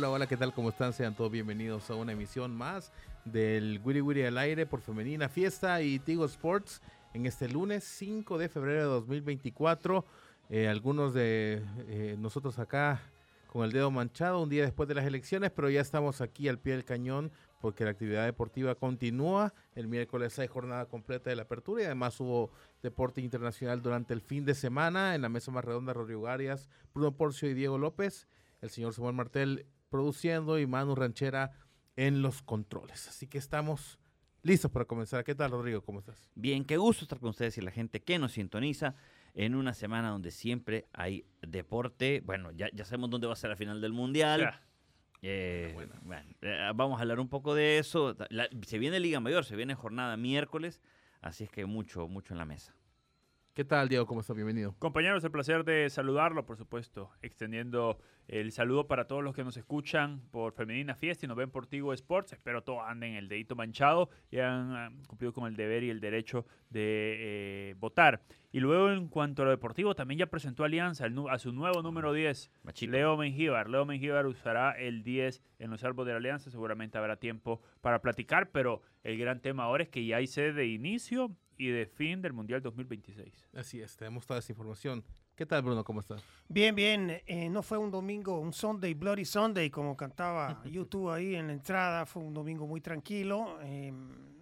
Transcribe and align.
Hola, 0.00 0.08
hola, 0.08 0.26
¿qué 0.26 0.38
tal? 0.38 0.54
¿Cómo 0.54 0.70
están? 0.70 0.94
Sean 0.94 1.14
todos 1.14 1.30
bienvenidos 1.30 1.90
a 1.90 1.94
una 1.94 2.12
emisión 2.12 2.56
más 2.56 2.90
del 3.26 3.82
Wiri 3.84 4.00
Wiri 4.00 4.22
al 4.22 4.38
aire 4.38 4.64
por 4.64 4.80
Femenina 4.80 5.28
Fiesta 5.28 5.82
y 5.82 5.98
Tigo 5.98 6.24
Sports 6.24 6.80
en 7.12 7.26
este 7.26 7.50
lunes 7.50 7.84
5 7.84 8.38
de 8.38 8.48
febrero 8.48 8.80
de 8.80 8.88
2024. 8.88 10.06
Eh, 10.48 10.68
algunos 10.68 11.12
de 11.12 11.62
eh, 11.80 12.16
nosotros 12.18 12.58
acá 12.58 13.02
con 13.46 13.62
el 13.62 13.72
dedo 13.72 13.90
manchado 13.90 14.42
un 14.42 14.48
día 14.48 14.64
después 14.64 14.88
de 14.88 14.94
las 14.94 15.04
elecciones, 15.04 15.50
pero 15.50 15.68
ya 15.68 15.82
estamos 15.82 16.22
aquí 16.22 16.48
al 16.48 16.58
pie 16.58 16.72
del 16.72 16.86
cañón 16.86 17.30
porque 17.60 17.84
la 17.84 17.90
actividad 17.90 18.24
deportiva 18.24 18.76
continúa. 18.76 19.52
El 19.74 19.86
miércoles 19.86 20.38
hay 20.38 20.48
jornada 20.48 20.86
completa 20.86 21.28
de 21.28 21.36
la 21.36 21.42
apertura 21.42 21.82
y 21.82 21.84
además 21.84 22.18
hubo 22.20 22.50
deporte 22.82 23.20
internacional 23.20 23.82
durante 23.82 24.14
el 24.14 24.22
fin 24.22 24.46
de 24.46 24.54
semana 24.54 25.14
en 25.14 25.20
la 25.20 25.28
mesa 25.28 25.50
más 25.50 25.62
redonda 25.62 25.92
Rodrigo 25.92 26.26
Arias, 26.26 26.70
Bruno 26.94 27.12
Porcio 27.12 27.50
y 27.50 27.52
Diego 27.52 27.76
López 27.76 28.26
el 28.60 28.70
señor 28.70 28.92
Samuel 28.92 29.14
Martel 29.14 29.66
produciendo 29.90 30.58
y 30.58 30.66
Manu 30.66 30.94
Ranchera 30.94 31.50
en 31.96 32.22
los 32.22 32.40
controles. 32.42 33.08
Así 33.08 33.26
que 33.26 33.36
estamos 33.36 33.98
listos 34.42 34.70
para 34.70 34.86
comenzar. 34.86 35.22
¿Qué 35.24 35.34
tal, 35.34 35.50
Rodrigo? 35.50 35.82
¿Cómo 35.82 35.98
estás? 35.98 36.30
Bien, 36.34 36.64
qué 36.64 36.78
gusto 36.78 37.04
estar 37.04 37.18
con 37.18 37.30
ustedes 37.30 37.58
y 37.58 37.60
la 37.60 37.70
gente 37.72 38.00
que 38.00 38.18
nos 38.18 38.32
sintoniza 38.32 38.94
en 39.34 39.54
una 39.54 39.74
semana 39.74 40.08
donde 40.10 40.30
siempre 40.30 40.86
hay 40.94 41.26
deporte. 41.42 42.22
Bueno, 42.24 42.50
ya, 42.52 42.68
ya 42.72 42.84
sabemos 42.84 43.10
dónde 43.10 43.26
va 43.26 43.34
a 43.34 43.36
ser 43.36 43.50
la 43.50 43.56
final 43.56 43.80
del 43.80 43.92
Mundial. 43.92 44.40
Ya. 44.40 44.62
Eh, 45.22 45.72
bueno, 45.74 45.92
eh, 46.40 46.70
vamos 46.74 46.98
a 46.98 47.02
hablar 47.02 47.20
un 47.20 47.28
poco 47.28 47.54
de 47.54 47.78
eso. 47.78 48.16
La- 48.30 48.48
se 48.66 48.78
viene 48.78 48.98
Liga 49.00 49.20
Mayor, 49.20 49.44
se 49.44 49.54
viene 49.54 49.74
jornada 49.74 50.16
miércoles, 50.16 50.80
así 51.20 51.44
es 51.44 51.50
que 51.50 51.66
mucho, 51.66 52.08
mucho 52.08 52.32
en 52.32 52.38
la 52.38 52.46
mesa. 52.46 52.74
¿Qué 53.60 53.66
tal, 53.66 53.90
Diego? 53.90 54.06
¿Cómo 54.06 54.22
estás? 54.22 54.34
Bienvenido. 54.34 54.74
Compañeros, 54.78 55.22
el 55.22 55.30
placer 55.30 55.64
de 55.64 55.90
saludarlo, 55.90 56.46
por 56.46 56.56
supuesto, 56.56 57.10
extendiendo 57.20 57.98
el 58.26 58.52
saludo 58.52 58.86
para 58.86 59.06
todos 59.06 59.22
los 59.22 59.34
que 59.34 59.44
nos 59.44 59.54
escuchan 59.58 60.22
por 60.30 60.54
Femenina 60.54 60.94
Fiesta 60.94 61.26
y 61.26 61.28
nos 61.28 61.36
ven 61.36 61.50
por 61.50 61.66
Tigo 61.66 61.92
Sports. 61.92 62.32
Espero 62.32 62.62
todos 62.62 62.80
anden 62.86 63.16
el 63.16 63.28
dedito 63.28 63.56
manchado 63.56 64.08
y 64.30 64.38
han 64.38 64.72
ah, 64.72 64.90
cumplido 65.06 65.34
con 65.34 65.46
el 65.46 65.56
deber 65.56 65.82
y 65.82 65.90
el 65.90 66.00
derecho 66.00 66.46
de 66.70 67.16
eh, 67.18 67.74
votar. 67.78 68.22
Y 68.50 68.60
luego, 68.60 68.92
en 68.92 69.08
cuanto 69.08 69.42
a 69.42 69.44
lo 69.44 69.50
deportivo, 69.50 69.94
también 69.94 70.20
ya 70.20 70.26
presentó 70.26 70.64
Alianza 70.64 71.04
el 71.04 71.14
a 71.28 71.38
su 71.38 71.52
nuevo 71.52 71.82
número 71.82 72.14
10, 72.14 72.50
Machito. 72.62 72.92
Leo 72.92 73.18
Mengíbar. 73.18 73.68
Leo 73.68 73.84
Mengíbar 73.84 74.24
usará 74.26 74.72
el 74.72 75.02
10 75.02 75.42
en 75.58 75.70
los 75.70 75.82
salvos 75.82 76.06
de 76.06 76.12
la 76.12 76.18
Alianza. 76.18 76.50
Seguramente 76.50 76.96
habrá 76.96 77.16
tiempo 77.16 77.60
para 77.82 78.00
platicar, 78.00 78.52
pero 78.52 78.80
el 79.04 79.18
gran 79.18 79.40
tema 79.40 79.64
ahora 79.64 79.82
es 79.82 79.90
que 79.90 80.06
ya 80.06 80.16
hay 80.16 80.26
sede 80.26 80.54
de 80.54 80.66
inicio 80.68 81.36
y 81.60 81.68
de 81.68 81.84
fin 81.84 82.22
del 82.22 82.32
Mundial 82.32 82.62
2026. 82.62 83.50
Así 83.54 83.82
es, 83.82 83.94
tenemos 83.94 84.26
toda 84.26 84.40
esa 84.40 84.50
información. 84.50 85.04
¿Qué 85.36 85.44
tal, 85.44 85.60
Bruno? 85.62 85.84
¿Cómo 85.84 86.00
estás? 86.00 86.22
Bien, 86.48 86.74
bien. 86.74 87.20
eh, 87.26 87.50
no 87.50 87.62
fue 87.62 87.76
un 87.76 87.90
domingo, 87.90 88.38
un 88.40 88.52
Sunday, 88.52 88.94
Bloody 88.94 89.26
Sunday, 89.26 89.68
como 89.68 89.94
cantaba 89.94 90.62
YouTube 90.70 91.10
ahí 91.10 91.34
en 91.34 91.48
la 91.48 91.52
entrada. 91.52 92.06
Fue 92.06 92.22
un 92.22 92.32
domingo 92.32 92.66
muy 92.66 92.80
tranquilo. 92.80 93.58
eh, 93.62 93.92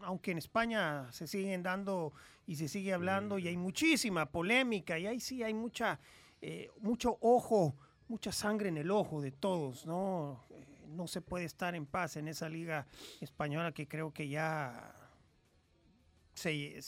aunque 0.03 0.31
en 0.31 0.39
España 0.39 1.11
se 1.11 1.27
siguen 1.27 1.63
dando 1.63 2.13
y 2.47 2.55
se 2.55 2.69
sigue 2.69 2.93
hablando 2.93 3.37
y 3.39 3.49
hay 3.49 3.57
muchísima 3.57 4.27
polémica 4.27 4.97
y 4.97 5.07
ahí 5.07 5.19
sí 5.19 5.43
hay 5.43 5.55
mucha, 5.55 5.99
eh, 6.41 6.71
mucho 6.81 7.19
ojo, 7.21 7.75
mucha 8.07 8.31
sangre 8.31 8.69
en 8.69 8.79
el 8.79 8.91
ojo 8.93 9.21
de 9.21 9.33
todos, 9.33 9.87
¿no? 9.87 10.45
Eh, 10.51 10.65
no 10.89 11.09
se 11.09 11.21
puede 11.21 11.45
estar 11.47 11.75
en 11.75 11.85
paz 11.85 12.17
en 12.17 12.29
esa 12.29 12.49
liga 12.49 12.87
española 13.21 13.73
que 13.73 13.87
creo 13.89 14.13
que 14.13 14.29
ya 14.29 14.95
se, 16.39 16.81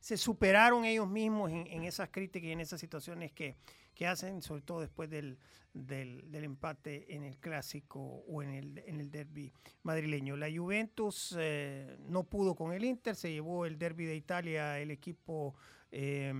se- 0.00 0.16
superaron 0.16 0.84
ellos 0.84 1.08
mismos 1.08 1.50
en, 1.50 1.66
en 1.66 1.84
esas 1.84 2.08
críticas 2.10 2.48
y 2.48 2.52
en 2.52 2.60
esas 2.60 2.80
situaciones 2.80 3.32
que, 3.32 3.56
que 3.94 4.06
hacen, 4.06 4.40
sobre 4.42 4.62
todo 4.62 4.80
después 4.80 5.10
del, 5.10 5.38
del, 5.74 6.30
del 6.30 6.44
empate 6.44 7.14
en 7.14 7.22
el 7.24 7.36
clásico 7.38 8.00
o 8.00 8.42
en 8.42 8.50
el, 8.50 8.78
en 8.86 9.00
el 9.00 9.10
derby 9.10 9.52
madrileño. 9.82 10.36
La 10.36 10.48
Juventus 10.50 11.34
eh, 11.38 11.96
no 12.08 12.24
pudo 12.24 12.54
con 12.54 12.72
el 12.72 12.84
Inter, 12.84 13.14
se 13.14 13.30
llevó 13.32 13.66
el 13.66 13.78
derby 13.78 14.04
de 14.06 14.16
Italia 14.16 14.78
el 14.80 14.90
equipo 14.90 15.54
eh, 15.92 16.32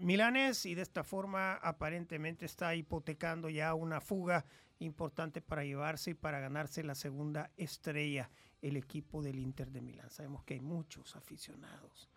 milanés 0.00 0.66
y 0.66 0.74
de 0.74 0.82
esta 0.82 1.02
forma 1.04 1.54
aparentemente 1.54 2.44
está 2.46 2.74
hipotecando 2.74 3.48
ya 3.48 3.74
una 3.74 4.00
fuga 4.00 4.44
importante 4.78 5.40
para 5.40 5.64
llevarse 5.64 6.10
y 6.10 6.14
para 6.14 6.38
ganarse 6.38 6.84
la 6.84 6.94
segunda 6.94 7.50
estrella 7.56 8.30
el 8.62 8.76
equipo 8.76 9.22
del 9.22 9.38
Inter 9.38 9.70
de 9.70 9.80
Milán. 9.80 10.10
Sabemos 10.10 10.42
que 10.44 10.54
hay 10.54 10.60
muchos 10.60 11.14
aficionados 11.16 12.08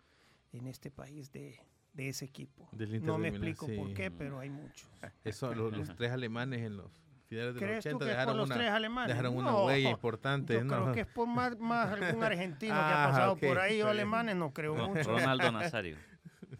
en 0.52 0.66
este 0.66 0.90
país 0.90 1.30
de, 1.32 1.58
de 1.92 2.08
ese 2.08 2.24
equipo. 2.24 2.68
Del 2.72 2.94
Inter 2.94 3.06
no 3.06 3.12
de 3.14 3.18
me 3.18 3.30
Milán, 3.30 3.48
explico 3.48 3.66
sí. 3.66 3.76
por 3.78 3.94
qué, 3.94 4.10
pero 4.10 4.38
hay 4.40 4.50
muchos. 4.50 4.88
Eso, 5.24 5.54
lo- 5.54 5.70
los, 5.70 5.94
tres 5.96 6.10
alemanes 6.10 6.60
en 6.62 6.76
los 6.76 6.90
finales 7.28 7.54
de 7.54 7.60
los 7.60 7.68
¿Crees 7.68 7.84
tú 7.84 7.88
80 7.96 8.04
que 8.04 8.10
es 8.10 8.16
por 8.16 8.18
dejaron 8.18 8.36
los 8.36 8.46
una, 8.46 8.54
tres 8.56 8.70
alemanes? 8.70 9.08
dejaron 9.08 9.36
una 9.36 9.50
No, 9.50 9.64
huella 9.66 9.90
importante. 9.90 10.54
Yo 10.54 10.64
¿no? 10.64 10.82
creo 10.82 10.92
que 10.94 11.00
es 11.02 11.06
por 11.06 11.26
más, 11.28 11.58
más 11.58 11.88
algún 11.92 12.22
argentino 12.24 12.74
que 12.74 12.80
ha 12.80 13.04
Ah, 13.04 13.08
pasado 13.10 13.32
ok, 13.34 13.40
por 13.40 13.58
ahí 13.58 13.80
o 13.82 13.88
alemanes, 13.88 14.36
no 14.36 14.52
creo 14.52 14.76
Ro- 14.76 14.88
mucho. 14.88 15.04
Ronaldo 15.10 15.52
Nazario. 15.52 15.96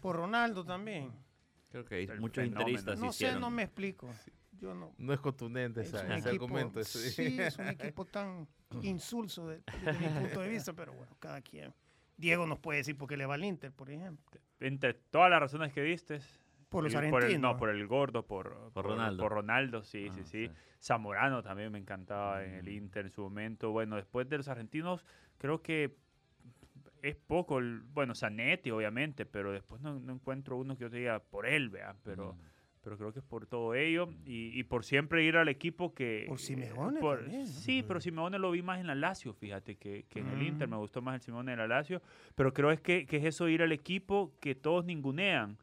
Por 0.01 0.15
Ronaldo 0.15 0.65
también. 0.65 1.11
Creo 1.69 1.85
que 1.85 2.03
El 2.03 2.19
muchos 2.19 2.43
fenómeno. 2.43 2.61
interistas 2.61 2.99
No 2.99 3.11
sé, 3.11 3.25
hicieron. 3.25 3.41
no 3.41 3.49
me 3.49 3.63
explico. 3.63 4.09
Yo 4.53 4.73
no. 4.73 4.93
No 4.97 5.13
es 5.13 5.19
contundente 5.19 5.81
Es 5.81 5.93
ese 5.93 5.99
equipo, 6.29 6.45
argumento. 6.45 6.79
ese- 6.79 7.09
sí, 7.11 7.39
es 7.41 7.57
un 7.57 7.67
equipo 7.67 8.05
tan 8.05 8.47
insulso 8.83 9.47
de- 9.47 9.61
desde 9.83 9.99
mi 9.99 10.19
punto 10.19 10.41
de 10.41 10.49
vista, 10.49 10.73
pero 10.73 10.93
bueno, 10.93 11.15
cada 11.19 11.41
quien. 11.41 11.73
Diego 12.17 12.45
nos 12.45 12.59
puede 12.59 12.77
decir 12.79 12.95
por 12.97 13.07
qué 13.09 13.17
le 13.17 13.25
va 13.25 13.33
al 13.35 13.43
Inter, 13.43 13.71
por 13.71 13.89
ejemplo. 13.89 14.39
entre 14.59 14.93
todas 14.93 15.29
las 15.29 15.39
razones 15.39 15.73
que 15.73 15.81
diste. 15.81 16.19
Por 16.69 16.83
los 16.85 16.95
argentinos. 16.95 17.25
el- 17.33 17.41
no, 17.41 17.55
por 17.57 17.69
el 17.69 17.85
gordo, 17.85 18.25
por, 18.25 18.71
por, 18.73 18.85
Ronaldo. 18.85 19.21
Por 19.23 19.31
Ronaldo, 19.31 19.83
sí, 19.83 20.07
Ah, 20.09 20.13
sí, 20.13 20.23
sí. 20.23 20.47
sí. 20.47 20.53
Zamorano 20.81 21.43
también 21.43 21.71
me 21.71 21.77
encantaba 21.79 22.43
en 22.43 22.55
el 22.55 22.65
Mm. 22.65 22.69
Inter 22.77 23.05
en 23.05 23.11
su 23.11 23.21
momento. 23.21 23.71
Bueno, 23.71 23.95
después 23.95 24.27
de 24.27 24.37
los 24.37 24.47
argentinos, 24.47 25.05
creo 25.37 25.61
que 25.61 25.95
es 27.01 27.15
poco. 27.15 27.59
el- 27.59 27.81
bueno, 27.81 28.15
Zanetti, 28.15 28.71
obviamente, 28.71 29.25
pero 29.25 29.51
después 29.51 29.81
no, 29.81 29.99
no 29.99 30.13
encuentro 30.13 30.55
uno 30.57 30.75
que 30.75 30.81
yo 30.83 30.89
te 30.89 30.97
diga 30.97 31.19
por 31.19 31.45
él, 31.45 31.69
vea. 31.69 31.95
Pero, 32.03 32.33
Mm. 32.33 32.39
Pero 32.83 32.97
creo 32.97 33.13
que 33.13 33.19
es 33.19 33.25
por 33.25 33.45
todo 33.47 33.73
ello 33.73 34.09
y, 34.25 34.57
y 34.59 34.63
por 34.63 34.83
siempre 34.83 35.23
ir 35.23 35.37
al 35.37 35.47
equipo 35.47 35.93
que... 35.93 36.25
Por 36.27 36.37
eh, 36.37 36.41
Simeone 36.43 36.99
por- 36.99 37.19
también, 37.21 37.41
¿no? 37.41 37.47
Sí, 37.47 37.83
pero 37.87 37.99
Simeone 37.99 38.37
lo 38.37 38.51
vi 38.51 38.61
más 38.61 38.79
en 38.79 38.87
la 38.87 38.95
Lazio, 38.95 39.33
fíjate, 39.33 39.75
que, 39.75 40.05
que 40.09 40.19
en 40.19 40.27
el 40.27 40.43
Inter. 40.43 40.67
Mm. 40.67 40.71
Me 40.71 40.77
gustó 40.77 41.01
más 41.01 41.15
el 41.15 41.21
Simeone 41.21 41.51
de 41.51 41.57
la 41.57 41.67
Lazio. 41.67 42.01
Pero 42.35 42.53
creo 42.53 42.71
es 42.71 42.81
que, 42.81 43.05
que 43.05 43.17
es 43.17 43.25
eso 43.25 43.47
ir 43.49 43.61
al 43.61 43.71
equipo 43.71 44.33
que 44.39 44.53
todos 44.55 44.85
ningunean. 44.85 45.57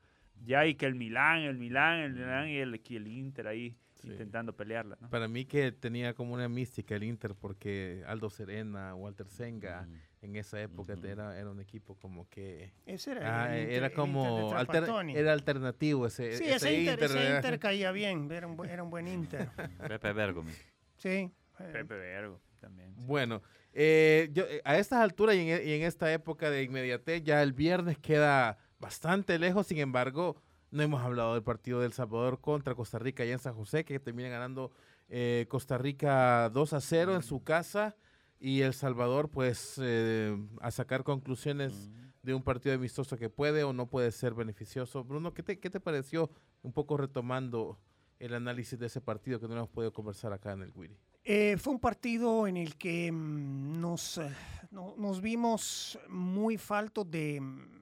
Ya, 0.47 0.67
y 0.67 0.75
que 0.75 0.87
el 0.87 0.95
Milán, 0.95 1.41
el 1.41 1.59
Milán, 1.59 2.01
el 2.01 2.15
Milán 2.15 2.49
y 2.49 2.57
el, 2.57 2.81
y 2.89 2.97
el 2.97 3.07
Inter 3.09 3.47
ahí 3.47 3.75
Sí. 4.01 4.09
intentando 4.09 4.57
pelearla, 4.57 4.97
¿no? 4.99 5.11
Para 5.11 5.29
mí 5.29 5.45
que 5.45 5.73
tenía 5.73 6.15
como 6.15 6.33
una 6.33 6.49
mística 6.49 6.97
el 6.97 7.03
Inter 7.05 7.35
porque 7.39 8.03
Aldo 8.07 8.31
Serena, 8.31 8.95
Walter 8.95 9.29
Senga, 9.29 9.83
Mm. 9.83 10.10
En 10.23 10.37
esa 10.37 10.61
época 10.61 10.95
era, 11.03 11.39
era 11.39 11.49
un 11.51 11.61
equipo 11.61 11.95
como 11.97 12.29
que... 12.29 12.73
Ese 12.87 13.13
era, 13.13 13.45
ah, 13.45 13.55
el 13.57 13.63
Inter- 13.63 13.77
era 13.77 13.87
el 13.87 13.93
como... 13.95 14.51
Inter 14.51 14.59
alter- 14.59 15.17
era 15.17 15.33
alternativo 15.33 16.07
ese, 16.07 16.37
Sí, 16.37 16.45
ese 16.45 16.57
ese 16.57 16.79
Inter, 16.81 17.03
ese 17.05 17.15
¿verdad? 17.15 17.37
Inter 17.37 17.59
caía 17.59 17.91
bien, 17.93 18.31
era 18.31 18.47
un, 18.47 18.57
bu- 18.57 18.69
era 18.69 18.83
un 18.83 18.91
buen 18.91 19.09
Inter. 19.09 19.49
Pepe 19.89 20.13
Bergomi. 20.13 20.53
Sí. 20.99 21.09
eh, 21.09 21.71
Pepe 21.73 21.95
Vergo 21.95 22.41
también. 22.61 22.95
sí. 22.97 23.05
Bueno, 23.07 23.43
eh, 23.73 24.29
yo, 24.33 24.45
eh, 24.45 24.61
a 24.65 24.77
estas 24.79 24.99
alturas 25.01 25.37
y 25.37 25.41
en, 25.41 25.49
e- 25.49 25.65
y 25.65 25.73
en 25.73 25.83
esta 25.83 26.13
época 26.13 26.51
de 26.51 26.65
inmediatez, 26.65 27.23
ya 27.23 27.43
el 27.43 27.53
viernes 27.55 27.97
queda 27.99 28.59
bastante 28.79 29.39
lejos, 29.39 29.67
sin 29.69 29.79
embargo, 29.79 30.37
no 30.71 30.83
hemos 30.83 31.03
hablado 31.03 31.33
del 31.35 31.43
partido 31.43 31.81
del 31.81 31.93
Salvador 31.95 32.41
contra 32.41 32.75
Costa 32.75 32.99
Rica 32.99 33.23
allá 33.23 33.33
en 33.33 33.39
San 33.39 33.55
José, 33.55 33.85
que 33.85 33.99
termina 34.01 34.29
ganando 34.29 34.71
eh, 35.09 35.47
Costa 35.49 35.79
Rica 35.79 36.51
2 36.51 36.73
a 36.75 36.81
0 36.81 37.17
en 37.17 37.23
su 37.23 37.43
casa 37.43 37.97
y 38.41 38.63
El 38.63 38.73
Salvador 38.75 39.29
pues 39.31 39.79
eh, 39.83 40.37
a 40.61 40.71
sacar 40.71 41.05
conclusiones 41.05 41.91
de 42.23 42.35
un 42.35 42.43
partido 42.43 42.75
amistoso 42.75 43.17
que 43.17 43.29
puede 43.31 43.63
o 43.65 43.73
no 43.73 43.87
puede 43.87 44.11
ser 44.13 44.35
beneficioso. 44.35 45.05
Bruno, 45.05 45.33
¿qué 45.35 45.43
te, 45.43 45.59
qué 45.59 45.71
te 45.71 45.79
pareció 45.81 46.31
un 46.63 46.73
poco 46.73 46.97
retomando 46.97 47.79
el 48.19 48.35
análisis 48.35 48.79
de 48.79 48.87
ese 48.87 49.01
partido 49.01 49.39
que 49.41 49.47
no 49.49 49.55
hemos 49.57 49.69
podido 49.69 49.93
conversar 49.93 50.33
acá 50.33 50.53
en 50.53 50.63
el 50.63 50.73
Wiri? 50.75 50.97
Eh, 51.25 51.57
fue 51.59 51.75
un 51.75 51.81
partido 51.81 52.47
en 52.47 52.57
el 52.57 52.77
que 52.77 53.13
mm, 53.13 53.79
nos, 53.81 54.19
eh, 54.19 54.31
no- 54.71 54.95
nos 54.97 55.21
vimos 55.21 55.99
muy 56.09 56.57
faltos 56.57 57.11
de, 57.11 57.41
mm, 57.41 57.81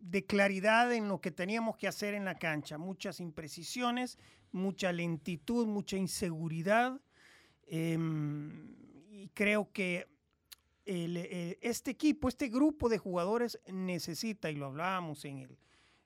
de 0.00 0.24
claridad 0.26 0.92
en 0.94 1.08
lo 1.08 1.20
que 1.20 1.30
teníamos 1.32 1.76
que 1.76 1.88
hacer 1.88 2.14
en 2.14 2.24
la 2.24 2.36
cancha. 2.38 2.78
Muchas 2.78 3.18
imprecisiones, 3.20 4.16
mucha 4.52 4.92
lentitud, 4.92 5.66
mucha 5.66 5.96
inseguridad. 5.96 7.00
Em, 7.66 8.74
y 9.18 9.28
creo 9.30 9.72
que 9.72 10.06
eh, 10.86 11.58
este 11.60 11.90
equipo, 11.90 12.28
este 12.28 12.48
grupo 12.48 12.88
de 12.88 12.98
jugadores 12.98 13.58
necesita, 13.66 14.48
y 14.50 14.54
lo 14.54 14.66
hablábamos 14.66 15.24
en 15.24 15.38
el, 15.38 15.58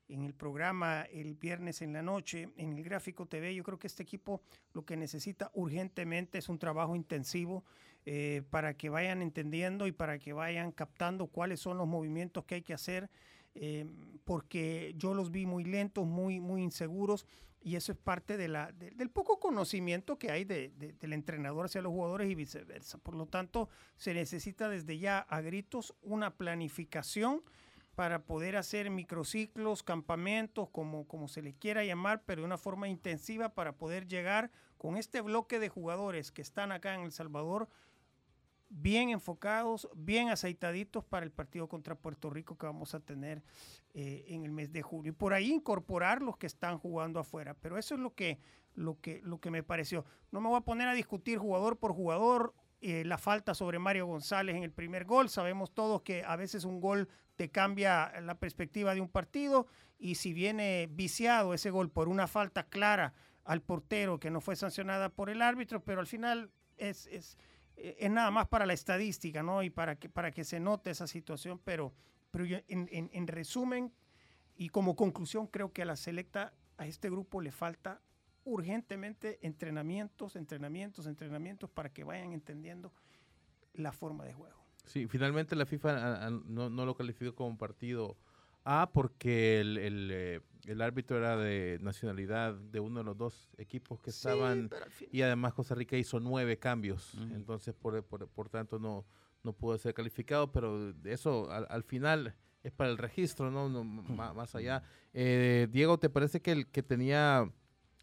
en 0.09 0.25
el 0.25 0.35
programa 0.35 1.03
el 1.03 1.35
viernes 1.35 1.83
en 1.83 1.93
la 1.93 2.03
noche, 2.03 2.49
en 2.57 2.73
el 2.73 2.83
Gráfico 2.83 3.27
TV, 3.27 3.55
yo 3.55 3.65
creo 3.65 3.79
que 3.79 3.87
este 3.87 4.03
equipo 4.03 4.41
lo 4.73 4.87
que 4.87 4.97
necesita 4.97 5.51
urgentemente 5.55 6.39
es 6.39 6.49
un 6.49 6.59
trabajo 6.59 6.97
intensivo 6.97 7.65
eh, 8.07 8.43
para 8.49 8.75
que 8.75 8.89
vayan 8.89 9.21
entendiendo 9.21 9.87
y 9.87 9.93
para 9.93 10.19
que 10.19 10.33
vayan 10.33 10.73
captando 10.73 11.27
cuáles 11.27 11.61
son 11.61 11.77
los 11.77 11.87
movimientos 11.87 12.45
que 12.45 12.57
hay 12.57 12.63
que 12.63 12.75
hacer, 12.75 13.11
eh, 13.55 13.87
porque 14.25 14.95
yo 14.97 15.13
los 15.13 15.31
vi 15.31 15.45
muy 15.45 15.65
lentos, 15.65 16.07
muy, 16.07 16.41
muy 16.41 16.63
inseguros, 16.63 17.27
y 17.63 17.77
eso 17.77 17.93
es 17.93 17.99
parte 17.99 18.37
de 18.37 18.49
la, 18.49 18.73
de- 18.73 18.91
del 18.91 19.11
poco 19.11 19.39
conocimiento 19.39 20.19
que 20.19 20.31
hay 20.31 20.45
de- 20.45 20.71
de- 20.71 20.93
del 20.95 21.13
entrenador 21.13 21.67
hacia 21.67 21.83
los 21.83 21.93
jugadores 21.93 22.29
y 22.31 22.35
viceversa. 22.35 22.99
Por 22.99 23.15
lo 23.15 23.27
tanto, 23.27 23.69
se 23.97 24.15
necesita 24.15 24.69
desde 24.69 24.99
ya 24.99 25.19
a 25.21 25.41
gritos 25.41 25.95
una 26.03 26.35
planificación 26.35 27.43
para 27.95 28.25
poder 28.25 28.57
hacer 28.57 28.89
microciclos, 28.91 29.83
campamentos, 29.83 30.69
como, 30.71 31.07
como 31.07 31.29
se 31.29 31.43
le 31.43 31.53
quiera 31.55 31.85
llamar, 31.85 32.23
pero 32.25 32.41
de 32.41 32.47
una 32.47 32.57
forma 32.59 32.89
intensiva 32.89 33.51
para 33.51 33.73
poder 33.77 34.07
llegar 34.09 34.51
con 34.79 34.97
este 34.97 35.21
bloque 35.21 35.59
de 35.59 35.69
jugadores 35.69 36.33
que 36.33 36.41
están 36.43 36.73
acá 36.73 36.95
en 36.95 37.03
El 37.03 37.13
Salvador 37.13 37.69
bien 38.75 39.11
enfocados, 39.11 39.89
bien 39.95 40.31
aceitaditos 40.31 41.05
para 41.05 41.25
el 41.25 41.31
partido 41.31 41.69
contra 41.69 41.95
Puerto 41.95 42.31
Rico 42.31 42.57
que 42.57 42.67
vamos 42.67 42.95
a 42.95 43.01
tener 43.01 43.43
eh, 43.93 44.25
en 44.29 44.45
el 44.45 44.51
mes 44.51 44.73
de 44.73 44.83
julio. 44.83 45.13
Y 45.13 45.15
por 45.15 45.35
ahí 45.35 45.53
incorporar 45.53 46.23
los 46.23 46.39
que 46.39 46.47
están 46.47 46.79
jugando 46.79 47.21
afuera. 47.21 47.55
Pero 47.55 47.77
eso 47.77 47.95
es 47.95 48.01
lo 48.01 48.15
que, 48.15 48.39
lo 48.75 48.99
que, 49.01 49.21
lo 49.23 49.41
que 49.41 49.51
me 49.51 49.63
pareció. 49.63 50.05
No 50.31 50.41
me 50.41 50.49
voy 50.49 50.59
a 50.59 50.63
poner 50.63 50.89
a 50.89 50.95
discutir 50.95 51.39
jugador 51.39 51.79
por 51.79 51.93
jugador. 51.93 52.55
eh, 52.81 53.05
la 53.05 53.17
falta 53.17 53.55
sobre 53.55 53.79
Mario 53.79 54.07
González 54.07 54.57
en 54.57 54.65
el 54.65 54.73
primer 54.73 55.05
gol. 55.05 55.29
Sabemos 55.29 55.73
todos 55.73 56.03
que 56.03 56.25
a 56.25 56.35
veces 56.35 56.65
un 56.65 56.81
gol 56.81 57.09
te 57.37 57.51
cambia 57.51 58.21
la 58.21 58.39
perspectiva 58.39 58.95
de 58.95 59.01
un 59.01 59.09
partido 59.09 59.67
y 59.99 60.17
si 60.17 60.33
viene 60.33 60.89
viciado 60.91 61.55
ese 61.55 61.71
gol 61.71 61.91
por 61.91 62.09
una 62.09 62.27
falta 62.27 62.65
clara 62.65 63.13
al 63.45 63.63
portero 63.63 64.19
que 64.19 64.31
no 64.31 64.41
fue 64.41 64.57
sancionada 64.57 65.11
por 65.11 65.31
el 65.31 65.43
árbitro, 65.43 65.85
pero 65.85 66.01
al 66.01 66.07
final 66.07 66.51
es, 66.77 67.07
es, 67.07 67.39
es 67.99 68.11
nada 68.11 68.31
más 68.31 68.49
para 68.49 68.67
la 68.67 68.73
estadística, 68.73 69.43
¿no? 69.43 69.63
Y 69.63 69.71
para 69.71 69.97
que, 69.97 70.09
para 70.09 70.31
que 70.31 70.45
se 70.45 70.61
note 70.61 70.91
esa 70.91 71.07
situación, 71.07 71.61
pero, 71.65 71.93
pero 72.31 72.45
en, 72.45 72.89
en- 72.91 73.11
en 73.13 73.27
resumen 73.27 73.93
y 74.57 74.69
como 74.69 74.95
conclusión 74.97 75.47
creo 75.47 75.73
que 75.73 75.83
a 75.83 75.85
la 75.87 75.97
selecta, 75.97 76.53
a 76.77 76.87
este 76.87 77.11
grupo 77.11 77.41
le 77.41 77.51
falta 77.53 78.01
urgentemente 78.45 79.39
entrenamientos, 79.43 80.37
entrenamientos, 80.37 81.07
entrenamientos 81.07 81.71
para 81.71 81.93
que 81.93 82.05
vayan 82.05 82.33
entendiendo 82.33 82.93
la 83.75 83.93
forma 83.93 84.25
de 84.25 84.35
juego. 84.35 84.61
Sí, 84.85 85.07
finalmente 85.07 85.55
la 85.57 85.65
FIFA 85.67 85.91
a- 85.97 86.27
a- 86.27 86.31
no, 86.31 86.69
no 86.69 86.85
lo 86.87 86.95
calificó 86.97 87.35
como 87.35 87.57
partido 87.57 88.17
A 88.65 88.91
porque 88.93 89.61
el, 89.61 89.79
el, 89.79 90.11
eh, 90.13 90.41
el 90.67 90.81
árbitro 90.81 91.19
era 91.19 91.37
de 91.37 91.79
nacionalidad 91.81 92.55
de 92.55 92.81
uno 92.81 93.01
de 93.01 93.05
los 93.05 93.17
dos 93.17 93.51
equipos 93.59 94.01
que 94.01 94.13
Sí, 94.13 94.19
estaban 94.29 94.71
y 95.11 95.23
además 95.23 95.55
Costa 95.55 95.75
Rica 95.75 95.97
hizo 95.97 96.21
nueve 96.21 96.59
cambios, 96.59 97.15
entonces 97.33 97.75
por, 97.75 98.05
por, 98.05 98.29
por 98.29 98.49
tanto 98.49 98.79
no, 98.79 99.05
no 99.43 99.53
pudo 99.53 99.77
ser 99.79 99.93
calificado, 99.95 100.53
pero 100.53 100.95
eso 101.05 101.51
al, 101.51 101.67
al 101.69 101.83
final 101.83 102.35
es 102.63 102.71
para 102.73 102.91
el 102.91 102.99
registro, 102.99 103.51
no, 103.51 103.69
no 103.69 103.85
más 103.85 104.55
allá. 104.55 104.85
Eh, 105.13 105.67
Diego, 105.71 105.99
¿te 105.99 106.09
parece 106.09 106.41
que 106.41 106.53
el 106.53 106.67
que 106.69 106.83
tenía 106.85 107.51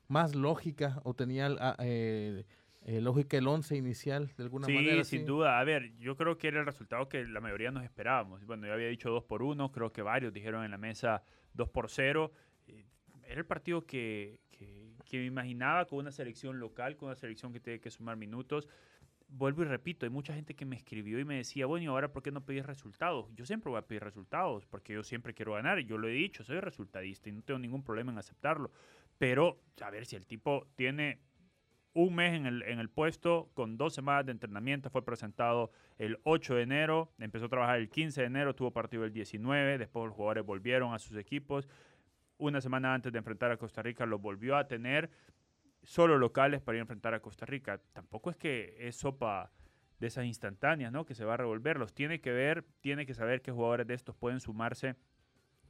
más 0.09 0.35
lógica 0.35 0.99
o 1.05 1.13
tenía 1.13 1.47
ah, 1.59 1.77
eh, 1.79 2.43
eh, 2.81 2.99
lógica 2.99 3.37
el 3.37 3.47
once 3.47 3.77
inicial 3.77 4.33
de 4.35 4.43
alguna 4.43 4.67
Sí, 4.67 4.73
manera? 4.73 5.03
sin 5.05 5.25
duda. 5.25 5.59
A 5.59 5.63
ver, 5.63 5.95
yo 5.99 6.17
creo 6.17 6.37
que 6.37 6.47
era 6.49 6.59
el 6.59 6.65
resultado 6.65 7.07
que 7.07 7.23
la 7.25 7.39
mayoría 7.39 7.71
nos 7.71 7.83
esperábamos. 7.85 8.43
Bueno, 8.45 8.67
yo 8.67 8.73
había 8.73 8.87
dicho 8.87 9.09
2 9.11 9.23
por 9.23 9.43
1, 9.43 9.71
creo 9.71 9.93
que 9.93 10.01
varios 10.01 10.33
dijeron 10.33 10.65
en 10.65 10.71
la 10.71 10.77
mesa 10.77 11.23
2 11.53 11.69
por 11.69 11.89
0. 11.89 12.31
Era 13.29 13.41
el 13.41 13.45
partido 13.45 13.85
que, 13.85 14.39
que- 14.49 14.89
me 15.11 15.25
imaginaba 15.25 15.85
con 15.85 15.99
una 15.99 16.11
selección 16.11 16.59
local, 16.59 16.95
con 16.95 17.07
una 17.07 17.15
selección 17.15 17.51
que 17.53 17.59
tiene 17.59 17.79
que 17.79 17.89
sumar 17.89 18.15
minutos. 18.17 18.67
Vuelvo 19.27 19.61
y 19.61 19.65
repito, 19.65 20.05
hay 20.05 20.09
mucha 20.11 20.33
gente 20.33 20.55
que 20.55 20.65
me 20.65 20.75
escribió 20.75 21.19
y 21.19 21.25
me 21.25 21.35
decía, 21.37 21.65
bueno, 21.67 21.83
¿y 21.83 21.87
ahora 21.87 22.11
por 22.11 22.23
qué 22.23 22.31
no 22.31 22.45
pedís 22.45 22.65
resultados? 22.65 23.27
Yo 23.35 23.45
siempre 23.45 23.69
voy 23.69 23.79
a 23.79 23.87
pedir 23.87 24.03
resultados, 24.03 24.65
porque 24.65 24.93
yo 24.93 25.03
siempre 25.03 25.33
quiero 25.33 25.53
ganar, 25.53 25.79
yo 25.79 25.97
lo 25.97 26.07
he 26.07 26.11
dicho, 26.11 26.43
soy 26.43 26.59
resultadista 26.59 27.29
y 27.29 27.31
no 27.33 27.41
tengo 27.43 27.59
ningún 27.59 27.83
problema 27.83 28.11
en 28.11 28.17
aceptarlo. 28.17 28.71
Pero, 29.19 29.59
a 29.81 29.89
ver, 29.91 30.05
si 30.05 30.15
el 30.15 30.25
tipo 30.25 30.67
tiene 30.75 31.19
un 31.93 32.15
mes 32.15 32.33
en 32.35 32.45
el, 32.45 32.61
en 32.63 32.79
el 32.79 32.89
puesto 32.89 33.49
con 33.53 33.77
dos 33.77 33.93
semanas 33.93 34.25
de 34.25 34.31
entrenamiento. 34.31 34.89
Fue 34.89 35.03
presentado 35.03 35.71
el 35.97 36.19
8 36.23 36.55
de 36.55 36.63
enero, 36.63 37.11
empezó 37.19 37.45
a 37.45 37.49
trabajar 37.49 37.79
el 37.79 37.89
15 37.89 38.21
de 38.21 38.27
enero, 38.27 38.55
tuvo 38.55 38.71
partido 38.71 39.05
el 39.05 39.11
19, 39.13 39.77
después 39.77 40.05
los 40.05 40.15
jugadores 40.15 40.45
volvieron 40.45 40.93
a 40.93 40.99
sus 40.99 41.17
equipos. 41.17 41.67
Una 42.39 42.61
semana 42.61 42.93
antes 42.93 43.11
de 43.11 43.17
enfrentar 43.17 43.51
a 43.51 43.57
Costa 43.57 43.81
Rica 43.81 44.05
los 44.05 44.21
volvió 44.21 44.55
a 44.55 44.65
tener 44.65 45.09
solo 45.83 46.17
locales 46.17 46.61
para 46.61 46.77
ir 46.77 46.79
a 46.79 46.83
enfrentar 46.83 47.13
a 47.13 47.19
Costa 47.19 47.45
Rica. 47.45 47.81
Tampoco 47.91 48.29
es 48.29 48.37
que 48.37 48.77
es 48.79 48.95
sopa 48.95 49.51
de 49.99 50.07
esas 50.07 50.23
instantáneas, 50.23 50.93
¿no? 50.93 51.05
Que 51.05 51.15
se 51.15 51.25
va 51.25 51.33
a 51.33 51.37
revolver. 51.37 51.77
Los 51.77 51.93
tiene 51.93 52.21
que 52.21 52.31
ver, 52.31 52.63
tiene 52.79 53.05
que 53.05 53.13
saber 53.13 53.41
qué 53.41 53.51
jugadores 53.51 53.87
de 53.87 53.93
estos 53.93 54.15
pueden 54.15 54.39
sumarse 54.39 54.95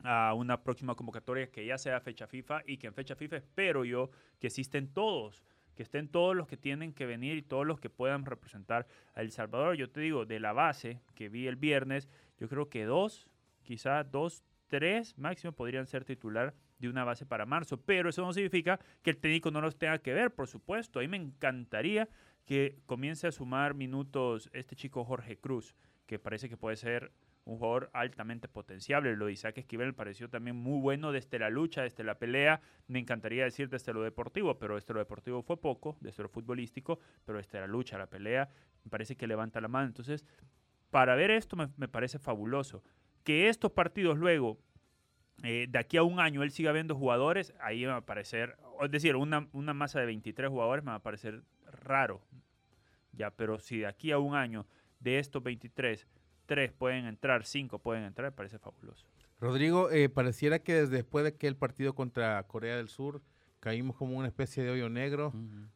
a 0.04 0.36
una 0.36 0.62
próxima 0.62 0.94
convocatoria 0.94 1.50
que 1.50 1.66
ya 1.66 1.80
sea 1.80 2.00
fecha 2.02 2.28
FIFA 2.28 2.62
y 2.68 2.78
que 2.78 2.86
en 2.86 2.94
fecha 2.94 3.16
FIFA 3.16 3.38
espero 3.38 3.84
yo 3.84 4.12
que 4.40 4.46
existen 4.46 4.94
todos, 4.94 5.44
que 5.74 5.82
estén 5.82 6.08
todos 6.08 6.36
los 6.36 6.48
que 6.48 6.56
tienen 6.56 6.94
que 6.94 7.08
venir 7.08 7.36
y 7.36 7.42
todos 7.42 7.66
los 7.66 7.80
que 7.80 7.90
puedan 7.90 8.26
representar 8.26 8.86
a 9.16 9.22
El 9.22 9.32
Salvador. 9.32 9.76
Yo 9.76 9.90
te 9.90 10.02
digo, 10.02 10.28
de 10.28 10.40
la 10.40 10.54
base 10.54 11.02
que 11.16 11.30
vi 11.30 11.48
el 11.48 11.56
viernes, 11.56 12.10
yo 12.38 12.48
creo 12.48 12.70
que 12.70 12.86
dos, 12.86 13.28
quizás 13.64 14.10
dos, 14.12 14.44
tres 14.70 15.18
máximo 15.18 15.52
podrían 15.52 15.86
ser 15.86 16.06
titular 16.06 16.54
de 16.78 16.88
una 16.88 17.04
base 17.04 17.26
para 17.26 17.46
marzo, 17.46 17.78
pero 17.82 18.10
eso 18.10 18.22
no 18.22 18.32
significa 18.32 18.80
que 19.02 19.10
el 19.10 19.18
técnico 19.18 19.52
no 19.52 19.60
los 19.60 19.78
tenga 19.78 19.98
que 20.00 20.14
ver, 20.14 20.34
por 20.34 20.48
supuesto. 20.48 21.00
A 21.00 21.02
mí 21.02 21.08
me 21.10 21.18
encantaría 21.18 22.08
que 22.46 22.80
comience 22.86 23.28
a 23.28 23.32
sumar 23.32 23.74
minutos 23.74 24.50
este 24.54 24.76
chico 24.76 25.04
Jorge 25.04 25.38
Cruz, 25.38 25.76
que 26.06 26.18
parece 26.18 26.48
que 26.48 26.58
puede 26.58 26.78
ser 26.78 27.12
un 27.46 27.58
jugador 27.58 27.90
altamente 27.94 28.48
potenciable. 28.48 29.16
Lo 29.16 29.26
de 29.26 29.34
Isaac 29.34 29.58
Esquivel 29.58 29.88
me 29.88 29.94
pareció 29.94 30.30
también 30.30 30.56
muy 30.56 30.80
bueno 30.80 31.12
desde 31.12 31.40
la 31.40 31.50
lucha, 31.50 31.82
desde 31.82 32.04
la 32.04 32.18
pelea. 32.18 32.62
Me 32.88 33.00
encantaría 33.00 33.44
decir 33.44 33.70
desde 33.70 33.94
lo 33.94 34.04
deportivo, 34.04 34.58
pero 34.58 34.76
desde 34.76 34.94
lo 34.94 35.00
deportivo 35.00 35.42
fue 35.42 35.58
poco, 35.60 35.98
desde 36.00 36.24
lo 36.24 36.30
futbolístico, 36.30 37.00
pero 37.26 37.40
desde 37.40 37.60
la 37.60 37.68
lucha, 37.68 37.98
la 37.98 38.08
pelea, 38.08 38.50
me 38.84 38.90
parece 38.90 39.16
que 39.16 39.28
levanta 39.28 39.60
la 39.62 39.68
mano. 39.68 39.88
Entonces, 39.88 40.26
para 40.92 41.16
ver 41.16 41.32
esto 41.32 41.56
me, 41.56 41.70
me 41.78 41.88
parece 41.88 42.20
fabuloso. 42.20 42.84
Que 43.24 43.50
estos 43.50 43.72
partidos 43.72 44.18
luego, 44.18 44.58
eh, 45.44 45.68
de 45.70 45.80
aquí 45.80 45.98
a 45.98 46.04
un 46.04 46.20
año, 46.20 46.44
él 46.44 46.52
siga 46.52 46.72
viendo 46.72 46.96
jugadores, 46.96 47.54
ahí 47.62 47.86
va 47.86 47.98
a 47.98 48.06
parecer, 48.06 48.58
es 48.82 48.92
decir, 48.92 49.16
una, 49.16 49.48
una 49.54 49.74
masa 49.74 50.00
de 50.00 50.06
23 50.06 50.50
jugadores 50.50 50.84
me 50.84 50.92
va 50.92 50.96
a 50.96 51.04
parecer 51.04 51.44
raro. 51.66 52.22
Ya, 53.14 53.32
pero 53.32 53.60
si 53.60 53.80
de 53.80 53.88
aquí 53.88 54.12
a 54.12 54.20
un 54.20 54.36
año 54.36 54.66
de 55.00 55.20
estos 55.20 55.44
23 55.44 56.08
tres 56.50 56.72
pueden 56.72 57.06
entrar, 57.06 57.46
cinco 57.46 57.78
pueden 57.78 58.04
entrar, 58.06 58.32
me 58.32 58.36
parece 58.36 58.58
fabuloso. 58.58 59.06
Rodrigo, 59.40 59.92
eh, 59.92 60.10
pareciera 60.10 60.60
que 60.60 60.74
desde 60.74 60.98
después 60.98 61.24
de 61.24 61.36
que 61.36 61.48
el 61.48 61.56
partido 61.56 61.94
contra 61.94 62.42
Corea 62.48 62.76
del 62.76 62.90
Sur 62.90 63.22
caímos 63.60 63.96
como 63.96 64.18
una 64.18 64.28
especie 64.28 64.64
de 64.64 64.72
hoyo 64.72 64.90
negro 64.90 65.32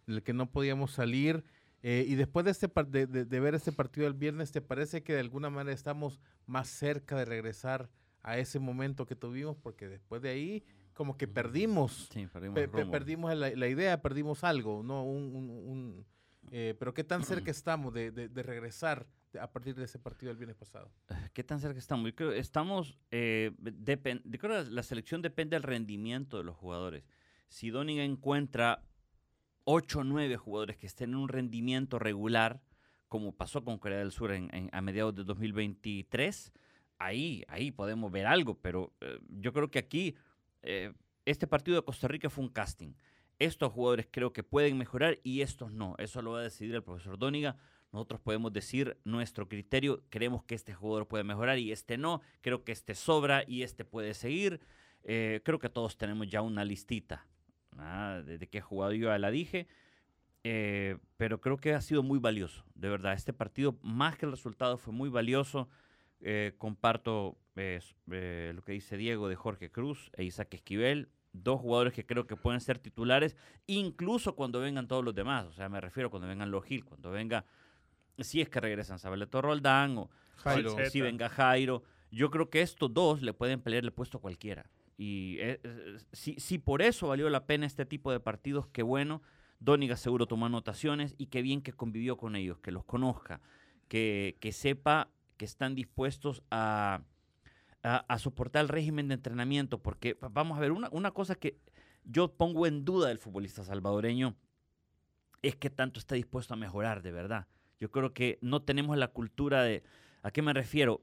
del 0.07 0.23
que 0.23 0.33
no 0.33 0.47
podíamos 0.47 0.91
salir. 0.91 1.43
Eh, 1.83 2.05
y 2.07 2.15
después 2.15 2.45
de, 2.45 2.51
este, 2.51 2.67
de, 2.87 3.05
de- 3.05 3.25
de 3.25 3.39
ver 3.39 3.53
este 3.55 3.71
partido 3.71 4.07
el 4.07 4.13
viernes, 4.13 4.51
¿te 4.51 4.61
parece 4.61 5.03
que 5.03 5.13
de 5.13 5.19
alguna 5.19 5.49
manera 5.49 5.73
estamos 5.75 6.19
más 6.47 6.67
cerca 6.69 7.17
de 7.17 7.25
regresar 7.25 7.89
a 8.21 8.37
ese 8.37 8.57
momento 8.59 9.05
que 9.05 9.15
tuvimos? 9.15 9.57
Porque 9.57 9.87
después 9.89 10.21
de 10.21 10.29
ahí, 10.29 10.63
como 10.93 11.17
que 11.17 11.27
perdimos, 11.27 12.07
Sí, 12.11 12.25
perdimos 12.27 12.55
pe- 12.55 12.63
el 12.63 12.69
pe- 12.69 12.85
perdimos 12.85 13.35
la, 13.35 13.49
la 13.51 13.67
idea, 13.67 14.01
perdimos 14.01 14.43
algo, 14.43 14.81
¿no? 14.83 15.03
Un, 15.03 15.35
un- 15.35 15.49
un, 15.49 16.05
eh, 16.51 16.75
pero 16.79 16.93
¿qué 16.93 17.03
tan 17.03 17.23
cerca 17.23 17.51
estamos 17.51 17.93
de, 17.93 18.11
de- 18.11 18.43
regresar 18.43 19.05
a 19.41 19.51
partir 19.51 19.73
de 19.75 19.85
ese 19.85 19.97
partido 19.99 20.29
del 20.29 20.37
viernes 20.37 20.55
pasado? 20.55 20.91
¿Qué 21.33 21.43
tan 21.43 21.59
cerca 21.59 21.79
estamos? 21.79 22.05
Yo 22.11 22.15
creo 22.15 22.29
que 22.31 22.39
estamos, 22.39 22.97
eh, 23.11 23.51
depen- 23.59 24.21
yo 24.23 24.39
creo 24.39 24.63
que 24.63 24.69
la 24.71 24.83
selección 24.83 25.21
depende 25.21 25.55
del 25.55 25.63
rendimiento 25.63 26.37
de 26.37 26.43
los 26.43 26.55
jugadores. 26.55 27.03
Si 27.49 27.71
Doniga 27.71 28.03
encuentra 28.03 28.83
8 29.65 30.00
o 30.00 30.03
9 30.03 30.38
jugadores 30.38 30.77
que 30.77 30.88
estén 30.88 31.12
en 31.12 31.15
un 31.17 31.29
rendimiento 31.29 32.00
regular, 32.00 32.62
como 33.08 33.32
pasó 33.36 33.63
con 33.63 33.77
Corea 33.77 34.00
del 34.00 34.12
Sur 34.12 34.32
en- 34.32 34.70
a 34.72 34.82
mediados 34.82 35.13
de 35.15 35.24
2023, 35.24 36.51
ahí, 37.00 37.43
ahí 37.48 37.72
podemos 37.72 38.12
ver 38.12 38.25
algo, 38.25 38.55
pero 38.60 38.93
eh, 39.01 39.20
yo 39.29 39.53
creo 39.53 39.70
que 39.70 39.79
aquí 39.79 40.15
eh, 40.62 40.93
este 41.25 41.48
partido 41.48 41.77
de 41.77 41.84
Costa 41.86 42.08
Rica 42.08 42.29
fue 42.29 42.43
un 42.43 42.50
casting. 42.50 42.93
Estos 43.39 43.72
jugadores 43.74 44.08
creo 44.12 44.32
que 44.34 44.43
pueden 44.43 44.77
mejorar 44.77 45.20
y 45.24 45.41
estos 45.41 45.72
no. 45.74 45.96
Eso 45.98 46.22
lo 46.22 46.32
va 46.32 46.39
a 46.39 46.43
decidir 46.43 46.75
el 46.75 46.84
profesor 46.84 47.17
Dóniga. 47.17 47.58
Nosotros 47.91 48.22
podemos 48.22 48.51
decir 48.53 48.98
nuestro 49.03 49.48
criterio, 49.50 50.03
creemos 50.10 50.43
que 50.43 50.55
este 50.55 50.74
jugador 50.74 51.08
puede 51.08 51.24
mejorar 51.24 51.58
y 51.60 51.72
este 51.72 51.98
no, 51.98 52.22
creo 52.41 52.63
que 52.63 52.72
este 52.72 52.96
sobra 52.96 53.43
y 53.48 53.63
este 53.63 53.86
puede 53.86 54.13
seguir. 54.13 54.60
Eh, 55.03 55.41
creo 55.43 55.60
que 55.60 55.70
todos 55.70 55.98
tenemos 55.98 56.27
ya 56.27 56.41
una 56.41 56.63
listita 56.63 57.27
ah, 57.79 58.21
de, 58.25 58.37
de 58.37 58.47
qué 58.47 58.61
jugador 58.61 58.95
yo 58.95 59.17
la 59.17 59.31
dije, 59.31 59.67
eh, 60.43 60.97
pero 61.15 61.39
creo 61.39 61.57
que 61.57 61.73
ha 61.73 61.81
sido 61.81 62.03
muy 62.03 62.19
valioso, 62.19 62.65
de 62.75 62.89
verdad. 62.89 63.13
Este 63.13 63.33
partido, 63.33 63.77
más 63.81 64.17
que 64.17 64.25
el 64.25 64.31
resultado, 64.31 64.77
fue 64.77 64.93
muy 64.93 65.09
valioso. 65.09 65.69
Eh, 66.25 66.53
comparto 66.57 67.37
eh, 67.55 68.51
lo 68.55 68.61
que 68.61 68.71
dice 68.73 68.97
Diego 68.97 69.27
de 69.27 69.35
Jorge 69.35 69.71
Cruz 69.71 70.09
e 70.15 70.23
Isaac 70.23 70.53
Esquivel, 70.53 71.09
dos 71.33 71.59
jugadores 71.59 71.93
que 71.93 72.05
creo 72.05 72.27
que 72.27 72.37
pueden 72.37 72.61
ser 72.61 72.79
titulares, 72.79 73.35
incluso 73.67 74.35
cuando 74.35 74.59
vengan 74.59 74.87
todos 74.87 75.03
los 75.03 75.15
demás. 75.15 75.45
O 75.45 75.53
sea, 75.53 75.69
me 75.69 75.81
refiero 75.81 76.09
cuando 76.09 76.27
vengan 76.27 76.51
los 76.51 76.63
Gil, 76.63 76.85
cuando 76.85 77.11
venga, 77.11 77.45
si 78.19 78.41
es 78.41 78.49
que 78.49 78.59
regresan 78.59 78.99
Sabaleto 78.99 79.41
Roldán 79.41 79.97
o 79.97 80.09
Jairo. 80.37 80.75
si, 80.85 80.91
si 80.91 81.01
venga 81.01 81.29
Jairo. 81.29 81.83
Yo 82.11 82.29
creo 82.29 82.49
que 82.49 82.61
estos 82.61 82.93
dos 82.93 83.21
le 83.21 83.33
pueden 83.33 83.59
pelear 83.59 83.83
el 83.83 83.91
puesto 83.91 84.19
a 84.19 84.21
cualquiera. 84.21 84.69
Y 84.97 85.38
eh, 85.39 85.59
eh, 85.63 85.97
si, 86.12 86.35
si 86.39 86.59
por 86.59 86.81
eso 86.81 87.07
valió 87.07 87.29
la 87.29 87.45
pena 87.45 87.65
este 87.65 87.85
tipo 87.85 88.12
de 88.12 88.19
partidos, 88.19 88.67
qué 88.67 88.83
bueno. 88.83 89.21
Dóniga 89.59 89.95
seguro 89.95 90.27
tomó 90.27 90.45
anotaciones 90.47 91.15
y 91.17 91.27
qué 91.27 91.41
bien 91.41 91.62
que 91.62 91.71
convivió 91.71 92.17
con 92.17 92.35
ellos, 92.35 92.59
que 92.59 92.71
los 92.71 92.83
conozca, 92.83 93.39
que, 93.88 94.38
que 94.41 94.51
sepa 94.51 95.09
que 95.38 95.45
están 95.45 95.73
dispuestos 95.73 96.43
a, 96.51 97.01
a, 97.81 98.19
soportar 98.19 98.63
el 98.63 98.69
régimen 98.69 99.07
de 99.07 99.13
entrenamiento. 99.15 99.81
Porque 99.81 100.15
va- 100.15 100.29
vamos 100.29 100.57
a 100.57 100.62
ver, 100.62 100.73
una, 100.73 100.89
una 100.91 101.12
cosa 101.12 101.35
que 101.35 101.57
yo 102.03 102.33
pongo 102.33 102.67
en 102.67 102.83
duda 102.83 103.07
del 103.07 103.19
futbolista 103.19 103.63
salvadoreño 103.63 104.35
es 105.41 105.55
que 105.55 105.69
tanto 105.69 106.00
está 106.00 106.15
dispuesto 106.15 106.53
a 106.53 106.57
mejorar, 106.57 107.01
de 107.01 107.12
verdad. 107.12 107.47
Yo 107.79 107.89
creo 107.89 108.13
que 108.13 108.39
no 108.41 108.62
tenemos 108.62 108.97
la 108.97 109.09
cultura 109.09 109.63
de... 109.63 109.83
¿A 110.21 110.31
qué 110.31 110.41
me 110.41 110.53
refiero? 110.53 111.01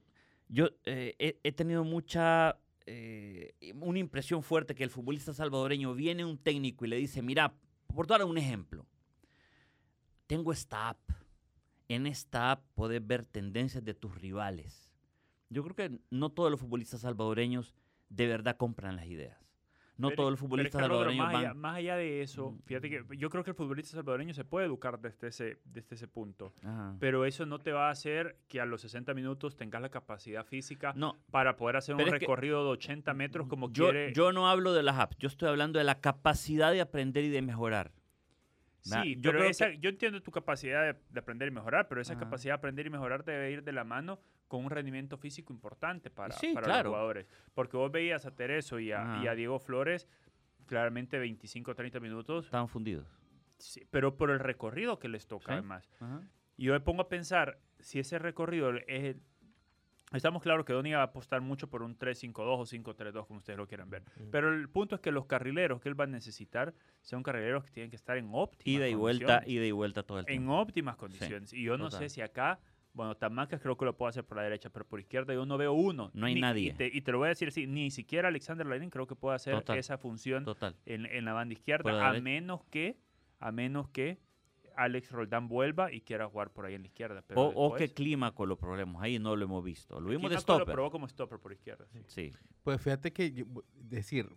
Yo 0.49 0.69
eh, 0.85 1.39
he 1.43 1.53
tenido 1.53 1.85
mucha... 1.85 2.59
eh, 2.93 3.73
una 3.75 4.01
impresión 4.01 4.43
fuerte 4.43 4.75
que 4.75 4.83
el 4.83 4.91
futbolista 4.91 5.33
salvadoreño 5.33 5.95
viene 5.95 6.25
un 6.25 6.39
técnico 6.39 6.85
y 6.85 6.89
le 6.89 6.97
dice, 6.97 7.23
mira, 7.23 7.55
por 7.87 8.07
dar 8.09 8.25
un 8.25 8.37
ejemplo, 8.37 8.85
tengo 10.27 10.53
esta 10.53 10.89
app. 10.89 10.99
En 11.89 12.07
esta 12.07 12.53
app 12.53 12.65
podés 12.75 13.05
ver 13.05 13.25
tendencias 13.25 13.85
de 13.85 13.95
tus 13.95 14.15
rivales. 14.17 14.93
Yo 15.49 15.63
creo 15.63 15.75
que 15.77 16.01
no 16.11 16.31
todos 16.31 16.51
los 16.51 16.61
futbolistas 16.61 17.01
salvadoreños 17.01 17.75
de 18.09 18.27
verdad 18.27 18.57
compran 18.57 18.97
las 18.97 19.07
ideas. 19.07 19.50
No 20.01 20.09
Pero- 20.09 20.17
todos 20.17 20.31
los 20.33 20.41
futbolistas 20.41 20.81
salvadoreños 20.81 21.25
más, 21.25 21.33
van... 21.33 21.45
allá, 21.45 21.55
más 21.55 21.77
allá 21.77 21.97
de 21.97 22.23
eso, 22.23 22.57
fíjate 22.65 22.89
que 22.89 23.05
yo 23.17 23.29
creo 23.31 23.45
que 23.45 23.51
el 23.51 23.57
futbolista 23.57 23.97
salvadoreño 23.97 24.33
se 24.35 24.45
puede 24.45 24.67
educar 24.67 24.99
desde 24.99 25.29
ese, 25.29 25.59
desde 25.65 25.95
ese 25.95 26.09
punto. 26.09 26.53
Ajá. 26.65 26.97
Pero 26.99 27.25
eso 27.27 27.45
no 27.47 27.59
te 27.59 27.73
va 27.73 27.89
a 27.89 27.91
hacer 27.91 28.37
que 28.49 28.61
a 28.61 28.65
los 28.67 28.81
60 28.81 29.13
minutos 29.15 29.57
tengas 29.57 29.83
la 29.83 29.91
capacidad 29.91 30.45
física 30.47 30.93
No, 30.97 31.19
para 31.31 31.57
poder 31.57 31.77
hacer 31.77 31.95
un 31.95 32.07
recorrido 32.07 32.65
de 32.65 32.71
80 32.71 33.13
metros 33.15 33.47
como 33.47 33.71
yo, 33.71 33.85
quiere. 33.91 34.13
yo 34.15 34.33
no 34.33 34.49
hablo 34.49 34.73
de 34.73 34.83
las 34.83 34.99
apps, 34.99 35.17
yo 35.19 35.29
estoy 35.29 35.49
hablando 35.49 35.79
de 35.79 35.85
la 35.85 36.01
capacidad 36.01 36.73
de 36.73 36.81
aprender 36.81 37.25
y 37.25 37.29
de 37.29 37.43
mejorar. 37.43 37.93
Sí, 38.83 39.17
Yo 39.21 39.33
pero 39.33 39.45
esa- 39.45 39.71
que- 39.71 39.79
yo 39.79 39.91
entiendo 39.91 40.23
tu 40.23 40.31
capacidad 40.31 40.83
de, 40.93 40.99
de 41.11 41.21
aprender 41.21 41.49
y 41.49 41.51
mejorar, 41.51 41.87
pero 41.89 42.01
esa 42.01 42.15
Ajá. 42.15 42.21
capacidad 42.25 42.55
de 42.55 42.59
aprender 42.59 42.87
y 42.87 42.91
mejorar 42.91 43.25
debe 43.25 43.51
ir 43.51 43.63
de 43.63 43.73
la 43.73 43.85
mano 43.85 44.21
con 44.49 44.65
un 44.65 44.71
rendimiento 44.71 45.17
físico 45.19 45.53
importante 45.53 46.11
para, 46.11 46.35
Sí, 46.35 46.53
para 46.55 46.65
claro. 46.67 46.85
los 46.85 46.93
jugadores. 46.93 47.27
Porque 47.55 47.77
vos 47.77 47.93
veías 47.93 48.25
a 48.27 48.35
Tereso 48.35 48.79
y 48.81 48.91
a, 48.93 48.97
y 48.97 49.01
Ajá. 49.01 49.31
a 49.31 49.35
Diego 49.35 49.59
Flores, 49.59 50.09
claramente 50.67 51.19
25 51.19 51.71
o 51.71 51.75
30 51.75 52.01
minutos, 52.01 52.47
Estaban 52.47 52.69
fundidos. 52.69 53.07
sí, 53.59 53.87
pero 53.91 54.17
por 54.17 54.31
el 54.31 54.39
recorrido 54.39 54.99
que 54.99 55.09
les 55.09 55.27
toca 55.27 55.47
Sí. 55.47 55.53
además. 55.53 55.91
Y 56.57 56.65
yo 56.65 56.73
me 56.73 56.81
pongo 56.81 57.03
a 57.03 57.09
pensar, 57.09 57.59
si 57.79 57.99
ese 58.01 58.19
recorrido 58.19 58.71
es... 58.87 59.17
Estamos 60.13 60.43
claros 60.43 60.65
que 60.67 60.73
Doni 60.73 60.91
va 60.93 61.01
a 61.01 61.05
apostar 61.05 61.41
mucho 61.41 61.69
por 61.71 61.83
un 61.83 61.97
3-5-2 61.97 62.33
o 62.37 62.67
5-3-2, 62.67 63.27
como 63.27 63.39
ustedes 63.39 63.57
lo 63.57 63.69
quieran 63.69 63.89
ver. 63.91 64.03
Pero 64.33 64.53
el 64.53 64.69
punto 64.69 64.97
es 64.97 65.01
que 65.01 65.13
los 65.13 65.27
carrileros 65.27 65.81
que 65.81 65.89
él 65.89 65.99
va 65.99 66.05
a 66.05 66.09
necesitar 66.09 66.75
son 67.01 67.23
carrileros 67.23 67.63
que 67.65 67.71
tienen 67.71 67.91
que 67.91 67.97
estar 67.97 68.17
en 68.17 68.29
óptimas 68.33 68.67
Ida 68.81 68.89
y 68.89 68.95
vuelta, 68.95 69.43
ida 69.47 69.65
y 69.65 69.71
vuelta 69.71 70.03
todo 70.03 70.19
el 70.19 70.25
En 70.27 70.39
tiempo. 70.39 70.59
óptimas 70.59 70.97
condiciones. 70.97 71.53
y 71.53 71.63
yo 71.63 71.79
no 71.79 71.93
sé 71.93 72.09
si 72.09 72.21
acá, 72.23 72.59
bueno, 72.93 73.17
Tamacas 73.17 73.61
creo 73.61 73.77
que 73.77 73.85
lo 73.85 73.97
puedo 73.97 74.09
hacer 74.09 74.25
por 74.25 74.37
la 74.39 74.43
derecha, 74.43 74.69
pero 74.69 74.85
por 74.85 74.99
izquierda 74.99 75.33
yo 75.33 75.47
no 75.47 75.57
veo 75.57 75.73
uno. 75.75 76.11
No 76.13 76.27
hay 76.27 76.35
Ni- 76.35 76.41
nadie. 76.41 76.71
Y 76.71 76.73
te, 76.73 76.87
y 76.93 77.03
te 77.03 77.13
lo 77.13 77.19
voy 77.19 77.27
a 77.27 77.29
decir 77.29 77.47
así, 77.47 77.69
ni 77.69 77.93
siquiera 77.93 78.27
Alexander 78.29 78.67
Larin 78.67 78.91
creo 78.91 79.07
que 79.07 79.15
pueda 79.15 79.37
hacer 79.37 79.55
Total. 79.55 79.79
esa 79.79 79.97
función 79.97 80.45
Total. 80.45 80.75
en, 80.87 81.07
en 81.07 81.25
la 81.25 81.35
banda 81.35 81.53
izquierda, 81.55 81.89
a 81.93 82.09
derecha. 82.09 82.25
menos 82.25 82.65
que, 82.65 82.97
a 83.39 83.53
menos 83.53 83.89
que 83.91 84.19
Alex 84.83 85.11
Roldán 85.13 85.49
vuelva 85.49 85.93
y 85.93 86.01
quiera 86.01 86.29
jugar 86.29 86.51
por 86.53 86.65
ahí 86.67 86.75
en 86.75 86.83
la 86.83 86.87
izquierda. 86.89 87.23
Pero 87.27 87.41
O, 87.41 87.67
o 87.67 87.75
que 87.75 87.85
después, 87.85 87.97
Clímaco 87.97 88.47
lo 88.47 88.57
ahí 89.01 89.19
no 89.19 89.37
lo 89.37 89.45
hemos 89.45 89.63
visto. 89.65 90.01
Lo 90.01 90.09
vimos 90.11 90.31
de 90.31 90.37
Químaco 90.37 90.53
lo 90.53 90.59
stopper. 90.59 90.75
probó 90.75 90.91
como 90.91 91.09
stopper 91.09 91.39
por 91.39 91.53
izquierda. 91.53 91.87
sí. 91.93 92.03
Sí. 92.07 92.33
Pues 92.63 92.81
fíjate 92.81 93.13
que, 93.13 93.47
decir, 93.75 94.29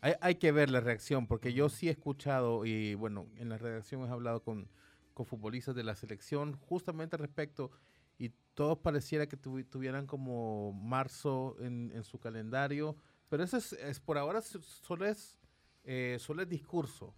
hay, 0.00 0.14
hay 0.20 0.34
que 0.36 0.52
ver 0.52 0.70
la 0.70 0.80
reacción, 0.80 1.26
porque 1.26 1.52
yo 1.52 1.68
sí 1.68 1.88
he 1.88 1.92
escuchado, 1.92 2.66
y 2.66 2.94
bueno, 2.94 3.26
en 3.36 3.48
la 3.48 3.58
redacción 3.58 4.02
he 4.04 4.08
hablado 4.08 4.42
con, 4.42 4.68
con 5.14 5.24
futbolistas 5.24 5.74
de 5.74 5.84
la 5.84 5.94
selección 5.94 6.54
justamente 6.54 7.16
al 7.16 7.20
respecto, 7.20 7.70
y 8.18 8.30
todos 8.54 8.78
pareciera 8.78 9.26
que 9.28 9.36
tuvi- 9.40 9.68
tuvieran 9.68 10.06
como 10.06 10.72
marzo 10.72 11.56
en, 11.60 11.90
en 11.94 12.04
su 12.04 12.18
calendario, 12.18 12.96
pero 13.28 13.42
eso 13.42 13.56
es, 13.56 13.72
es 13.72 13.98
por 14.00 14.18
ahora 14.18 14.40
solo 14.42 15.06
es, 15.06 15.40
eh, 15.84 16.16
solo 16.20 16.42
es 16.42 16.48
discurso 16.48 17.14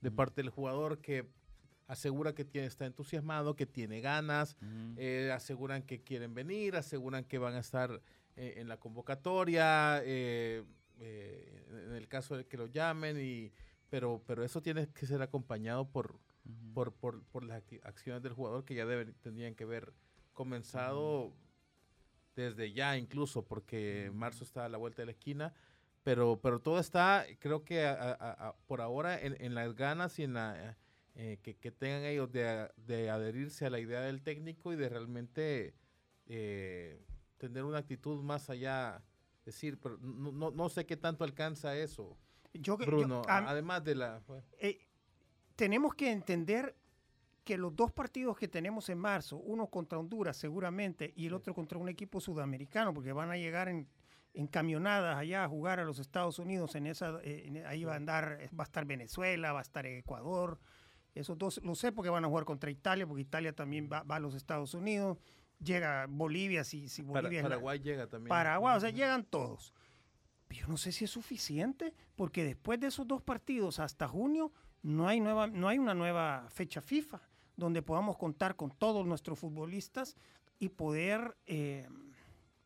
de 0.00 0.10
parte 0.10 0.40
del 0.42 0.50
jugador 0.50 0.98
que 1.00 1.28
asegura 1.88 2.34
que 2.34 2.44
tiene, 2.44 2.66
está 2.68 2.86
entusiasmado, 2.86 3.56
que 3.56 3.66
tiene 3.66 4.00
ganas, 4.00 4.56
eh, 4.96 5.32
aseguran 5.34 5.82
que 5.82 6.02
quieren 6.02 6.34
venir, 6.34 6.76
aseguran 6.76 7.24
que 7.24 7.38
van 7.38 7.54
a 7.54 7.58
estar 7.60 8.00
eh, 8.36 8.54
en 8.58 8.68
la 8.68 8.76
convocatoria, 8.76 10.00
eh, 10.04 10.64
en 11.00 11.92
el 11.94 12.06
caso 12.08 12.36
de 12.36 12.46
que 12.46 12.56
lo 12.56 12.66
llamen, 12.66 13.18
y, 13.20 13.52
pero, 13.88 14.22
pero 14.26 14.44
eso 14.44 14.60
tiene 14.62 14.88
que 14.88 15.06
ser 15.06 15.22
acompañado 15.22 15.88
por, 15.90 16.18
por, 16.74 16.92
por, 16.92 17.22
por 17.24 17.42
las 17.44 17.62
acciones 17.82 18.22
del 18.22 18.32
jugador 18.34 18.64
que 18.64 18.74
ya 18.74 18.84
deben, 18.86 19.14
tendrían 19.22 19.54
que 19.54 19.64
haber 19.64 19.92
comenzado 20.34 21.32
desde 22.36 22.72
ya 22.72 22.96
incluso, 22.96 23.44
porque 23.44 24.10
marzo 24.14 24.44
está 24.44 24.64
a 24.66 24.68
la 24.68 24.78
vuelta 24.78 25.02
de 25.02 25.06
la 25.06 25.12
esquina, 25.12 25.52
pero, 26.04 26.38
pero 26.40 26.60
todo 26.60 26.78
está, 26.78 27.24
creo 27.40 27.64
que 27.64 27.84
a- 27.86 27.92
a- 28.12 28.48
a- 28.48 28.56
por 28.66 28.80
ahora, 28.80 29.20
en, 29.20 29.36
en 29.40 29.54
las 29.54 29.74
ganas 29.74 30.18
y 30.18 30.24
en 30.24 30.34
la... 30.34 30.76
eh, 31.20 31.38
que, 31.42 31.56
que 31.56 31.72
tengan 31.72 32.04
ellos 32.04 32.30
de, 32.30 32.70
de 32.76 33.10
adherirse 33.10 33.66
a 33.66 33.70
la 33.70 33.80
idea 33.80 34.00
del 34.00 34.22
técnico 34.22 34.72
y 34.72 34.76
de 34.76 34.88
realmente 34.88 35.74
eh, 36.26 37.04
tener 37.38 37.64
una 37.64 37.78
actitud 37.78 38.22
más 38.22 38.48
allá, 38.50 39.02
decir, 39.44 39.78
pero 39.80 39.98
no, 39.98 40.30
no, 40.30 40.50
no 40.52 40.68
sé 40.68 40.86
qué 40.86 40.96
tanto 40.96 41.24
alcanza 41.24 41.76
eso, 41.76 42.16
Yo, 42.54 42.78
que- 42.78 42.84
yo- 42.84 42.90
Bruno, 42.92 43.22
a- 43.26 43.50
además 43.50 43.82
de 43.84 43.94
la... 43.96 44.20
bueno, 44.28 44.44
eh, 44.60 44.78
tenemos 45.56 45.94
que 45.94 46.10
entender 46.12 46.76
que 47.44 47.56
los 47.58 47.74
dos 47.74 47.90
partidos 47.90 48.36
que 48.36 48.46
tenemos 48.46 48.88
en 48.90 48.98
marzo, 48.98 49.38
uno 49.38 49.66
contra 49.68 49.98
Honduras 49.98 50.36
seguramente 50.36 51.12
y 51.16 51.26
el 51.26 51.34
otro 51.34 51.52
contra 51.54 51.78
un 51.78 51.88
equipo 51.88 52.20
sudamericano, 52.20 52.92
porque 52.94 53.12
van 53.12 53.30
a 53.32 53.36
llegar 53.38 53.68
en, 53.68 53.88
en 54.34 54.46
camionadas 54.46 55.16
allá 55.16 55.42
a 55.44 55.48
jugar 55.48 55.80
a 55.80 55.84
los 55.84 55.98
Estados 55.98 56.38
Unidos, 56.38 56.74
en 56.76 56.86
esa, 56.86 57.18
eh, 57.24 57.44
en- 57.46 57.66
ahí 57.66 57.82
va 57.84 57.94
a 57.94 57.96
andar, 57.96 58.38
va 58.56 58.62
a 58.62 58.66
estar 58.66 58.84
Venezuela, 58.84 59.52
va 59.52 59.60
a 59.60 59.62
estar 59.62 59.84
Ecuador, 59.86 60.60
esos 61.14 61.36
dos, 61.38 61.60
lo 61.64 61.74
sé 61.74 61.92
porque 61.92 62.10
van 62.10 62.24
a 62.24 62.28
jugar 62.28 62.44
contra 62.44 62.70
Italia, 62.70 63.06
porque 63.06 63.22
Italia 63.22 63.52
también 63.54 63.88
va, 63.92 64.02
va 64.02 64.16
a 64.16 64.20
los 64.20 64.34
Estados 64.34 64.74
Unidos, 64.74 65.18
llega 65.62 66.06
Bolivia, 66.08 66.62
si, 66.64 66.88
si 66.88 67.02
Para- 67.02 67.22
Bolivia 67.22 67.42
la- 67.42 67.48
Paraguay 67.48 67.78
llega 67.80 68.06
también. 68.06 68.28
Paraguay, 68.28 68.76
o 68.76 68.80
sea, 68.80 68.90
llegan 68.90 69.24
todos. 69.24 69.74
Yo 70.50 70.66
no 70.68 70.76
sé 70.78 70.92
si 70.92 71.04
es 71.04 71.10
suficiente, 71.10 71.92
porque 72.16 72.44
después 72.44 72.80
de 72.80 72.86
esos 72.86 73.06
dos 73.06 73.20
partidos 73.22 73.80
hasta 73.80 74.08
junio 74.08 74.52
no 74.82 75.06
hay, 75.08 75.20
nueva, 75.20 75.46
no 75.46 75.68
hay 75.68 75.78
una 75.78 75.94
nueva 75.94 76.46
fecha 76.50 76.80
FIFA 76.80 77.20
donde 77.56 77.82
podamos 77.82 78.16
contar 78.16 78.54
con 78.56 78.70
todos 78.70 79.04
nuestros 79.06 79.38
futbolistas 79.38 80.16
y 80.60 80.68
poder 80.70 81.36
eh, 81.46 81.88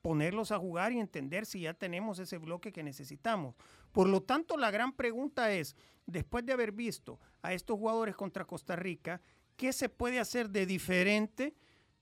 ponerlos 0.02 0.50
a 0.52 0.58
jugar 0.58 0.92
y 0.92 0.98
entender 0.98 1.46
si 1.46 1.60
ya 1.62 1.74
tenemos 1.74 2.18
ese 2.18 2.38
bloque 2.38 2.72
que 2.72 2.82
necesitamos. 2.82 3.54
Por 3.92 4.08
lo 4.08 4.20
tanto, 4.22 4.56
la 4.56 4.70
gran 4.70 4.92
pregunta 4.92 5.52
es, 5.52 5.76
después 6.06 6.44
de 6.44 6.52
haber 6.52 6.72
visto 6.72 7.20
a 7.40 7.52
estos 7.54 7.78
jugadores 7.78 8.16
contra 8.16 8.44
Costa 8.44 8.74
Rica, 8.76 9.20
¿qué 9.56 9.72
se 9.72 9.88
puede 9.88 10.18
hacer 10.18 10.50
de 10.50 10.66
diferente 10.66 11.54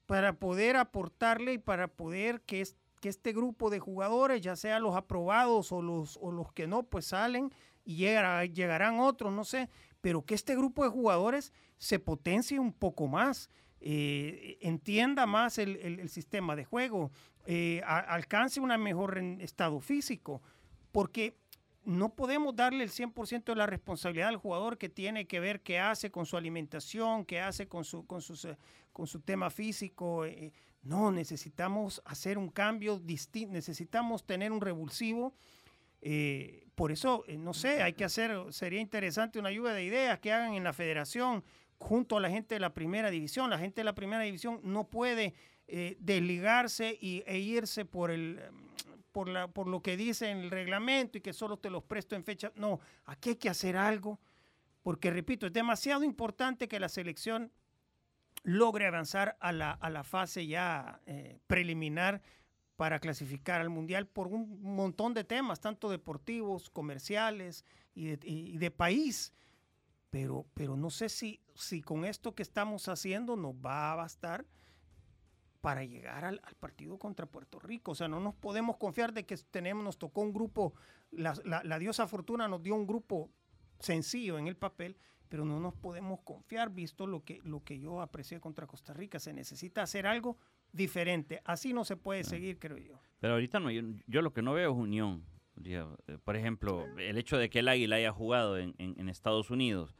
para 0.06 0.32
poder 0.32 0.76
aportarle 0.76 1.52
y 1.52 1.58
para 1.58 1.88
poder 1.88 2.40
que, 2.42 2.62
es- 2.62 2.76
que 3.00 3.08
este 3.10 3.32
grupo 3.32 3.70
de 3.70 3.78
jugadores, 3.80 4.40
ya 4.40 4.56
sea 4.56 4.80
los 4.80 4.96
aprobados 4.96 5.70
o 5.72 5.82
los, 5.82 6.18
o 6.22 6.32
los 6.32 6.52
que 6.52 6.66
no, 6.66 6.82
pues 6.84 7.06
salen 7.06 7.52
y 7.84 7.96
llegará- 7.96 8.44
llegarán 8.46 8.98
otros, 8.98 9.32
no 9.32 9.44
sé, 9.44 9.68
pero 10.00 10.22
que 10.22 10.34
este 10.34 10.56
grupo 10.56 10.84
de 10.84 10.90
jugadores 10.90 11.52
se 11.76 11.98
potencie 11.98 12.58
un 12.58 12.72
poco 12.72 13.06
más, 13.08 13.50
eh, 13.80 14.58
entienda 14.60 15.26
más 15.26 15.56
el 15.58 16.08
sistema 16.10 16.54
de 16.56 16.64
juego, 16.66 17.10
eh, 17.52 17.82
alcance 17.84 18.60
un 18.60 18.68
mejor 18.80 19.18
estado 19.40 19.80
físico, 19.80 20.40
porque 20.92 21.34
no 21.84 22.14
podemos 22.14 22.54
darle 22.54 22.84
el 22.84 22.90
100% 22.90 23.42
de 23.42 23.56
la 23.56 23.66
responsabilidad 23.66 24.28
al 24.28 24.36
jugador 24.36 24.78
que 24.78 24.88
tiene 24.88 25.26
que 25.26 25.40
ver 25.40 25.60
qué 25.60 25.80
hace 25.80 26.12
con 26.12 26.26
su 26.26 26.36
alimentación, 26.36 27.24
qué 27.24 27.40
hace 27.40 27.66
con 27.66 27.84
su, 27.84 28.06
con 28.06 28.22
sus, 28.22 28.44
eh, 28.44 28.56
con 28.92 29.08
su 29.08 29.18
tema 29.18 29.50
físico. 29.50 30.24
eh, 30.24 30.52
no, 30.84 31.10
necesitamos 31.10 32.00
hacer 32.04 32.38
un 32.38 32.50
cambio 32.50 33.00
distinto, 33.00 33.52
necesitamos 33.52 34.24
tener 34.24 34.52
un 34.52 34.60
revulsivo. 34.60 35.34
por 36.76 36.92
eso, 36.92 37.24
no 37.36 37.52
sé, 37.52 37.82
hay 37.82 37.94
que 37.94 38.04
hacer, 38.04 38.30
sería 38.50 38.80
interesante 38.80 39.40
una 39.40 39.50
lluvia 39.50 39.72
de 39.72 39.82
ideas 39.82 40.20
que 40.20 40.32
hagan 40.32 40.54
en 40.54 40.62
la 40.62 40.72
federación 40.72 41.42
junto 41.78 42.16
a 42.16 42.20
la 42.20 42.30
gente 42.30 42.54
de 42.54 42.60
la 42.60 42.74
primera 42.74 43.10
división. 43.10 43.50
La 43.50 43.58
gente 43.58 43.80
de 43.80 43.84
la 43.84 43.94
primera 43.96 44.22
división 44.22 44.60
no 44.62 44.84
puede 44.84 45.34
eh, 45.70 45.96
desligarse 46.00 46.98
y, 47.00 47.22
e 47.26 47.38
irse 47.38 47.84
por 47.84 48.10
el, 48.10 48.40
por, 49.12 49.28
la, 49.28 49.48
por 49.48 49.66
lo 49.68 49.82
que 49.82 49.96
dice 49.96 50.30
en 50.30 50.38
el 50.38 50.50
reglamento 50.50 51.18
y 51.18 51.20
que 51.20 51.32
solo 51.32 51.56
te 51.58 51.70
los 51.70 51.84
presto 51.84 52.16
en 52.16 52.24
fecha. 52.24 52.52
No, 52.56 52.80
aquí 53.04 53.30
hay 53.30 53.36
que 53.36 53.48
hacer 53.48 53.76
algo, 53.76 54.18
porque 54.82 55.10
repito, 55.10 55.46
es 55.46 55.52
demasiado 55.52 56.04
importante 56.04 56.68
que 56.68 56.80
la 56.80 56.88
selección 56.88 57.52
logre 58.42 58.86
avanzar 58.86 59.36
a 59.40 59.52
la, 59.52 59.72
a 59.72 59.90
la 59.90 60.02
fase 60.02 60.46
ya 60.46 61.00
eh, 61.06 61.38
preliminar 61.46 62.22
para 62.76 62.98
clasificar 62.98 63.60
al 63.60 63.68
Mundial 63.68 64.06
por 64.06 64.26
un 64.28 64.62
montón 64.62 65.12
de 65.12 65.24
temas, 65.24 65.60
tanto 65.60 65.90
deportivos, 65.90 66.70
comerciales 66.70 67.64
y 67.94 68.06
de, 68.06 68.18
y- 68.26 68.56
de 68.56 68.70
país. 68.70 69.34
Pero, 70.08 70.46
pero 70.54 70.76
no 70.76 70.88
sé 70.90 71.08
si, 71.10 71.40
si 71.54 71.82
con 71.82 72.04
esto 72.06 72.34
que 72.34 72.42
estamos 72.42 72.88
haciendo 72.88 73.36
nos 73.36 73.54
va 73.54 73.92
a 73.92 73.96
bastar 73.96 74.46
para 75.60 75.84
llegar 75.84 76.24
al, 76.24 76.40
al 76.44 76.54
partido 76.54 76.98
contra 76.98 77.26
Puerto 77.26 77.58
Rico. 77.58 77.92
O 77.92 77.94
sea, 77.94 78.08
no 78.08 78.20
nos 78.20 78.34
podemos 78.34 78.76
confiar 78.76 79.12
de 79.12 79.24
que 79.26 79.36
tenemos, 79.50 79.84
nos 79.84 79.98
tocó 79.98 80.22
un 80.22 80.32
grupo, 80.32 80.74
la, 81.10 81.34
la- 81.44 81.62
la 81.64 81.78
diosa 81.78 82.06
Fortuna 82.06 82.48
nos 82.48 82.62
dio 82.62 82.74
un 82.74 82.86
grupo 82.86 83.30
sencillo 83.78 84.38
en 84.38 84.46
el 84.48 84.56
papel, 84.56 84.96
pero 85.28 85.44
no 85.44 85.60
nos 85.60 85.74
podemos 85.74 86.20
confiar, 86.20 86.70
visto 86.70 87.06
lo 87.06 87.24
que, 87.24 87.40
lo 87.44 87.62
que 87.62 87.78
yo 87.78 88.00
aprecié 88.00 88.40
contra 88.40 88.66
Costa 88.66 88.92
Rica. 88.92 89.18
Se 89.20 89.32
necesita 89.32 89.82
hacer 89.82 90.06
algo 90.06 90.38
diferente. 90.72 91.40
Así 91.44 91.72
no 91.72 91.84
se 91.84 91.96
puede 91.96 92.24
seguir, 92.24 92.58
creo 92.58 92.78
yo. 92.78 92.98
Pero 93.20 93.34
ahorita 93.34 93.60
no, 93.60 93.70
yo, 93.70 93.82
yo 94.06 94.22
lo 94.22 94.32
que 94.32 94.42
no 94.42 94.54
veo 94.54 94.72
es 94.72 94.76
unión. 94.76 95.24
Eh, 95.62 95.84
Por 96.24 96.36
ejemplo, 96.36 96.86
el 96.98 97.18
hecho 97.18 97.36
de 97.36 97.50
que 97.50 97.58
el 97.60 97.68
Águila 97.68 97.96
haya 97.96 98.12
jugado 98.12 98.56
en, 98.58 98.74
en- 98.78 98.98
en 98.98 99.08
Estados 99.08 99.50
Unidos 99.50 99.94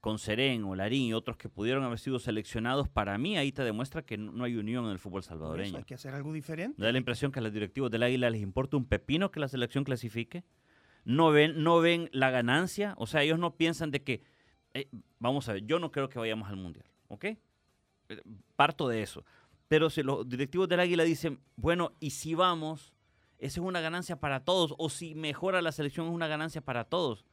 con 0.00 0.18
Serén, 0.18 0.64
Olarín 0.64 1.02
y 1.02 1.12
otros 1.12 1.36
que 1.36 1.48
pudieron 1.48 1.84
haber 1.84 1.98
sido 1.98 2.18
seleccionados, 2.18 2.88
para 2.88 3.18
mí 3.18 3.36
ahí 3.36 3.52
te 3.52 3.62
demuestra 3.62 4.02
que 4.02 4.16
no 4.16 4.44
hay 4.44 4.56
unión 4.56 4.86
en 4.86 4.92
el 4.92 4.98
fútbol 4.98 5.20
eso 5.20 5.28
salvadoreño. 5.30 5.76
hay 5.76 5.84
que 5.84 5.94
hacer 5.94 6.14
algo 6.14 6.32
diferente. 6.32 6.80
Da 6.82 6.90
la 6.90 6.98
impresión 6.98 7.30
que 7.30 7.38
a 7.38 7.42
los 7.42 7.52
directivos 7.52 7.90
del 7.90 8.02
Águila 8.02 8.30
les 8.30 8.40
importa 8.40 8.78
un 8.78 8.86
pepino 8.86 9.30
que 9.30 9.40
la 9.40 9.48
selección 9.48 9.84
clasifique. 9.84 10.44
No 11.04 11.30
ven, 11.30 11.62
no 11.62 11.80
ven 11.80 12.08
la 12.12 12.30
ganancia. 12.30 12.94
O 12.96 13.06
sea, 13.06 13.22
ellos 13.22 13.38
no 13.38 13.56
piensan 13.56 13.90
de 13.90 14.02
que, 14.02 14.22
eh, 14.74 14.88
vamos 15.18 15.48
a 15.48 15.54
ver, 15.54 15.66
yo 15.66 15.78
no 15.78 15.90
creo 15.90 16.08
que 16.08 16.18
vayamos 16.18 16.48
al 16.48 16.56
Mundial, 16.56 16.86
¿ok? 17.08 17.24
Eh, 17.24 17.38
Parto 18.56 18.88
de 18.88 19.02
eso. 19.02 19.24
Pero 19.68 19.90
si 19.90 20.02
los 20.02 20.28
directivos 20.28 20.68
del 20.68 20.80
Águila 20.80 21.04
dicen, 21.04 21.40
bueno, 21.56 21.92
y 22.00 22.10
si 22.10 22.34
vamos, 22.34 22.94
esa 23.38 23.60
es 23.60 23.66
una 23.66 23.80
ganancia 23.80 24.16
para 24.16 24.44
todos. 24.44 24.74
O 24.78 24.88
si 24.88 25.14
mejora 25.14 25.62
la 25.62 25.72
selección 25.72 26.06
es 26.06 26.12
una 26.12 26.26
ganancia 26.26 26.60
para 26.62 26.84
todos. 26.84 27.24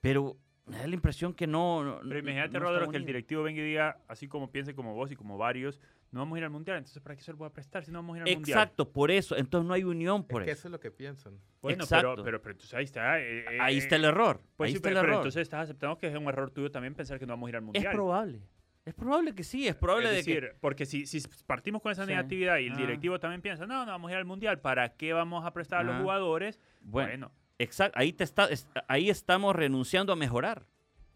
Pero 0.00 0.36
me 0.70 0.78
da 0.78 0.86
la 0.86 0.94
impresión 0.94 1.34
que 1.34 1.46
no... 1.46 1.84
no- 1.84 2.00
Pero 2.06 2.18
imagínate, 2.20 2.52
no 2.54 2.60
Rodro, 2.60 2.90
que 2.90 2.96
el 2.96 3.04
directivo 3.04 3.42
venga 3.42 3.60
y 3.60 3.64
diga, 3.64 3.98
así 4.08 4.28
como 4.28 4.50
piense 4.50 4.74
como 4.74 4.94
vos 4.94 5.10
y 5.12 5.16
como 5.16 5.36
varios, 5.38 5.80
no 6.12 6.20
vamos 6.20 6.36
a 6.36 6.38
ir 6.38 6.44
al 6.44 6.50
mundial, 6.50 6.78
entonces 6.78 7.02
¿para 7.02 7.14
qué 7.16 7.22
se 7.22 7.30
lo 7.32 7.38
voy 7.38 7.46
a 7.46 7.52
prestar 7.52 7.84
si 7.84 7.90
no 7.92 7.98
vamos 7.98 8.14
a 8.14 8.18
ir 8.18 8.22
al 8.28 8.36
mundial? 8.36 8.58
Exacto, 8.58 8.90
por 8.92 9.10
eso. 9.10 9.36
Entonces 9.36 9.66
no 9.68 9.74
hay 9.74 9.84
unión 9.84 10.24
por 10.24 10.42
Es 10.42 10.46
que 10.46 10.50
eso. 10.52 10.58
eso 10.60 10.68
es 10.68 10.72
lo 10.72 10.80
que 10.80 10.90
piensan. 10.90 11.38
Bueno, 11.62 11.84
Exacto. 11.84 12.10
pero, 12.12 12.24
pero, 12.24 12.42
pero 12.42 12.52
entonces 12.52 12.74
ahí 12.74 12.84
está. 12.84 13.20
eh, 13.20 13.44
eh, 13.50 13.58
Ahí 13.60 13.78
está 13.78 13.96
el 13.96 14.04
error. 14.04 14.40
Pues 14.56 14.68
ahí 14.68 14.72
sí, 14.72 14.76
está 14.76 14.88
pero, 14.88 15.00
el 15.00 15.02
pero 15.04 15.12
error. 15.12 15.20
entonces 15.22 15.42
estás 15.42 15.64
aceptando 15.64 15.98
que 15.98 16.06
es 16.08 16.14
un 16.16 16.24
error 16.24 16.50
tuyo 16.50 16.70
también 16.70 16.94
pensar 16.94 17.18
que 17.18 17.26
no 17.26 17.32
vamos 17.34 17.46
a 17.46 17.50
ir 17.50 17.56
al 17.56 17.62
Es 17.62 17.66
mundial. 17.66 17.92
probable. 17.92 18.40
Es 18.84 18.94
probable 18.94 19.34
que 19.34 19.44
sí, 19.44 19.68
es 19.68 19.76
probable 19.76 20.06
es 20.06 20.10
de 20.12 20.16
decir, 20.16 20.40
que... 20.50 20.56
porque 20.58 20.86
si, 20.86 21.06
si 21.06 21.20
partimos 21.46 21.82
con 21.82 21.92
esa 21.92 22.04
Sí. 22.04 22.10
negatividad 22.10 22.58
y 22.58 22.66
el 22.68 22.72
Ah. 22.72 22.76
directivo 22.78 23.20
también 23.20 23.42
piensa, 23.42 23.66
no, 23.66 23.84
no 23.84 23.92
vamos 23.92 24.08
a 24.08 24.12
ir 24.12 24.18
al 24.18 24.24
mundial, 24.24 24.58
¿para 24.60 24.94
qué 24.96 25.12
vamos 25.12 25.44
a 25.44 25.52
prestar 25.52 25.80
a 25.80 25.82
los 25.84 25.96
Ah. 25.96 26.00
jugadores? 26.00 26.58
Bueno, 26.80 27.08
Bueno, 27.10 27.32
exacto, 27.62 27.98
ahí, 27.98 28.12
te 28.12 28.24
está, 28.24 28.46
es- 28.46 28.66
ahí 28.88 29.10
estamos 29.10 29.54
renunciando 29.54 30.12
a 30.12 30.16
mejorar. 30.16 30.66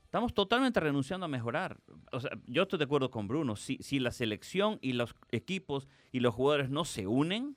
Estamos 0.04 0.32
totalmente 0.32 0.78
renunciando 0.78 1.26
a 1.26 1.28
mejorar. 1.28 1.80
O 2.12 2.20
sea, 2.20 2.30
yo 2.46 2.62
estoy 2.62 2.78
de 2.78 2.84
acuerdo 2.84 3.10
con 3.10 3.26
Bruno. 3.26 3.56
Si, 3.56 3.78
si 3.82 3.98
la 3.98 4.12
selección 4.12 4.78
y 4.80 4.92
los 4.92 5.16
equipos 5.32 5.88
y 6.12 6.20
los 6.20 6.32
jugadores 6.34 6.70
no 6.70 6.84
se 6.84 7.08
unen, 7.08 7.56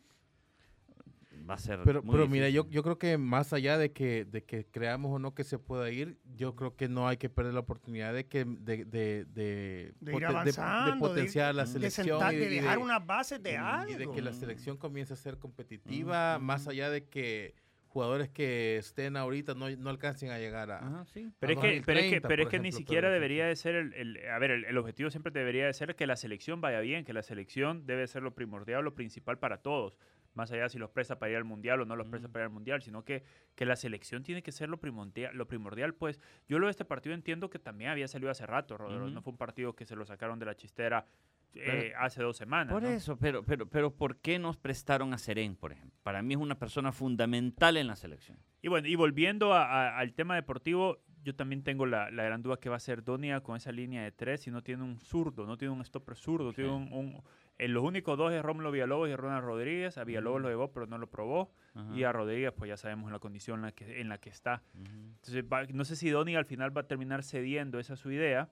va 1.48 1.54
a 1.54 1.58
ser 1.60 1.80
Pero, 1.86 2.02
muy 2.02 2.14
pero 2.14 2.28
mira, 2.28 2.50
yo, 2.50 2.68
yo 2.70 2.82
creo 2.84 2.98
que 2.98 3.18
más 3.20 3.54
allá 3.54 3.78
de 3.78 3.92
que, 3.94 4.26
de 4.26 4.44
que 4.44 4.66
creamos 4.66 5.12
o 5.14 5.20
no 5.20 5.34
que 5.36 5.44
se 5.44 5.60
pueda 5.60 5.90
ir, 5.92 6.18
yo 6.36 6.56
creo 6.56 6.76
que 6.76 6.90
no 6.90 7.08
hay 7.08 7.18
que 7.18 7.30
perder 7.30 7.54
la 7.54 7.60
oportunidad 7.62 8.12
de 8.14 8.26
que 8.26 8.44
de, 8.44 8.84
de, 8.86 9.26
de, 9.26 9.94
De 10.00 10.12
ir 10.12 10.18
poten- 10.18 10.20
de- 10.20 10.20
de 10.20 10.26
avanzando, 10.26 10.92
de 10.92 10.98
ir- 10.98 11.00
potenciar 11.00 11.56
la 11.56 11.66
selección 11.68 12.20
sentar- 12.20 12.34
y 12.34 12.38
de 12.38 12.46
y 12.48 12.50
dejar 12.56 12.80
unas 12.80 13.06
bases 13.06 13.42
de 13.42 13.52
y- 13.52 13.56
algo. 13.56 13.92
y 13.94 13.96
de 13.98 14.12
que 14.12 14.22
la 14.22 14.34
selección 14.34 14.78
comience 14.78 15.14
a 15.14 15.16
ser 15.16 15.38
competitiva, 15.38 16.40
más 16.40 16.68
allá 16.68 16.90
de 16.90 17.06
que 17.06 17.54
jugadores 17.98 18.30
que 18.30 18.78
estén 18.78 19.18
ahorita 19.18 19.56
no, 19.56 19.72
no 19.72 19.90
alcancen 19.90 20.30
a 20.30 20.38
llegar 20.38 20.70
a... 20.70 20.78
Ajá, 20.86 21.06
sí. 21.06 21.32
Pero 21.40 21.54
es, 21.54 21.58
que, 21.60 21.82
pero 21.84 22.00
es 22.00 22.06
que, 22.06 22.20
2030, 22.20 22.28
pero 22.28 22.44
es 22.44 22.50
que 22.50 22.60
ni 22.60 22.72
siquiera 22.72 23.10
debería 23.10 23.48
de 23.48 23.56
ser 23.56 23.74
el, 23.74 23.94
el- 23.94 24.30
a 24.30 24.38
ver, 24.38 24.52
el, 24.52 24.66
el 24.66 24.78
objetivo 24.78 25.10
siempre 25.10 25.32
debería 25.32 25.66
de 25.66 25.74
ser 25.74 25.96
que 25.96 26.06
la 26.06 26.16
selección 26.16 26.62
vaya 26.62 26.80
bien, 26.80 27.06
que 27.06 27.14
la 27.14 27.24
selección 27.24 27.88
debe 27.88 28.06
ser 28.06 28.22
lo 28.22 28.36
primordial, 28.36 28.84
lo 28.84 28.94
principal 28.94 29.40
para 29.40 29.64
todos, 29.64 29.98
más 30.36 30.52
allá 30.52 30.70
si 30.70 30.78
los 30.78 30.92
presta 30.92 31.18
para 31.18 31.32
ir 31.32 31.38
al 31.38 31.44
mundial 31.46 31.82
o 31.82 31.86
no 31.86 31.96
los 31.96 32.08
presta 32.08 32.28
para 32.28 32.44
ir 32.44 32.50
al 32.50 32.54
mundial, 32.54 32.84
sino 32.84 33.04
que, 33.04 33.24
que 33.56 33.66
la 33.66 33.76
selección 33.76 34.22
tiene 34.22 34.44
que 34.44 34.52
ser 34.52 34.70
lo 34.70 34.78
primordial, 34.80 35.36
lo 35.36 35.48
primordial, 35.48 35.96
pues 35.96 36.20
yo 36.48 36.60
lo 36.60 36.68
de 36.68 36.72
este 36.72 36.86
partido 36.86 37.16
entiendo 37.16 37.50
que 37.50 37.58
también 37.58 37.90
había 37.90 38.08
salido 38.08 38.30
hace 38.30 38.46
rato, 38.46 38.78
Rodrigo, 38.78 39.06
Ujú. 39.06 39.14
no 39.16 39.22
fue 39.24 39.32
un 39.32 39.38
partido 39.38 39.76
que 39.76 39.86
se 39.88 39.96
lo 39.96 40.06
sacaron 40.06 40.38
de 40.38 40.46
la 40.46 40.56
chistera 40.56 41.08
eh, 41.56 41.94
hace 41.98 42.22
dos 42.22 42.38
semanas. 42.38 42.74
Por 42.74 42.84
¿no? 42.84 42.90
eso, 42.90 43.18
pero, 43.18 43.44
pero, 43.44 43.68
pero 43.68 43.92
¿por 43.96 44.18
qué 44.18 44.38
nos 44.40 44.58
prestaron 44.58 45.14
a 45.14 45.18
Serén, 45.18 45.56
por 45.56 45.72
ejemplo? 45.72 45.98
Para 46.04 46.22
mí 46.22 46.34
es 46.34 46.40
una 46.40 46.58
persona 46.60 46.92
fundamental 46.92 47.78
en 47.78 47.88
la 47.88 47.96
selección. 47.96 48.38
Y 48.62 48.68
bueno, 48.68 48.88
y 48.88 48.96
volviendo 48.96 49.54
a- 49.54 49.66
a- 49.66 49.98
al 50.00 50.14
tema 50.14 50.36
deportivo, 50.36 51.00
yo 51.24 51.36
también 51.36 51.64
tengo 51.64 51.86
la, 51.86 52.10
la 52.12 52.24
gran 52.24 52.42
duda 52.42 52.58
que 52.58 52.70
va 52.70 52.78
a 52.78 52.80
ser 52.80 53.04
Donia 53.04 53.42
con 53.42 53.58
esa 53.58 53.72
línea 53.72 54.04
de 54.04 54.12
tres 54.12 54.42
si 54.42 54.52
no 54.52 54.64
tiene 54.64 54.84
un 54.84 55.00
zurdo, 55.02 55.46
no 55.46 55.58
tiene 55.58 55.74
un 55.74 55.84
stopper 55.84 56.16
zurdo, 56.16 56.54
tiene 56.54 56.70
un, 56.72 56.92
un- 56.94 57.22
en 57.60 57.74
los 57.74 57.84
únicos 57.84 58.16
dos 58.20 58.32
es 58.32 58.42
Rómulo 58.44 58.70
Villalobos 58.72 59.10
y 59.10 59.16
Ronald 59.16 59.44
Rodríguez. 59.44 59.98
A 59.98 60.04
Villalobos 60.04 60.42
lo 60.44 60.50
llevó, 60.50 60.72
pero 60.72 60.86
no 60.86 61.00
lo 61.00 61.10
probó. 61.10 61.52
Ajá. 61.74 61.92
Y 61.98 62.04
a 62.04 62.12
Rodríguez, 62.12 62.54
pues 62.56 62.70
ya 62.70 62.78
sabemos 62.78 63.12
la 63.12 63.18
condición 63.18 63.58
en 63.58 63.62
la 63.64 63.72
que, 63.72 64.00
en 64.00 64.10
la 64.10 64.20
que 64.20 64.30
está. 64.30 64.62
Entonces, 64.76 65.44
va- 65.52 65.66
no 65.66 65.84
sé 65.84 65.96
si 65.96 66.10
Donia 66.12 66.38
al 66.38 66.46
final 66.46 66.76
va 66.76 66.82
a 66.82 66.88
terminar 66.88 67.24
cediendo 67.24 67.80
esa 67.80 67.96
su 67.96 68.12
idea 68.12 68.52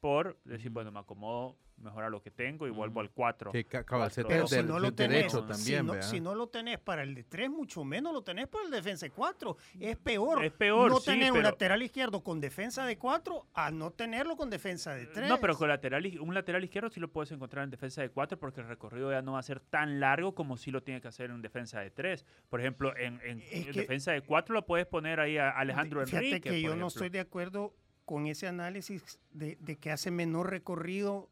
por 0.00 0.38
decir, 0.44 0.70
bueno, 0.70 0.90
me 0.92 1.00
acomodo 1.00 1.56
mejor 1.78 2.02
a 2.02 2.10
lo 2.10 2.20
que 2.20 2.32
tengo 2.32 2.66
y 2.66 2.70
vuelvo 2.70 2.98
al 3.00 3.10
4. 3.12 3.52
Que 3.52 3.64
Pero 3.64 4.48
si 4.48 4.62
no 4.64 4.80
lo 4.80 4.92
tenés, 4.92 5.32
también, 5.32 5.56
si, 5.56 5.82
no, 5.84 6.02
si 6.02 6.20
no 6.20 6.34
lo 6.34 6.48
tenés 6.48 6.78
para 6.80 7.04
el 7.04 7.14
de 7.14 7.22
3, 7.22 7.50
mucho 7.50 7.84
menos 7.84 8.12
lo 8.12 8.22
tenés 8.22 8.48
para 8.48 8.64
el 8.64 8.70
defensa 8.72 9.06
de 9.06 9.10
4. 9.12 9.56
Es 9.78 9.96
peor. 9.96 10.44
Es 10.44 10.50
peor, 10.52 10.90
no 10.90 10.98
sí, 10.98 11.12
tener 11.12 11.30
un 11.32 11.42
lateral 11.42 11.80
izquierdo 11.82 12.24
con 12.24 12.40
defensa 12.40 12.84
de 12.84 12.98
4 12.98 13.46
a 13.54 13.70
no 13.70 13.92
tenerlo 13.92 14.36
con 14.36 14.50
defensa 14.50 14.92
de 14.94 15.06
3. 15.06 15.28
No, 15.28 15.38
pero 15.38 15.56
con 15.56 15.68
lateral, 15.68 16.04
un 16.20 16.34
lateral 16.34 16.64
izquierdo 16.64 16.90
sí 16.90 16.98
lo 16.98 17.12
puedes 17.12 17.30
encontrar 17.30 17.62
en 17.64 17.70
defensa 17.70 18.02
de 18.02 18.10
4 18.10 18.38
porque 18.40 18.60
el 18.60 18.66
recorrido 18.66 19.12
ya 19.12 19.22
no 19.22 19.32
va 19.34 19.38
a 19.38 19.42
ser 19.44 19.60
tan 19.60 20.00
largo 20.00 20.34
como 20.34 20.56
si 20.56 20.72
lo 20.72 20.82
tiene 20.82 21.00
que 21.00 21.06
hacer 21.08 21.30
en 21.30 21.42
defensa 21.42 21.78
de 21.80 21.90
3. 21.92 22.24
Por 22.48 22.60
ejemplo, 22.60 22.96
en, 22.96 23.20
en- 23.22 23.40
Es 23.42 23.52
en 23.52 23.64
que- 23.72 23.80
defensa 23.82 24.10
de 24.10 24.22
4 24.22 24.52
lo 24.52 24.66
puedes 24.66 24.86
poner 24.86 25.20
ahí 25.20 25.38
a 25.38 25.50
Alejandro 25.50 26.04
Fíjate 26.04 26.26
Enrique. 26.26 26.50
que 26.50 26.60
yo 26.60 26.74
no 26.74 26.88
estoy 26.88 27.08
de 27.08 27.20
acuerdo 27.20 27.72
con 28.08 28.26
ese 28.26 28.46
análisis 28.46 29.18
de, 29.32 29.58
de 29.60 29.76
que 29.76 29.90
hace 29.90 30.10
menor 30.10 30.48
recorrido, 30.48 31.28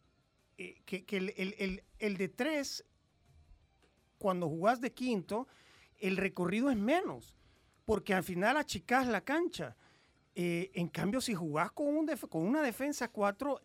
eh, 0.58 0.82
que, 0.84 1.06
que 1.06 1.16
el, 1.16 1.32
el- 1.38 1.54
el- 1.58 1.82
el 1.98 2.16
de 2.18 2.28
3, 2.28 2.84
cuando 4.18 4.46
jugás 4.46 4.82
de 4.82 4.92
quinto, 4.92 5.48
el 5.98 6.18
recorrido 6.18 6.68
es 6.70 6.76
menos, 6.76 7.34
porque 7.86 8.12
al 8.12 8.24
final 8.24 8.58
achicás 8.58 9.06
la 9.06 9.22
cancha. 9.22 9.74
Eh, 10.34 10.70
en 10.74 10.88
cambio, 10.88 11.22
si 11.22 11.34
jugás 11.34 11.72
con, 11.72 11.88
un 11.96 12.04
def- 12.04 12.28
con 12.28 12.42
una 12.42 12.60
defensa 12.62 13.08
4, 13.08 13.58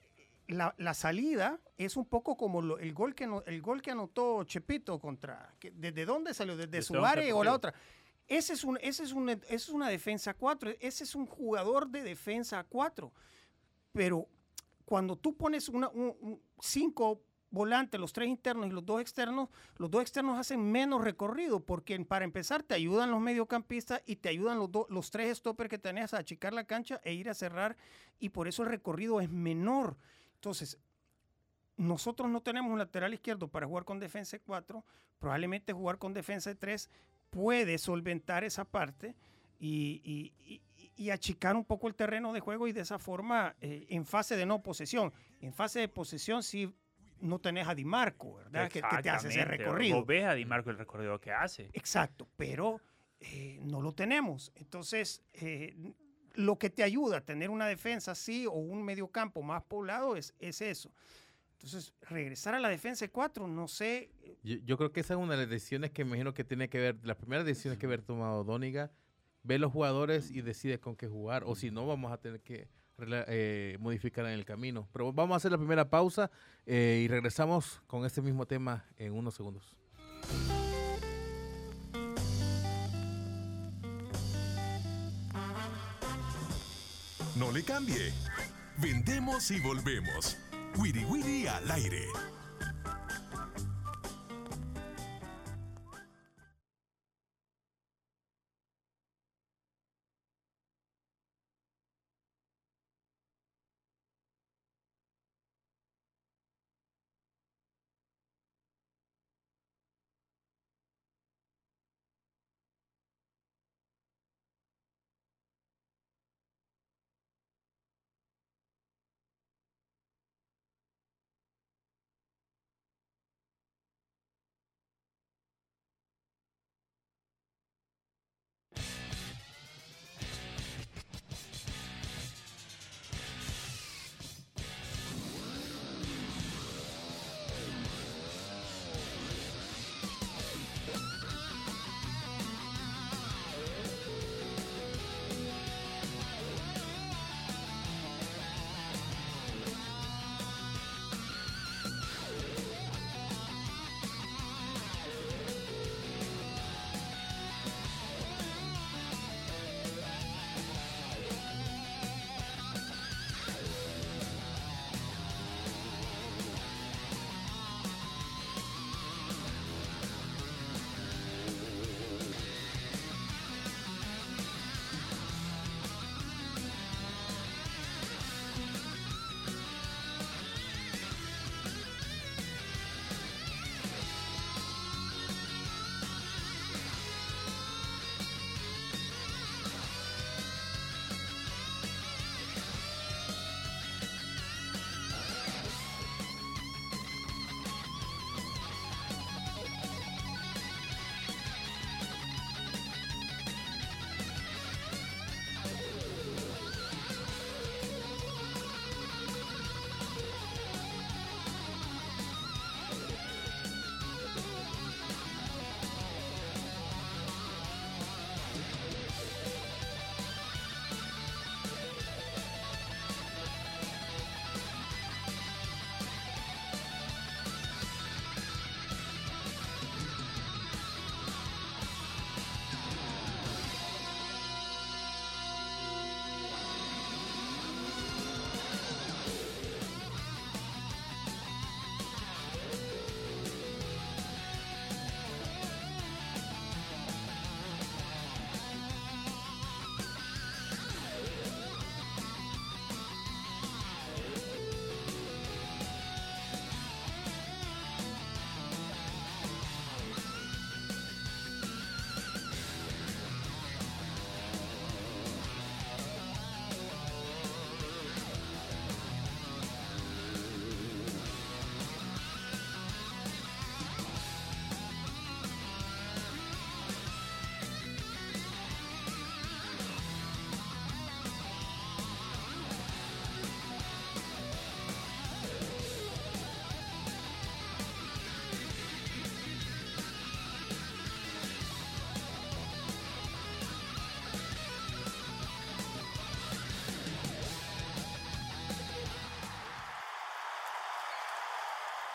la, 0.48 0.74
la 0.78 0.94
salida 0.94 1.60
es 1.78 1.98
un 1.98 2.06
poco 2.06 2.38
como 2.38 2.62
lo- 2.62 2.80
el, 2.80 2.94
gol 2.94 3.14
que 3.14 3.26
ano- 3.26 3.44
el 3.46 3.62
gol 3.62 3.82
que 3.82 3.92
anotó 3.92 4.46
Chepito 4.46 5.00
contra... 5.00 5.54
que- 5.60 5.72
¿Desde 5.72 6.06
dónde 6.06 6.34
salió? 6.34 6.56
¿Desde 6.56 6.72
Desde 6.72 6.88
su 6.88 6.94
área 7.06 7.36
o 7.36 7.44
la 7.44 7.54
otra? 7.56 7.74
Ese 8.32 8.54
es, 8.54 8.64
un, 8.64 8.78
ese, 8.82 9.04
es 9.04 9.12
un, 9.12 9.28
es 9.30 9.68
una 9.68 9.90
defensa 9.90 10.34
4, 10.34 10.72
ese 10.80 11.04
es 11.04 11.16
un 11.16 11.26
jugador 11.26 11.90
de 11.90 12.02
defensa 12.02 12.64
4. 12.64 13.12
Pero 13.92 14.26
cuando 14.86 15.18
tú 15.18 15.36
pones 15.36 15.68
un- 15.68 16.40
cinco 16.62 17.22
volantes, 17.50 18.00
los 18.00 18.14
tres 18.14 18.30
internos 18.30 18.68
y 18.68 18.70
los 18.72 18.86
dos 18.86 19.02
externos, 19.02 19.50
los 19.76 19.92
dos 19.92 20.02
externos 20.02 20.40
hacen 20.40 20.72
menos 20.72 21.04
recorrido 21.04 21.60
porque 21.60 22.00
para 22.06 22.24
empezar 22.24 22.64
te 22.64 22.74
ayudan 22.74 23.12
los 23.12 23.20
mediocampistas 23.20 24.02
y 24.06 24.16
te 24.16 24.30
ayudan 24.30 24.60
los, 24.60 24.72
dos- 24.72 24.90
los 24.90 25.12
tres 25.12 25.38
stoppers 25.38 25.70
que 25.70 25.78
tenés 25.78 26.14
a 26.14 26.20
achicar 26.20 26.54
la 26.54 26.64
cancha 26.64 27.02
e 27.04 27.14
ir 27.14 27.30
a 27.30 27.34
cerrar 27.34 27.76
y 28.18 28.30
por 28.30 28.48
eso 28.48 28.64
el 28.64 28.70
recorrido 28.70 29.20
es 29.20 29.30
menor. 29.30 29.98
Entonces, 30.36 30.78
nosotros 31.76 32.30
no 32.30 32.42
tenemos 32.42 32.72
un 32.72 32.80
lateral 32.80 33.14
izquierdo 33.14 33.50
para 33.50 33.68
jugar 33.68 33.84
con 33.84 34.00
defensa 34.00 34.38
de 34.38 34.42
4, 34.44 34.86
probablemente 35.20 35.74
jugar 35.74 35.98
con 35.98 36.14
defensa 36.14 36.50
de 36.50 36.56
3 36.56 36.90
puede 37.32 37.80
solventar 37.80 38.44
esa 38.44 38.66
parte 38.66 39.16
y, 39.60 40.02
y- 40.04 40.34
y- 40.54 40.62
y 40.98 41.10
achicar 41.10 41.56
un 41.56 41.66
poco 41.66 41.88
el 41.88 41.96
terreno 41.96 42.32
de 42.32 42.42
juego 42.42 42.68
y 42.68 42.74
de 42.74 42.82
esa 42.82 43.00
forma 43.00 43.56
eh, 43.60 43.88
en 43.90 44.06
fase 44.06 44.36
de 44.36 44.46
no 44.46 44.62
posesión. 44.62 45.12
En 45.40 45.52
fase 45.52 45.80
de 45.80 45.88
posesión 45.88 46.44
sí 46.44 46.72
no 47.22 47.40
tenés 47.40 47.68
a 47.68 47.74
Di 47.74 47.86
Marco, 47.86 48.36
¿verdad? 48.36 48.70
Que, 48.70 48.82
que 48.82 49.02
te 49.02 49.10
hace 49.10 49.28
ese 49.30 49.46
recorrido. 49.46 49.98
Vos 49.98 50.06
ves 50.06 50.26
a 50.26 50.34
Di 50.36 50.46
Marco 50.46 50.70
el 50.70 50.78
recorrido 50.78 51.20
que 51.20 51.32
hace. 51.32 51.70
Exacto, 51.74 52.28
pero 52.36 52.82
eh, 53.20 53.60
no 53.64 53.82
lo 53.82 53.94
tenemos. 53.94 54.52
Entonces, 54.56 55.24
eh, 55.34 55.76
lo 56.34 56.58
que 56.60 56.70
te 56.70 56.84
ayuda 56.84 57.18
a 57.18 57.22
tener 57.22 57.50
una 57.50 57.68
defensa 57.68 58.12
así 58.12 58.46
o 58.46 58.52
un 58.54 58.84
mediocampo 58.84 59.42
más 59.42 59.64
poblado 59.64 60.16
es, 60.16 60.34
es 60.40 60.62
eso. 60.62 60.92
Entonces, 61.64 61.94
regresar 62.02 62.56
a 62.56 62.60
la 62.60 62.70
defensa 62.70 63.06
de 63.06 63.12
cuatro, 63.12 63.48
no 63.48 63.68
sé. 63.68 64.10
Yo, 64.42 64.58
yo 64.66 64.78
creo 64.78 64.92
que 64.92 65.02
esa 65.02 65.14
es 65.14 65.20
una 65.20 65.34
de 65.34 65.42
las 65.42 65.50
decisiones 65.50 65.92
que 65.92 66.04
me 66.04 66.10
imagino 66.10 66.34
que 66.34 66.44
tiene 66.44 66.70
que 66.70 66.80
ver, 66.80 67.00
las 67.04 67.18
primeras 67.18 67.46
decisiones 67.46 67.78
que 67.78 67.86
haber 67.86 68.02
tomado 68.02 68.44
Dóniga, 68.44 68.92
ve 69.44 69.60
los 69.60 69.72
jugadores 69.72 70.32
y 70.32 70.42
decide 70.42 70.80
con 70.80 70.96
qué 70.96 71.08
jugar, 71.08 71.44
o 71.46 71.56
si 71.56 71.70
no, 71.70 71.86
vamos 71.86 72.12
a 72.12 72.18
tener 72.18 72.42
que 72.42 72.68
eh, 73.28 73.78
modificar 73.80 74.26
en 74.26 74.32
el 74.32 74.46
camino. 74.46 74.88
Pero 74.92 75.14
vamos 75.14 75.36
a 75.36 75.38
hacer 75.38 75.52
la 75.52 75.58
primera 75.58 75.90
pausa 75.90 76.32
eh, 76.66 77.02
y 77.04 77.08
regresamos 77.08 77.82
con 77.86 78.06
este 78.06 78.22
mismo 78.22 78.48
tema 78.48 78.86
en 78.98 79.14
unos 79.14 79.36
segundos. 79.36 79.78
No 87.36 87.52
le 87.52 87.64
cambie. 87.64 88.14
Vendemos 88.78 89.50
y 89.52 89.60
volvemos. 89.60 90.38
Wiri 90.80 91.06
Wiri 91.10 91.48
al 91.48 91.72
aire. 91.72 92.41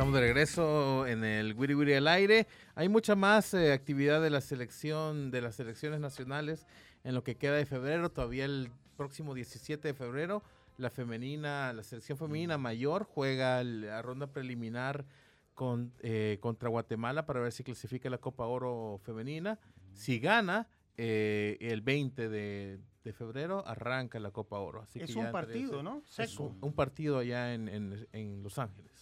Estamos 0.00 0.14
de 0.14 0.20
regreso 0.22 1.06
en 1.06 1.24
el 1.24 1.52
Wiri 1.52 1.74
Wiri 1.74 1.92
al 1.92 2.08
aire. 2.08 2.46
Hay 2.74 2.88
mucha 2.88 3.14
más 3.16 3.52
eh, 3.52 3.70
actividad 3.74 4.22
de 4.22 4.30
la 4.30 4.40
selección, 4.40 5.30
de 5.30 5.42
las 5.42 5.56
selecciones 5.56 6.00
nacionales 6.00 6.66
en 7.04 7.14
lo 7.14 7.22
que 7.22 7.36
queda 7.36 7.56
de 7.56 7.66
febrero. 7.66 8.10
Todavía 8.10 8.46
el 8.46 8.70
próximo 8.96 9.34
17 9.34 9.88
de 9.88 9.92
febrero, 9.92 10.42
la 10.78 10.88
femenina, 10.88 11.74
la 11.74 11.82
selección 11.82 12.16
femenina 12.16 12.56
mayor 12.56 13.04
juega 13.04 13.62
la 13.62 14.00
ronda 14.00 14.26
preliminar 14.28 15.04
con, 15.52 15.92
eh, 16.00 16.38
contra 16.40 16.70
Guatemala 16.70 17.26
para 17.26 17.40
ver 17.40 17.52
si 17.52 17.62
clasifica 17.62 18.08
la 18.08 18.16
Copa 18.16 18.46
Oro 18.46 18.98
femenina. 19.04 19.58
Si 19.92 20.18
gana, 20.18 20.66
eh, 20.96 21.58
el 21.60 21.82
20 21.82 22.30
de, 22.30 22.80
de 23.04 23.12
febrero 23.12 23.62
arranca 23.66 24.18
la 24.18 24.30
Copa 24.30 24.60
Oro. 24.60 24.80
Así 24.80 24.98
Es 24.98 25.14
un 25.14 25.30
partido, 25.30 25.82
¿no? 25.82 26.00
Seco. 26.06 26.44
un, 26.44 26.58
un 26.62 26.72
partido 26.72 27.18
allá 27.18 27.52
en, 27.52 27.68
en- 27.68 28.08
en 28.12 28.42
Los 28.42 28.58
Ángeles. 28.58 28.99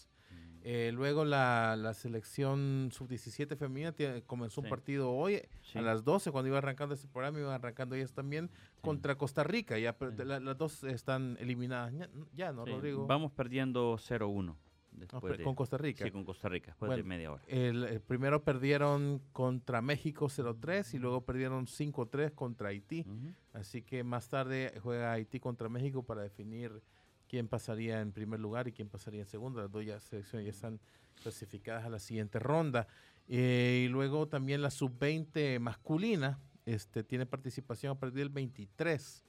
Eh, 0.64 0.90
luego 0.92 1.24
la, 1.24 1.76
la 1.76 1.94
selección 1.94 2.90
sub-17 2.92 3.56
femenina 3.56 3.92
tiene- 3.92 4.22
comenzó 4.22 4.60
un 4.60 4.66
Sí. 4.66 4.70
partido 4.70 5.10
hoy 5.12 5.40
Sí. 5.62 5.78
a 5.78 5.82
las 5.82 6.04
12, 6.04 6.30
cuando 6.30 6.48
iba 6.48 6.58
arrancando 6.58 6.94
este 6.94 7.08
programa, 7.08 7.38
iban 7.38 7.52
arrancando 7.52 7.94
ellas 7.94 8.12
también 8.12 8.50
contra 8.80 9.16
Costa 9.16 9.44
Rica. 9.44 9.78
Ya, 9.78 9.92
Sí. 9.98 10.24
la- 10.24 10.40
las 10.40 10.58
dos 10.58 10.84
están 10.84 11.36
eliminadas. 11.40 11.92
Ya, 11.94 12.08
ya, 12.34 12.52
¿no, 12.52 12.64
Sí, 12.64 12.72
Rodrigo? 12.72 13.06
Vamos 13.06 13.32
perdiendo 13.32 13.96
0-1 13.98 14.56
No, 14.92 14.98
después 15.00 15.38
de, 15.38 15.44
con 15.44 15.54
Costa 15.54 15.78
Rica. 15.78 16.04
Sí, 16.04 16.10
con 16.10 16.24
Costa 16.24 16.48
Rica, 16.48 16.66
después 16.72 16.88
Bueno, 16.88 17.02
de 17.02 17.08
media 17.08 17.30
hora. 17.32 17.42
El, 17.46 17.84
el 17.84 18.00
primero 18.00 18.42
perdieron 18.42 19.22
contra 19.32 19.80
México 19.80 20.28
0-3 20.28 20.92
y 20.94 20.98
luego 20.98 21.20
perdieron 21.24 21.66
5-3 21.68 22.32
contra 22.32 22.70
Haití. 22.70 23.02
Ujú. 23.02 23.32
Así 23.52 23.82
que 23.82 24.02
más 24.02 24.28
tarde 24.28 24.74
juega 24.82 25.12
Haití 25.12 25.38
contra 25.38 25.68
México 25.68 26.02
para 26.02 26.22
definir 26.22 26.82
quién 27.28 27.46
pasaría 27.48 28.00
en 28.00 28.12
primer 28.12 28.40
lugar 28.40 28.66
y 28.68 28.72
quién 28.72 28.88
pasaría 28.88 29.20
en 29.20 29.26
segundo. 29.26 29.60
Las 29.60 29.70
dos 29.70 29.84
ya 29.84 30.00
selecciones 30.00 30.46
ya 30.46 30.50
están 30.50 30.80
clasificadas 31.22 31.84
a 31.84 31.88
la 31.90 31.98
siguiente 31.98 32.38
ronda. 32.38 32.86
Eh, 33.28 33.82
y 33.84 33.88
luego 33.88 34.26
también 34.28 34.62
la 34.62 34.70
sub-20 34.70 35.58
masculina 35.60 36.38
este, 36.66 37.04
tiene 37.04 37.26
participación 37.26 37.92
a 37.92 37.98
partir 37.98 38.18
del 38.18 38.30
23. 38.30 39.24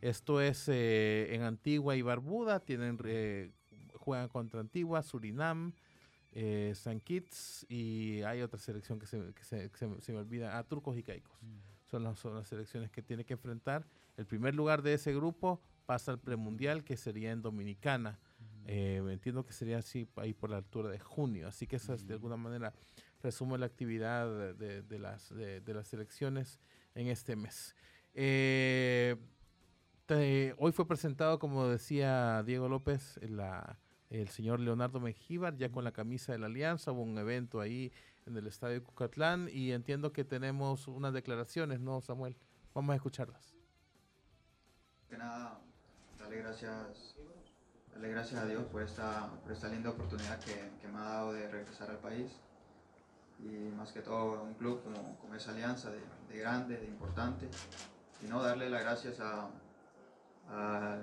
Esto 0.00 0.40
es 0.40 0.68
eh, 0.68 1.34
en 1.34 1.42
Antigua 1.42 1.94
y 1.96 2.02
Barbuda. 2.02 2.60
Tienen, 2.60 2.98
eh, 3.04 3.50
juegan 3.94 4.28
contra 4.28 4.60
Antigua, 4.60 5.02
Surinam, 5.02 5.72
eh, 6.32 6.72
San 6.74 6.98
Kitts 6.98 7.66
y 7.68 8.22
hay 8.22 8.40
otra 8.40 8.58
selección 8.58 8.98
que 8.98 9.06
se, 9.06 9.18
que 9.34 9.44
se- 9.44 9.70
que 9.70 9.76
se 9.76 9.86
me- 9.86 10.00
se 10.00 10.12
me 10.12 10.18
olvida. 10.18 10.58
Ah, 10.58 10.64
Turcos 10.64 10.96
y 10.96 11.02
Caicos 11.02 11.36
son 11.90 12.02
las, 12.04 12.18
son 12.18 12.34
las 12.34 12.48
selecciones 12.48 12.90
que 12.90 13.02
tiene 13.02 13.24
que 13.24 13.34
enfrentar. 13.34 13.86
El 14.16 14.24
primer 14.26 14.54
lugar 14.54 14.80
de 14.82 14.94
ese 14.94 15.14
grupo 15.14 15.60
pasa 15.86 16.12
al 16.12 16.18
premundial, 16.18 16.84
que 16.84 16.96
sería 16.96 17.30
en 17.32 17.42
Dominicana. 17.42 18.18
Eh, 18.66 19.02
entiendo 19.10 19.44
que 19.44 19.52
sería 19.52 19.78
así 19.78 20.08
ahí 20.16 20.32
por 20.34 20.50
la 20.50 20.58
altura 20.58 20.88
de 20.90 20.98
junio. 20.98 21.48
Así 21.48 21.66
que 21.66 21.76
esa 21.76 21.94
es, 21.94 22.06
de 22.06 22.14
alguna 22.14 22.36
manera 22.36 22.72
resume 23.22 23.58
la 23.58 23.66
actividad 23.66 24.26
de, 24.26 24.54
de- 24.54 24.82
de 24.82 24.98
las, 24.98 25.28
de, 25.34 25.60
de 25.60 25.74
las 25.74 25.88
selecciones 25.88 26.60
en 26.94 27.08
este 27.08 27.34
mes. 27.36 27.74
Eh, 28.14 29.16
te- 30.06 30.54
hoy 30.58 30.72
fue 30.72 30.86
presentado, 30.86 31.38
como 31.38 31.66
decía 31.68 32.42
Diego 32.44 32.68
López, 32.68 33.18
la, 33.22 33.78
el 34.10 34.28
señor 34.28 34.60
Leonardo 34.60 35.00
Mengíbar, 35.00 35.56
ya 35.56 35.70
con 35.70 35.84
la 35.84 35.92
camisa 35.92 36.32
de 36.32 36.38
la 36.38 36.46
Alianza. 36.46 36.92
Hubo 36.92 37.02
un 37.02 37.16
evento 37.18 37.60
ahí 37.60 37.92
en 38.26 38.36
el 38.36 38.46
estadio 38.46 38.82
Cucatlán 38.84 39.48
y 39.52 39.72
entiendo 39.72 40.12
que 40.12 40.24
tenemos 40.24 40.86
unas 40.86 41.12
declaraciones, 41.12 41.80
¿no, 41.80 42.00
Samuel? 42.00 42.36
Vamos 42.74 42.92
a 42.92 42.96
escucharlas. 42.96 43.54
que 45.08 45.16
nada, 45.18 45.60
darle 46.32 46.42
gracias, 46.44 47.14
darle 47.92 48.08
gracias 48.10 48.40
a 48.42 48.46
Dios 48.46 48.64
por 48.64 48.82
esta, 48.82 49.28
por 49.42 49.52
esta 49.52 49.68
linda 49.68 49.90
oportunidad 49.90 50.38
que, 50.40 50.70
que 50.80 50.88
me 50.88 50.98
ha 50.98 51.02
dado 51.02 51.32
de 51.34 51.46
regresar 51.48 51.90
al 51.90 51.98
país. 51.98 52.32
Y 53.38 53.70
más 53.76 53.92
que 53.92 54.00
todo 54.00 54.42
un 54.44 54.54
club 54.54 54.82
como, 54.82 55.18
como 55.18 55.34
esa 55.34 55.50
alianza 55.50 55.90
de, 55.90 56.00
de 56.30 56.38
grande, 56.38 56.76
de 56.78 56.86
importante. 56.86 57.48
Y 58.22 58.28
no 58.28 58.42
darle 58.42 58.70
las 58.70 58.82
gracias 58.82 59.20
a, 59.20 59.48
a, 60.48 60.94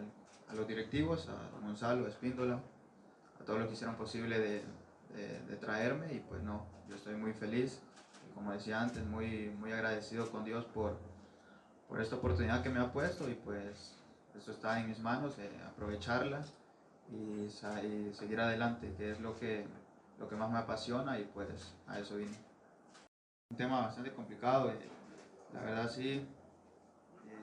a 0.50 0.54
los 0.56 0.68
directivos, 0.68 1.28
a 1.30 1.60
Gonzalo, 1.60 2.06
a 2.06 2.10
Espíndola, 2.10 2.60
a 3.39 3.44
todos 3.46 3.60
los 3.60 3.68
que 3.68 3.74
hicieron 3.76 3.96
posible 3.98 4.39
de, 4.39 4.63
de- 5.15 5.39
de 5.48 5.56
traerme. 5.58 6.13
Y 6.13 6.20
pues 6.22 6.42
no, 6.42 6.65
yo 6.88 6.96
estoy 6.96 7.15
muy 7.15 7.34
feliz. 7.34 7.82
Y 8.30 8.34
como 8.34 8.52
decía 8.52 8.82
antes, 8.82 9.06
muy, 9.06 9.50
muy 9.60 9.74
agradecido 9.74 10.32
con 10.32 10.44
Dios 10.46 10.65
por, 10.65 10.98
por 11.88 12.02
esta 12.02 12.15
oportunidad 12.15 12.63
que 12.63 12.70
me 12.70 12.80
ha 12.80 12.92
puesto 12.92 13.30
y 13.30 13.34
pues 13.36 13.96
esto 14.39 14.52
está 14.52 14.80
en 14.80 14.88
mis 14.88 14.99
manos, 14.99 15.38
eh, 15.38 15.52
aprovecharla 15.67 16.41
y, 17.12 17.49
seguir 18.13 18.39
adelante, 18.39 18.93
que 18.97 19.12
es 19.12 19.19
lo 19.19 19.38
que, 19.38 19.65
lo 20.17 20.28
que 20.28 20.36
más 20.36 20.49
me 20.49 20.58
apasiona 20.58 21.19
y 21.19 21.25
pues 21.25 21.73
a 21.88 21.99
eso 21.99 22.15
vine. 22.15 22.38
Un 23.52 23.58
tema 23.58 23.82
bastante 23.82 24.12
complicado, 24.13 24.71
eh, 24.71 24.89
la 25.54 25.62
verdad 25.62 25.89
sí. 25.89 26.25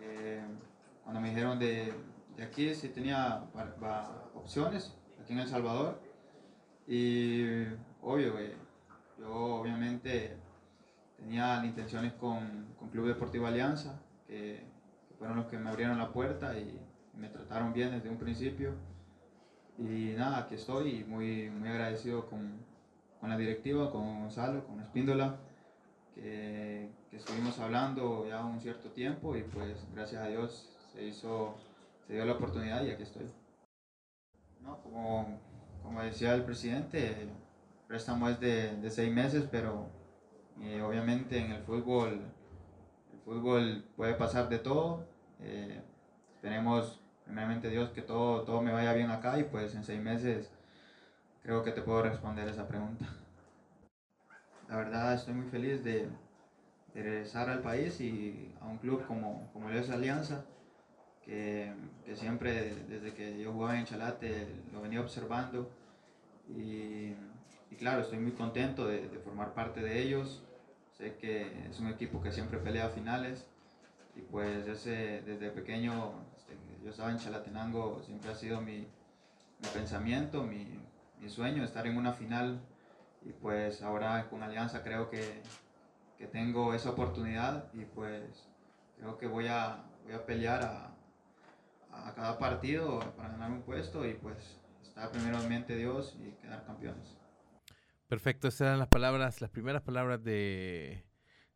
eh, 0.02 0.44
cuando 1.02 1.20
me 1.20 1.28
dijeron 1.28 1.58
de, 1.58 1.92
de 2.36 2.42
aquí 2.42 2.74
sí 2.74 2.88
tenía 2.88 3.44
opciones, 4.34 4.94
aquí 5.22 5.32
en 5.32 5.40
El 5.40 5.48
Salvador, 5.48 6.00
y 6.86 7.64
obvio, 8.00 8.38
eh, 8.38 8.56
yo 9.18 9.32
obviamente 9.32 10.36
tenía 11.16 11.64
intenciones 11.64 12.12
con, 12.14 12.74
con 12.78 12.88
Club 12.88 13.08
Deportivo 13.08 13.46
Alianza, 13.46 14.00
que, 14.26 14.64
que 15.08 15.14
fueron 15.18 15.36
los 15.36 15.46
que 15.46 15.58
me 15.58 15.68
abrieron 15.70 15.98
la 15.98 16.12
puerta 16.12 16.56
y 16.58 16.85
me 17.16 17.28
trataron 17.28 17.72
bien 17.72 17.90
desde 17.90 18.08
un 18.08 18.18
principio. 18.18 18.72
Y 19.78 20.14
nada, 20.16 20.38
aquí 20.38 20.54
estoy 20.54 21.04
muy, 21.04 21.50
muy 21.50 21.68
agradecido 21.68 22.26
con, 22.26 22.58
con 23.20 23.28
la 23.28 23.36
directiva, 23.36 23.90
con 23.90 24.20
Gonzalo, 24.20 24.66
con 24.66 24.80
Espíndola, 24.80 25.36
que, 26.14 26.90
que 27.10 27.16
estuvimos 27.16 27.58
hablando 27.58 28.26
ya 28.26 28.44
un 28.44 28.60
cierto 28.60 28.90
tiempo 28.90 29.36
y 29.36 29.42
pues 29.42 29.86
gracias 29.94 30.22
a 30.22 30.28
Dios 30.28 30.70
se 30.92 31.04
hizo, 31.04 31.54
se 32.06 32.14
dio 32.14 32.24
la 32.24 32.32
oportunidad 32.32 32.84
y 32.84 32.90
aquí 32.90 33.02
estoy. 33.02 33.26
No, 34.62 34.80
como, 34.82 35.38
como 35.82 36.02
decía 36.02 36.34
el 36.34 36.44
presidente, 36.44 37.22
el 37.22 37.30
préstamo 37.86 38.28
es 38.30 38.40
de, 38.40 38.76
de 38.76 38.90
seis 38.90 39.12
meses, 39.12 39.46
pero 39.50 39.90
eh, 40.62 40.80
obviamente 40.80 41.38
en 41.38 41.52
el 41.52 41.62
fútbol, 41.62 42.22
el 43.12 43.20
fútbol 43.24 43.84
puede 43.94 44.14
pasar 44.14 44.48
de 44.48 44.58
todo. 44.58 45.04
Eh, 45.40 45.82
primeramente 47.26 47.68
Dios, 47.68 47.90
que 47.90 48.02
todo, 48.02 48.42
todo 48.42 48.62
me 48.62 48.72
vaya 48.72 48.94
bien 48.94 49.10
acá 49.10 49.38
y 49.38 49.44
pues 49.44 49.74
en 49.74 49.84
seis 49.84 50.00
meses 50.00 50.50
creo 51.42 51.62
que 51.62 51.72
te 51.72 51.82
puedo 51.82 52.02
responder 52.02 52.48
esa 52.48 52.66
pregunta. 52.66 53.06
La 54.68 54.76
verdad 54.76 55.12
estoy 55.14 55.34
muy 55.34 55.48
feliz 55.50 55.84
de, 55.84 56.08
de 56.94 57.02
regresar 57.02 57.50
al 57.50 57.60
país 57.60 58.00
y 58.00 58.50
a 58.60 58.66
un 58.66 58.78
club 58.78 59.06
como, 59.06 59.50
como 59.52 59.68
es 59.70 59.90
Alianza, 59.90 60.44
que, 61.24 61.72
que 62.04 62.16
siempre 62.16 62.74
desde 62.88 63.12
que 63.12 63.38
yo 63.40 63.52
jugaba 63.52 63.78
en 63.78 63.84
Chalate 63.84 64.46
lo 64.72 64.80
venía 64.80 65.00
observando 65.00 65.68
y, 66.48 67.12
claro, 67.78 68.00
estoy 68.00 68.18
muy 68.18 68.32
contento 68.32 68.86
de, 68.86 69.08
de 69.08 69.18
formar 69.18 69.52
parte 69.52 69.82
de 69.82 70.00
ellos. 70.00 70.42
Sé 70.96 71.14
que 71.16 71.68
es 71.68 71.78
un 71.78 71.88
equipo 71.88 72.22
que 72.22 72.32
siempre 72.32 72.58
pelea 72.58 72.88
finales 72.88 73.46
y 74.16 74.22
pues 74.22 74.66
ese, 74.66 75.22
desde 75.26 75.50
pequeño, 75.50 76.12
yo 76.86 76.92
estaba 76.92 77.10
en 77.10 77.18
Chalatenango, 77.18 78.00
siempre 78.04 78.30
ha 78.30 78.34
sido 78.36 78.60
mi, 78.60 78.76
mi 78.78 79.68
pensamiento, 79.74 80.44
mi, 80.44 80.78
mi 81.20 81.28
sueño, 81.28 81.64
estar 81.64 81.84
en 81.84 81.96
una 81.96 82.12
final 82.12 82.60
y 83.24 83.32
pues 83.32 83.82
ahora 83.82 84.30
con 84.30 84.44
Alianza 84.44 84.84
creo 84.84 85.10
que, 85.10 85.42
que 86.16 86.28
tengo 86.28 86.74
esa 86.74 86.90
oportunidad 86.90 87.74
y 87.74 87.86
pues 87.86 88.48
creo 88.98 89.18
que 89.18 89.26
voy 89.26 89.48
a, 89.48 89.84
voy 90.04 90.12
a 90.12 90.24
pelear 90.24 90.62
a, 90.62 90.94
a 91.90 92.14
cada 92.14 92.38
partido 92.38 93.00
para 93.16 93.30
ganar 93.30 93.50
un 93.50 93.62
puesto 93.62 94.06
y 94.06 94.14
pues 94.14 94.60
estar 94.80 95.10
primero 95.10 95.40
en 95.40 95.48
mente 95.48 95.74
Dios 95.74 96.16
y 96.20 96.40
quedar 96.40 96.64
campeones. 96.66 97.18
Perfecto, 98.06 98.46
esas 98.46 98.60
eran 98.60 98.78
las 98.78 98.86
palabras, 98.86 99.40
las 99.40 99.50
primeras 99.50 99.82
palabras 99.82 100.22
de, 100.22 101.02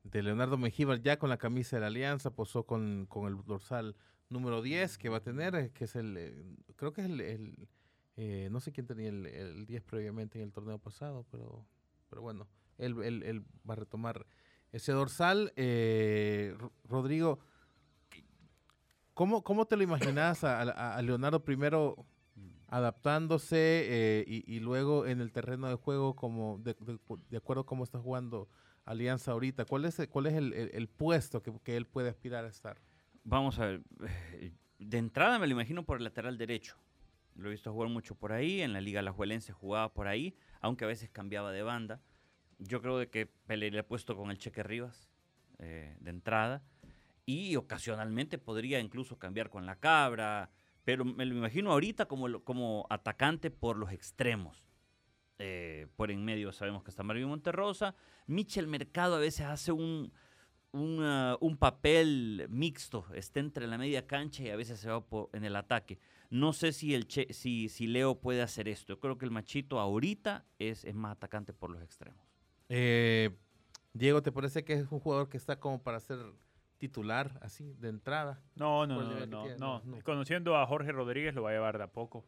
de 0.03 0.23
Leonardo 0.25 0.59
Mengíbar, 0.59 1.01
ya 1.01 1.21
con 1.21 1.31
la 1.31 1.37
camisa 1.37 1.77
de 1.77 1.83
la 1.83 1.87
Alianza, 1.87 2.35
posó 2.35 2.65
con, 2.65 3.07
con 3.07 3.29
el 3.29 3.37
dorsal 3.45 3.95
número 4.31 4.63
10 4.63 4.97
que 4.97 5.09
va 5.09 5.19
a 5.19 5.23
tener, 5.23 5.55
eh, 5.55 5.71
que 5.75 5.85
es 5.85 5.97
el, 5.97 6.17
eh, 6.17 6.57
creo 6.77 6.93
que 6.93 7.03
es 7.03 7.09
el, 7.09 7.69
eh, 8.17 8.49
no 8.51 8.61
sé 8.61 8.73
quién 8.73 8.87
tenía 8.87 9.09
el, 9.09 9.27
el 9.27 9.67
10 9.67 9.83
previamente 9.83 10.39
en 10.39 10.45
el 10.45 10.53
torneo 10.53 10.79
pasado, 10.79 11.27
pero, 11.31 11.67
pero 12.09 12.23
bueno, 12.23 12.49
él, 12.79 12.97
él- 13.03 13.23
él 13.25 13.45
va 13.69 13.75
a 13.75 13.77
retomar 13.77 14.27
ese 14.73 14.93
dorsal. 14.93 15.53
Eh, 15.57 16.55
Ro- 16.59 16.73
Rodrigo, 16.85 17.41
¿cómo, 19.15 19.43
¿cómo 19.43 19.67
te 19.67 19.77
lo 19.77 19.83
imaginas 19.83 20.45
a, 20.45 21.01
Leonardo 21.03 21.45
primero 21.45 22.07
adaptándose 22.69 24.25
y, 24.27 24.61
luego 24.61 25.05
en 25.07 25.21
el 25.21 25.33
terreno 25.33 25.69
de 25.69 25.75
juego 25.75 26.15
como 26.15 26.59
de, 26.59 26.77
acuerdo 27.37 27.63
a 27.63 27.67
cómo 27.67 27.83
está 27.83 27.99
jugando 27.99 28.49
Alianza 28.85 29.33
ahorita? 29.33 29.65
¿Cuál 29.65 29.87
es, 29.87 30.01
cuál 30.09 30.27
es 30.27 30.35
el, 30.35 30.53
el- 30.53 30.71
el 30.73 30.89
puesto 30.89 31.43
que, 31.43 31.53
que 31.65 31.77
él 31.77 31.87
puede 31.87 32.09
aspirar 32.11 32.45
a 32.45 32.49
estar? 32.49 32.79
Vamos 33.25 33.59
a 33.59 33.67
ver. 33.67 33.83
De 34.79 34.99
entrada 34.99 35.39
me 35.39 35.47
lo 35.47 35.53
imagino 35.53 35.85
por 35.85 35.99
el 35.99 36.05
lateral 36.05 36.39
derecho. 36.39 36.77
Lo 37.35 37.49
he 37.49 37.53
visto 37.53 37.73
jugar 37.73 37.89
mucho 37.89 38.15
por 38.15 38.33
ahí. 38.33 38.63
En 38.63 38.73
la 38.73 38.81
Liga 38.81 39.01
Alajuelense 39.01 39.53
jugaba 39.53 39.93
por 39.93 40.09
ahí, 40.09 40.35
aunque 40.61 40.85
a 40.85 40.89
veces 40.89 41.11
cambiaba 41.11 41.53
de 41.53 41.63
banda. 41.63 42.01
Yo 42.59 42.81
creo 42.81 42.99
de 42.99 43.09
que 43.09 43.27
Pele 43.27 43.71
le 43.71 43.79
ha 43.79 43.87
puesto 43.87 44.17
con 44.17 44.31
el 44.31 44.39
Cheque 44.39 44.63
Rivas 44.63 45.09
eh, 45.59 45.97
de 46.01 46.11
entrada. 46.11 46.63
Y 47.27 47.57
ocasionalmente 47.57 48.39
podría 48.39 48.81
incluso 48.81 49.19
cambiar 49.19 49.51
con 49.51 49.67
la 49.67 49.77
Cabra. 49.77 50.51
Pero 50.85 51.05
me 51.05 51.25
lo 51.25 51.37
imagino 51.37 51.73
ahorita 51.73 52.07
como, 52.07 52.43
como 52.43 52.87
atacante 52.91 53.51
por 53.51 53.77
los 53.77 53.93
extremos. 53.93 54.65
Eh, 55.39 55.87
por 55.97 56.11
en 56.11 56.23
medio 56.23 56.53
sabemos 56.53 56.83
que 56.83 56.91
está 56.91 57.03
Marvin 57.03 57.29
Monterrosa. 57.29 57.95
Michel 58.27 58.67
Mercado 58.67 59.17
a 59.17 59.19
veces 59.19 59.47
hace 59.47 59.73
un, 59.73 60.13
un, 60.73 61.37
un 61.41 61.57
papel 61.57 62.47
mixto, 62.49 63.05
está 63.15 63.41
entre 63.41 63.67
la 63.67 63.77
media 63.79 64.07
cancha 64.07 64.43
y 64.45 64.51
a 64.51 64.57
veces 64.57 64.79
se 64.81 64.89
va 64.89 65.01
por- 65.05 65.29
en 65.33 65.45
el 65.45 65.57
ataque. 65.57 65.99
No 66.31 66.53
sé 66.53 66.73
si, 66.73 66.95
el 66.95 67.07
che- 67.09 67.33
si, 67.33 67.69
si 67.69 67.87
Leo 67.87 68.21
puede 68.21 68.43
hacer 68.43 68.69
esto. 68.69 68.95
Yo 68.95 69.01
creo 69.01 69.19
que 69.19 69.25
el 69.25 69.31
Machito 69.33 69.81
ahorita 69.81 70.45
es, 70.59 70.85
es 70.85 70.95
más 70.95 71.13
atacante 71.13 71.53
por 71.53 71.71
los 71.71 71.83
extremos. 71.83 72.21
Eh, 72.69 73.31
Diego, 73.93 74.23
¿te 74.23 74.31
parece 74.31 74.63
que 74.65 74.75
es 74.75 74.93
un 74.93 75.01
jugador 75.01 75.29
que 75.29 75.37
está 75.37 75.59
como 75.59 75.83
para 75.83 75.99
ser 75.99 76.19
titular, 76.79 77.39
así, 77.43 77.75
de 77.81 77.89
entrada? 77.89 78.41
No, 78.55 78.87
no, 78.87 79.03
no, 79.03 79.27
no. 79.27 79.57
no, 79.59 79.83
no. 79.85 79.99
Conociendo 80.05 80.57
a 80.57 80.67
Jorge 80.67 80.93
Rodríguez 80.93 81.35
lo 81.35 81.43
va 81.43 81.51
a 81.51 81.53
llevar 81.55 81.79
de 81.79 81.85
a 81.85 81.89
poco 81.93 82.25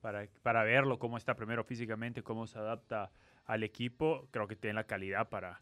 para, 0.00 0.26
para 0.42 0.64
verlo, 0.64 0.98
cómo 0.98 1.18
está 1.18 1.36
primero 1.36 1.62
físicamente, 1.62 2.22
cómo 2.22 2.46
se 2.46 2.58
adapta 2.58 3.12
al 3.44 3.62
equipo. 3.62 4.26
Creo 4.30 4.48
que 4.48 4.56
tiene 4.56 4.74
la 4.74 4.84
calidad 4.84 5.28
para, 5.28 5.60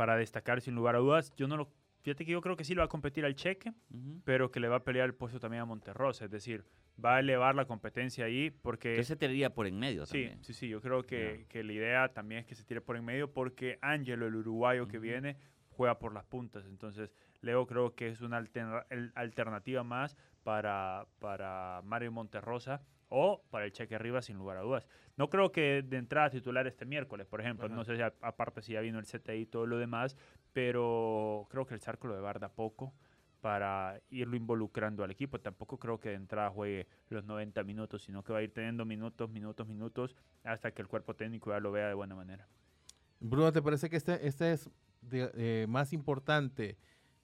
para 0.00 0.16
destacar 0.16 0.62
sin 0.62 0.74
lugar 0.74 0.96
a 0.96 0.98
dudas. 0.98 1.30
Yo 1.36 1.46
no 1.46 1.58
lo, 1.58 1.68
fíjate 2.00 2.24
que 2.24 2.32
yo 2.32 2.40
creo 2.40 2.56
que 2.56 2.64
sí 2.64 2.74
lo 2.74 2.80
va 2.80 2.86
a 2.86 2.88
competir 2.88 3.26
al 3.26 3.34
cheque, 3.34 3.70
pero 4.24 4.50
que 4.50 4.58
le 4.58 4.66
va 4.66 4.76
a 4.76 4.82
pelear 4.82 5.04
el 5.04 5.14
puesto 5.14 5.38
también 5.38 5.60
a 5.60 5.66
Monterrosa. 5.66 6.24
Es 6.24 6.30
decir, 6.30 6.64
va 7.04 7.16
a 7.16 7.20
elevar 7.20 7.54
la 7.54 7.66
competencia 7.66 8.24
ahí 8.24 8.48
porque... 8.50 8.92
Entonces 8.92 9.08
se 9.08 9.16
tiraría 9.16 9.52
por 9.52 9.66
en 9.66 9.78
medio 9.78 10.06
Sí, 10.06 10.12
también. 10.22 10.42
sí, 10.42 10.54
sí, 10.54 10.70
yo 10.70 10.80
creo 10.80 11.02
que, 11.02 11.44
que 11.50 11.62
la 11.62 11.74
idea 11.74 12.08
también 12.14 12.40
es 12.40 12.46
que 12.46 12.54
se 12.54 12.64
tire 12.64 12.80
por 12.80 12.96
en 12.96 13.04
medio 13.04 13.30
porque 13.30 13.78
Ángelo, 13.82 14.26
el 14.26 14.36
uruguayo 14.36 14.88
que 14.88 14.98
viene, 14.98 15.36
juega 15.68 15.98
por 15.98 16.14
las 16.14 16.24
puntas. 16.24 16.64
Entonces, 16.64 17.12
Leo 17.42 17.66
creo 17.66 17.94
que 17.94 18.08
es 18.08 18.22
una 18.22 18.42
alternativa 19.14 19.82
más 19.84 20.16
para, 20.42 21.06
para 21.18 21.82
Mario 21.84 22.10
Monterrosa 22.10 22.80
o 23.10 23.42
para 23.50 23.66
el 23.66 23.72
Cheque 23.72 23.94
Arriba, 23.94 24.22
sin 24.22 24.36
lugar 24.38 24.56
a 24.56 24.62
dudas. 24.62 24.86
No 25.16 25.28
creo 25.28 25.52
que 25.52 25.82
de 25.82 25.96
entrada 25.98 26.30
titular 26.30 26.66
este 26.66 26.86
miércoles, 26.86 27.26
por 27.26 27.40
ejemplo. 27.40 27.66
Ajá. 27.66 27.74
No 27.74 27.84
sé 27.84 27.96
si 27.96 28.02
a- 28.02 28.14
aparte 28.22 28.62
si 28.62 28.72
ya 28.72 28.80
vino 28.80 28.98
el 28.98 29.04
CTI 29.04 29.42
y 29.42 29.46
todo 29.46 29.66
lo 29.66 29.76
demás, 29.78 30.16
pero 30.52 31.46
creo 31.50 31.66
que 31.66 31.74
el 31.74 31.80
Zarco 31.80 32.06
lo 32.08 32.14
de 32.14 32.20
Barda 32.20 32.48
poco 32.48 32.94
para 33.40 34.00
irlo 34.10 34.36
involucrando 34.36 35.02
al 35.02 35.10
equipo. 35.10 35.40
Tampoco 35.40 35.78
creo 35.78 35.98
que 35.98 36.10
de 36.10 36.14
entrada 36.16 36.50
juegue 36.50 36.86
los 37.08 37.24
90 37.24 37.62
minutos, 37.64 38.02
sino 38.02 38.22
que 38.22 38.32
va 38.32 38.40
a 38.40 38.42
ir 38.42 38.52
teniendo 38.52 38.84
minutos, 38.84 39.30
minutos, 39.30 39.66
minutos, 39.66 40.14
hasta 40.44 40.72
que 40.72 40.82
el 40.82 40.88
cuerpo 40.88 41.14
técnico 41.14 41.50
ya 41.50 41.58
lo 41.60 41.72
vea 41.72 41.88
de 41.88 41.94
buena 41.94 42.14
manera. 42.14 42.46
Bruno, 43.18 43.50
¿te 43.52 43.62
parece 43.62 43.88
que 43.90 43.96
este, 43.96 44.26
este 44.26 44.52
es 44.52 44.70
de- 45.00 45.30
eh, 45.34 45.66
más 45.68 45.92
importante 45.92 46.76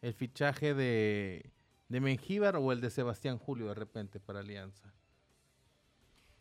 el 0.03 0.14
fichaje 0.14 0.75
de, 0.75 1.51
de 1.88 2.01
Mengíbar 2.01 2.57
o 2.57 2.72
el 2.72 2.81
de 2.81 2.90
Sebastián 2.90 3.38
Julio 3.38 3.68
de 3.68 3.75
repente 3.75 4.18
para 4.18 4.40
Alianza? 4.40 4.92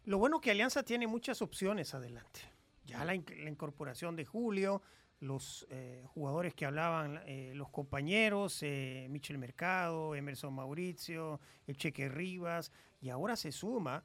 Lo 0.05 0.17
bueno 0.17 0.39
que 0.39 0.51
Alianza 0.51 0.83
tiene 0.83 1.07
muchas 1.07 1.41
opciones 1.41 1.93
adelante. 1.93 2.41
Ya 2.85 3.03
la, 3.03 3.15
inc- 3.15 3.35
la 3.43 3.49
incorporación 3.49 4.15
de 4.15 4.25
Julio, 4.25 4.81
los 5.19 5.65
eh, 5.69 6.03
jugadores 6.07 6.53
que 6.53 6.65
hablaban, 6.65 7.21
eh, 7.25 7.53
los 7.55 7.69
compañeros, 7.69 8.59
eh, 8.61 9.07
Michel 9.09 9.37
Mercado, 9.39 10.13
Emerson 10.15 10.53
Mauricio, 10.53 11.39
el 11.65 11.77
Cheque 11.77 12.07
Rivas, 12.09 12.71
y 13.01 13.09
ahora 13.09 13.35
se 13.35 13.51
suma 13.51 14.03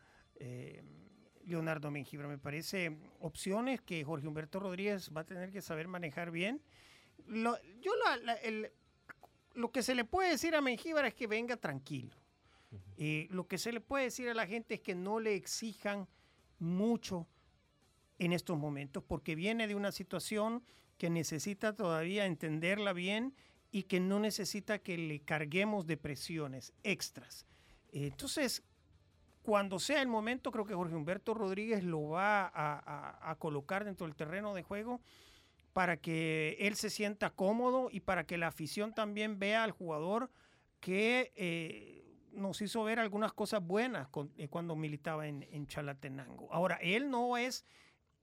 Leonardo 1.45 1.91
Mengibra. 1.91 2.27
Me 2.29 2.39
parece 2.39 2.97
opciones 3.21 3.83
que 3.83 4.03
Jorge 4.05 4.27
Humberto 4.27 4.59
Rodríguez 4.59 5.11
va 5.15 5.21
a 5.21 5.25
tener 5.27 5.51
que 5.51 5.61
saber 5.61 5.87
manejar 5.87 6.31
bien. 6.31 6.63
Lo, 7.27 7.59
yo 7.83 7.93
la- 7.97 8.17
la- 8.17 8.35
el- 8.37 8.73
lo 9.55 9.71
que 9.71 9.83
se 9.83 9.95
le 9.95 10.05
puede 10.07 10.31
decir 10.31 10.55
a 10.55 10.63
Mengíbar 10.63 11.05
es 11.05 11.13
que 11.15 11.27
venga 11.27 11.57
tranquilo. 11.59 12.17
Eh, 12.97 13.29
lo 13.31 13.49
que 13.49 13.59
se 13.59 13.73
le 13.73 13.81
puede 13.81 14.05
decir 14.05 14.29
a 14.29 14.35
la 14.35 14.47
gente 14.47 14.75
es 14.75 14.81
que 14.81 14.95
no 14.95 15.21
le 15.21 15.35
exijan 15.35 16.07
mucho 16.59 17.27
en 18.19 18.33
estos 18.33 18.59
momentos, 18.59 19.03
porque 19.03 19.35
viene 19.35 19.67
de 19.67 19.75
una 19.75 19.93
situación 19.93 20.63
que 20.99 21.09
necesita 21.09 21.75
todavía 21.75 22.27
entenderla 22.27 22.93
bien 22.93 23.35
y 23.73 23.85
que 23.85 24.01
no 24.01 24.21
necesita 24.21 24.79
que 24.79 24.99
le 24.99 25.21
carguemos 25.21 25.87
de 25.87 25.97
presiones 25.97 26.75
extras. 26.83 27.47
Entonces, 27.93 28.63
cuando 29.43 29.79
sea 29.79 30.03
el 30.03 30.09
momento, 30.09 30.53
creo 30.53 30.67
que 30.67 30.75
Jorge 30.75 30.95
Humberto 30.95 31.33
Rodríguez 31.33 31.83
lo 31.83 32.11
va 32.11 32.53
a 32.55 33.35
colocar 33.39 33.85
dentro 33.85 34.07
del 34.07 34.17
terreno 34.17 34.53
de 34.53 34.63
juego 34.63 35.01
para 35.73 35.97
que 35.97 36.57
él 36.61 36.77
se 36.77 36.91
sienta 36.91 37.31
cómodo 37.31 37.89
y 37.91 38.01
para 38.01 38.25
que 38.25 38.39
la 38.39 38.49
afición 38.49 38.93
también 38.93 39.39
vea 39.39 39.65
al 39.65 39.71
jugador 39.71 40.31
que 40.81 41.33
eh, 41.37 42.00
nos 42.33 42.61
hizo 42.63 42.85
ver 42.85 42.99
algunas 42.99 43.33
cosas 43.33 43.63
buenas 43.63 44.09
eh, 44.37 44.49
cuando 44.49 44.77
militaba 44.77 45.27
en, 45.27 45.47
en 45.51 45.67
Chalatenango. 45.67 46.53
Ahora, 46.53 46.79
él 46.83 47.11
no 47.11 47.37
es 47.37 47.65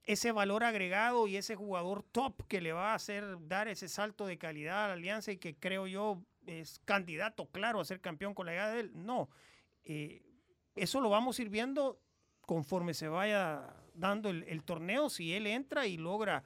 ese 0.03 0.31
valor 0.31 0.63
agregado 0.63 1.27
y 1.27 1.35
ese 1.35 1.55
jugador 1.55 2.03
top 2.03 2.47
que 2.47 2.61
le 2.61 2.71
va 2.71 2.91
a 2.91 2.95
hacer 2.95 3.37
dar 3.47 3.67
ese 3.67 3.89
salto 3.89 4.25
de 4.25 4.37
calidad 4.37 4.85
a 4.85 4.87
la 4.87 4.93
alianza 4.93 5.31
y 5.31 5.37
que 5.37 5.55
creo 5.55 5.85
yo 5.87 6.21
es 6.45 6.79
candidato 6.85 7.47
claro 7.47 7.81
a 7.81 7.85
ser 7.85 7.99
campeón 7.99 8.33
con 8.33 8.45
la 8.45 8.53
llegada 8.53 8.73
de 8.73 8.79
él. 8.81 8.91
No, 8.93 9.29
Eh, 9.83 10.21
eso 10.75 11.01
lo 11.01 11.09
vamos 11.09 11.39
a 11.39 11.41
ir 11.41 11.49
viendo 11.49 11.99
conforme 12.41 12.93
se 12.93 13.07
vaya 13.07 13.73
dando 13.93 14.29
el, 14.29 14.43
el 14.43 14.63
torneo, 14.63 15.09
si 15.09 15.33
él 15.33 15.47
entra 15.47 15.87
y 15.87 15.97
logra 15.97 16.43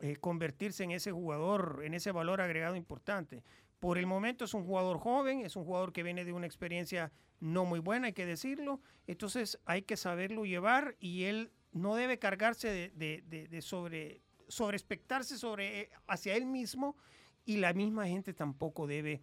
eh, 0.00 0.16
convertirse 0.16 0.84
en 0.84 0.90
ese 0.90 1.12
jugador, 1.12 1.82
en 1.84 1.94
ese 1.94 2.12
valor 2.12 2.40
agregado 2.40 2.76
importante. 2.76 3.42
Por 3.84 3.98
el 3.98 4.06
momento 4.06 4.46
es 4.46 4.54
un 4.54 4.64
jugador 4.64 4.96
joven, 4.96 5.40
es 5.44 5.56
un 5.56 5.64
jugador 5.66 5.92
que 5.92 6.02
viene 6.02 6.24
de 6.24 6.32
una 6.32 6.46
experiencia 6.46 7.12
no 7.38 7.66
muy 7.66 7.80
buena, 7.80 8.06
hay 8.06 8.12
que 8.14 8.24
decirlo. 8.24 8.80
Entonces 9.06 9.58
hay 9.66 9.82
que 9.82 9.98
saberlo 9.98 10.46
llevar 10.46 10.96
y 11.00 11.24
él 11.24 11.52
no 11.72 11.94
debe 11.94 12.18
cargarse 12.18 12.68
de, 12.68 12.88
de- 12.94 13.22
de- 13.26 13.46
de 13.46 13.60
sobre, 13.60 14.22
sobre 14.48 14.78
expectarse 14.78 15.36
sobre, 15.36 15.80
eh, 15.82 15.90
hacia 16.06 16.34
él 16.34 16.46
mismo 16.46 16.96
y 17.44 17.58
la 17.58 17.74
misma 17.74 18.06
gente 18.06 18.32
tampoco 18.32 18.86
debe 18.86 19.20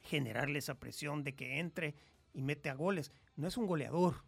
generarle 0.00 0.58
esa 0.60 0.76
presión 0.80 1.22
de 1.22 1.34
que 1.34 1.58
entre 1.58 1.94
y 2.32 2.40
mete 2.40 2.70
a 2.70 2.74
goles. 2.74 3.12
No 3.36 3.46
es 3.46 3.58
un 3.58 3.66
goleador. 3.66 4.24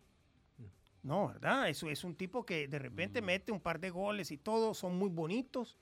No, 1.02 1.28
¿verdad? 1.28 1.70
Eso 1.70 1.88
es 1.88 2.04
un 2.04 2.14
tipo 2.16 2.44
que 2.44 2.68
de 2.68 2.78
repente 2.78 3.22
mete 3.22 3.50
un 3.50 3.60
par 3.60 3.80
de 3.80 3.88
goles 3.88 4.30
y 4.30 4.36
todo, 4.36 4.74
son 4.74 4.98
muy 4.98 5.08
bonitos, 5.08 5.78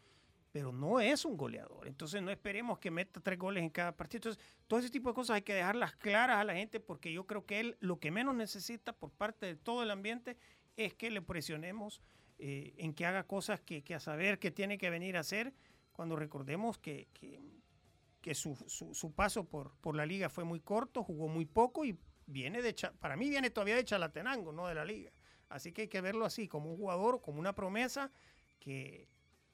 pero 0.56 0.72
no 0.72 1.00
es 1.00 1.26
un 1.26 1.36
goleador. 1.36 1.86
Entonces 1.86 2.22
no 2.22 2.30
esperemos 2.30 2.78
que 2.78 2.90
meta 2.90 3.20
tres 3.20 3.38
goles 3.38 3.62
en 3.62 3.68
cada 3.68 3.94
partido. 3.94 4.20
Entonces, 4.30 4.42
todo 4.66 4.80
ese 4.80 4.88
tipo 4.88 5.10
de 5.10 5.14
cosas 5.14 5.34
hay 5.34 5.42
que 5.42 5.52
dejarlas 5.52 5.94
claras 5.96 6.38
a 6.38 6.44
la 6.44 6.54
gente 6.54 6.80
porque 6.80 7.12
yo 7.12 7.26
creo 7.26 7.44
que 7.44 7.60
él 7.60 7.76
lo 7.80 8.00
que 8.00 8.10
menos 8.10 8.34
necesita 8.34 8.94
por 8.94 9.10
parte 9.10 9.44
de 9.44 9.56
todo 9.56 9.82
el 9.82 9.90
ambiente 9.90 10.38
es 10.78 10.94
que 10.94 11.10
le 11.10 11.20
presionemos 11.20 12.00
eh, 12.38 12.72
en 12.78 12.94
que 12.94 13.04
haga 13.04 13.24
cosas 13.24 13.60
que, 13.60 13.84
a 13.94 14.00
saber 14.00 14.38
que 14.38 14.50
tiene 14.50 14.78
que 14.78 14.88
venir 14.88 15.18
a 15.18 15.20
hacer 15.20 15.52
cuando 15.92 16.16
recordemos 16.16 16.78
que, 16.78 17.06
que- 17.12 18.34
su, 18.34 18.56
su- 18.66 18.94
su 18.94 19.12
paso 19.12 19.44
por, 19.44 19.76
por 19.82 19.94
la 19.94 20.06
liga 20.06 20.30
fue 20.30 20.44
muy 20.44 20.60
corto, 20.60 21.04
jugó 21.04 21.28
muy 21.28 21.44
poco 21.44 21.84
y 21.84 21.98
viene 22.26 22.62
de 22.62 22.74
para 22.98 23.14
mí 23.14 23.28
viene 23.28 23.50
todavía 23.50 23.76
de 23.76 23.84
Chalatenango, 23.84 24.52
no 24.52 24.66
de 24.68 24.74
la 24.74 24.86
liga. 24.86 25.12
Así 25.50 25.70
que 25.72 25.82
hay 25.82 25.88
que 25.88 26.00
verlo 26.00 26.24
así, 26.24 26.48
como 26.48 26.70
un 26.70 26.78
jugador, 26.78 27.20
como 27.20 27.40
una 27.40 27.54
promesa 27.54 28.10
que 28.58 29.06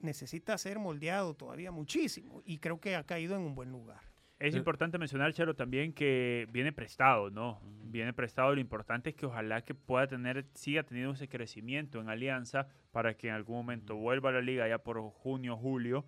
necesita 0.03 0.57
ser 0.57 0.79
moldeado 0.79 1.33
todavía 1.33 1.71
muchísimo 1.71 2.41
y 2.45 2.59
creo 2.59 2.79
que 2.79 2.95
ha 2.95 3.03
caído 3.03 3.35
en 3.35 3.41
un 3.41 3.55
buen 3.55 3.71
lugar. 3.71 4.01
Es 4.39 4.55
Eh, 4.55 4.57
importante 4.57 4.97
mencionar, 4.97 5.31
Charo, 5.33 5.55
también 5.55 5.93
que 5.93 6.47
viene 6.51 6.73
prestado, 6.73 7.29
¿no? 7.29 7.61
Viene 7.85 8.11
prestado. 8.13 8.53
Lo 8.53 8.59
importante 8.59 9.11
es 9.11 9.15
que 9.15 9.25
ojalá 9.25 9.63
que 9.63 9.73
pueda 9.73 10.05
tener, 10.07 10.45
siga 10.53 10.83
teniendo 10.83 11.13
ese 11.13 11.29
crecimiento 11.29 12.01
en 12.01 12.09
Alianza 12.09 12.67
para 12.91 13.15
que 13.15 13.29
en 13.29 13.35
algún 13.35 13.55
momento 13.57 13.95
vuelva 13.95 14.29
a 14.29 14.33
la 14.33 14.41
liga 14.41 14.67
ya 14.67 14.79
por 14.79 14.99
junio, 15.11 15.55
julio 15.55 16.05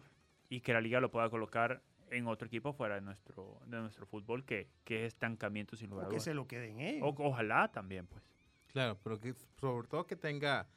y 0.49 0.59
que 0.61 0.73
la 0.73 0.81
liga 0.81 0.99
lo 0.99 1.09
pueda 1.11 1.29
colocar 1.29 1.81
en 2.11 2.27
otro 2.27 2.47
equipo 2.47 2.73
fuera 2.73 2.95
de 2.95 3.01
nuestro, 3.01 3.59
de 3.67 3.77
nuestro 3.79 4.05
fútbol, 4.05 4.43
que, 4.43 4.67
que 4.83 5.05
es 5.05 5.13
estancamiento 5.13 5.75
sin 5.75 5.89
lugar 5.89 6.05
O 6.05 6.07
a 6.07 6.09
que 6.09 6.15
dudas. 6.15 6.23
se 6.23 6.33
lo 6.33 6.45
queden 6.47 6.79
ellos. 6.79 7.03
O- 7.03 7.23
ojalá 7.23 7.71
también, 7.71 8.05
pues. 8.07 8.23
Claro, 8.67 8.97
pero 9.03 9.19
que 9.19 9.33
sobre 9.59 9.87
todo 9.87 10.05
que 10.05 10.15
tenga, 10.17 10.67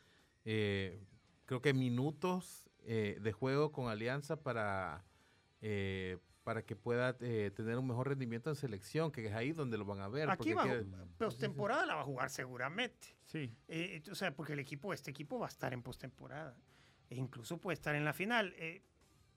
eh, 0.44 1.00
creo 1.46 1.60
que 1.60 1.74
minutos 1.74 2.67
eh, 2.90 3.18
de 3.20 3.32
juego 3.32 3.70
con 3.70 3.88
Alianza 3.88 4.36
para, 4.42 5.04
eh, 5.60 6.16
para 6.42 6.62
que 6.64 6.74
pueda 6.74 7.14
eh, 7.20 7.50
tener 7.54 7.76
un 7.78 7.86
mejor 7.86 8.08
rendimiento 8.08 8.48
en 8.48 8.56
selección, 8.56 9.12
que 9.12 9.26
es 9.26 9.34
ahí 9.34 9.52
donde 9.52 9.76
lo 9.76 9.84
van 9.84 10.00
a 10.00 10.08
ver. 10.08 10.30
Aquí 10.30 10.54
porque 10.54 10.68
va, 10.84 11.04
que- 11.04 11.06
postemporada 11.18 11.84
la 11.84 11.94
va 11.96 12.00
a 12.00 12.04
jugar 12.04 12.30
seguramente. 12.30 13.08
Sí. 13.26 13.54
Eh, 13.68 14.02
o 14.10 14.14
sea, 14.14 14.34
porque 14.34 14.54
el 14.54 14.58
equipo, 14.58 14.92
este 14.94 15.10
equipo 15.10 15.38
va 15.38 15.46
a 15.46 15.50
estar 15.50 15.72
en 15.74 15.82
postemporada. 15.82 16.56
E 17.10 17.16
incluso 17.16 17.58
puede 17.58 17.74
estar 17.74 17.94
en 17.94 18.04
la 18.04 18.12
final. 18.14 18.54
Eh, 18.56 18.82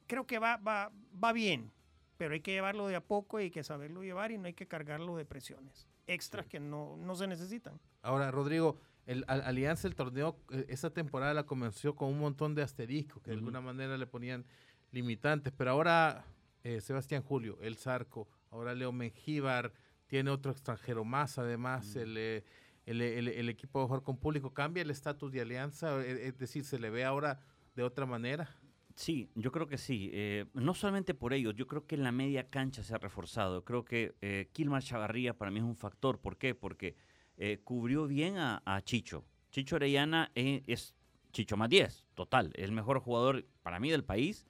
creo 0.07 0.25
que 0.25 0.39
va, 0.39 0.55
va, 0.57 0.91
va 1.21 1.33
bien, 1.33 1.71
pero 2.17 2.33
hay 2.33 2.39
que 2.41 2.51
llevarlo 2.51 2.87
de 2.87 2.95
a 2.95 3.01
poco 3.03 3.39
y 3.39 3.43
hay 3.43 3.51
que 3.51 3.63
saberlo 3.63 4.01
llevar 4.03 4.31
y 4.31 4.37
no 4.37 4.45
hay 4.47 4.53
que 4.53 4.67
cargarlo 4.67 5.17
de 5.17 5.25
presiones 5.25 5.87
extras 6.07 6.45
que 6.47 6.59
no, 6.59 6.97
no 6.97 7.15
se 7.15 7.25
necesitan. 7.27 7.79
Ahora, 8.01 8.31
Rodrigo, 8.31 8.77
el, 9.11 9.25
Al- 9.27 9.41
Alianza, 9.41 9.87
el 9.87 9.95
torneo, 9.95 10.37
eh, 10.51 10.65
esa 10.69 10.89
temporada 10.91 11.33
la 11.33 11.43
comenzó 11.45 11.95
con 11.95 12.09
un 12.09 12.19
montón 12.19 12.55
de 12.55 12.61
asteriscos, 12.63 13.21
que 13.21 13.31
de 13.31 13.37
alguna 13.37 13.61
manera 13.61 13.97
le 13.97 14.07
ponían 14.07 14.45
limitantes, 14.91 15.53
pero 15.55 15.71
ahora 15.71 16.25
eh, 16.63 16.81
Sebastián 16.81 17.21
Julio, 17.23 17.57
el 17.61 17.75
Zarco, 17.77 18.27
ahora 18.51 18.73
Leo 18.75 18.91
Mengíbar, 18.91 19.73
tiene 20.07 20.29
otro 20.29 20.51
extranjero 20.51 21.03
más, 21.05 21.37
además 21.37 21.95
el, 21.95 22.15
eh, 22.17 22.43
el, 22.85 23.01
el- 23.01 23.27
el 23.29 23.49
equipo 23.49 23.81
a 23.81 23.85
jugar 23.85 24.03
con 24.03 24.17
público, 24.17 24.53
cambia 24.53 24.83
el 24.83 24.89
estatus 24.89 25.31
de 25.31 25.41
Alianza, 25.41 26.05
es 26.05 26.37
decir, 26.37 26.63
se 26.65 26.79
le 26.79 26.89
ve 26.89 27.03
ahora 27.05 27.39
de 27.75 27.83
otra 27.83 28.05
manera. 28.05 28.49
Sí, 28.95 29.29
yo 29.35 29.51
creo 29.53 29.67
que 29.67 29.77
sí. 29.77 30.09
Eh, 30.13 30.45
no 30.53 30.73
solamente 30.73 31.13
por 31.13 31.31
ellos, 31.33 31.55
yo 31.55 31.65
creo 31.65 31.87
que 31.87 31.95
en 31.95 32.03
la 32.03 32.11
media 32.11 32.49
cancha 32.49 32.83
se 32.83 32.93
ha 32.93 32.97
reforzado. 32.97 33.63
Creo 33.63 33.85
que 33.85 34.13
eh, 34.21 34.49
Kilmar 34.51 34.83
Chavarría 34.83 35.33
para 35.37 35.49
mí 35.49 35.59
es 35.59 35.63
un 35.65 35.77
factor. 35.77 36.19
¿Por 36.19 36.37
qué? 36.37 36.53
Porque 36.53 36.97
eh, 37.37 37.59
cubrió 37.63 38.07
bien 38.07 38.37
a, 38.37 38.81
Chicho. 38.83 39.25
Chicho 39.51 39.75
Orellana 39.75 40.31
eh, 40.35 40.63
es 40.67 40.95
Chicho 41.31 41.57
más 41.57 41.69
10, 41.69 42.07
total. 42.13 42.51
El 42.55 42.71
mejor 42.71 42.99
jugador 42.99 43.45
para 43.63 43.79
mí 43.79 43.89
del 43.89 44.03
país. 44.03 44.45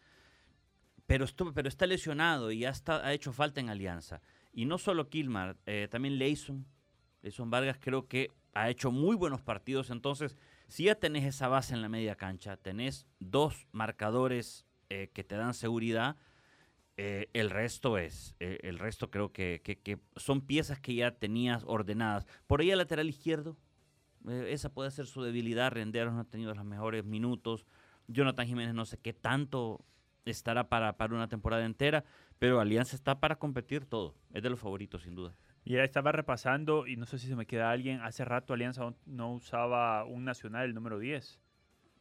Pero, 1.05 1.25
estuvo, 1.25 1.53
pero 1.53 1.67
está 1.67 1.85
lesionado 1.85 2.51
y 2.51 2.59
ya 2.59 2.69
está, 2.69 3.05
ha 3.05 3.13
hecho 3.13 3.33
falta 3.33 3.59
en 3.59 3.69
Alianza. 3.69 4.21
Y 4.53 4.65
no 4.65 4.77
solo 4.77 5.09
Kilmar, 5.09 5.57
eh, 5.65 5.87
también 5.89 6.17
Leison. 6.17 6.65
Leison 7.21 7.49
Vargas 7.49 7.77
creo 7.79 8.07
que 8.07 8.31
ha 8.53 8.69
hecho 8.69 8.91
muy 8.91 9.15
buenos 9.15 9.41
partidos. 9.41 9.89
Entonces, 9.89 10.37
si 10.67 10.85
ya 10.85 10.95
tenés 10.95 11.25
esa 11.25 11.47
base 11.47 11.73
en 11.73 11.81
la 11.81 11.89
media 11.89 12.15
cancha, 12.15 12.57
tenés 12.57 13.07
dos 13.19 13.67
marcadores 13.71 14.65
eh, 14.89 15.09
que 15.13 15.23
te 15.23 15.35
dan 15.35 15.53
seguridad, 15.53 16.17
eh, 16.97 17.29
el 17.33 17.49
resto 17.49 17.97
es, 17.97 18.35
eh, 18.39 18.59
el 18.63 18.77
resto 18.79 19.09
creo 19.09 19.31
que, 19.31 19.61
que- 19.63 19.79
que 19.79 19.99
son 20.15 20.41
piezas 20.41 20.79
que 20.79 20.93
ya 20.95 21.11
tenías 21.11 21.63
ordenadas. 21.65 22.25
Por 22.47 22.61
ahí 22.61 22.71
el 22.71 22.77
lateral 22.77 23.09
izquierdo, 23.09 23.57
eh, 24.27 24.47
esa 24.49 24.73
puede 24.73 24.91
ser 24.91 25.07
su 25.07 25.23
debilidad, 25.23 25.71
Renderos 25.71 26.13
no 26.13 26.19
ha 26.19 26.23
tenido 26.25 26.53
los 26.53 26.65
mejores 26.65 27.03
minutos, 27.05 27.65
Jonathan 28.07 28.45
Jiménez 28.47 28.73
no 28.73 28.85
sé 28.85 28.97
qué 28.97 29.13
tanto 29.13 29.83
estará 30.25 30.69
para, 30.69 30.97
para 30.97 31.15
una 31.15 31.27
temporada 31.27 31.65
entera, 31.65 32.03
pero 32.37 32.59
Alianza 32.59 32.95
está 32.95 33.19
para 33.19 33.37
competir 33.37 33.85
todo, 33.85 34.15
es 34.33 34.43
de 34.43 34.49
los 34.49 34.59
favoritos 34.59 35.03
sin 35.03 35.15
duda. 35.15 35.35
Y 35.63 35.77
estaba 35.77 36.11
repasando, 36.11 36.87
y 36.87 36.95
no 36.97 37.05
sé 37.05 37.19
si 37.19 37.27
se 37.27 37.35
me 37.35 37.45
queda 37.45 37.71
alguien, 37.71 38.01
hace 38.01 38.25
rato 38.25 38.53
Alianza 38.53 38.81
no- 38.81 38.95
no 39.05 39.31
usaba 39.33 40.03
un 40.05 40.25
nacional, 40.25 40.65
el 40.65 40.73
número 40.75 40.99
10. 40.99 41.39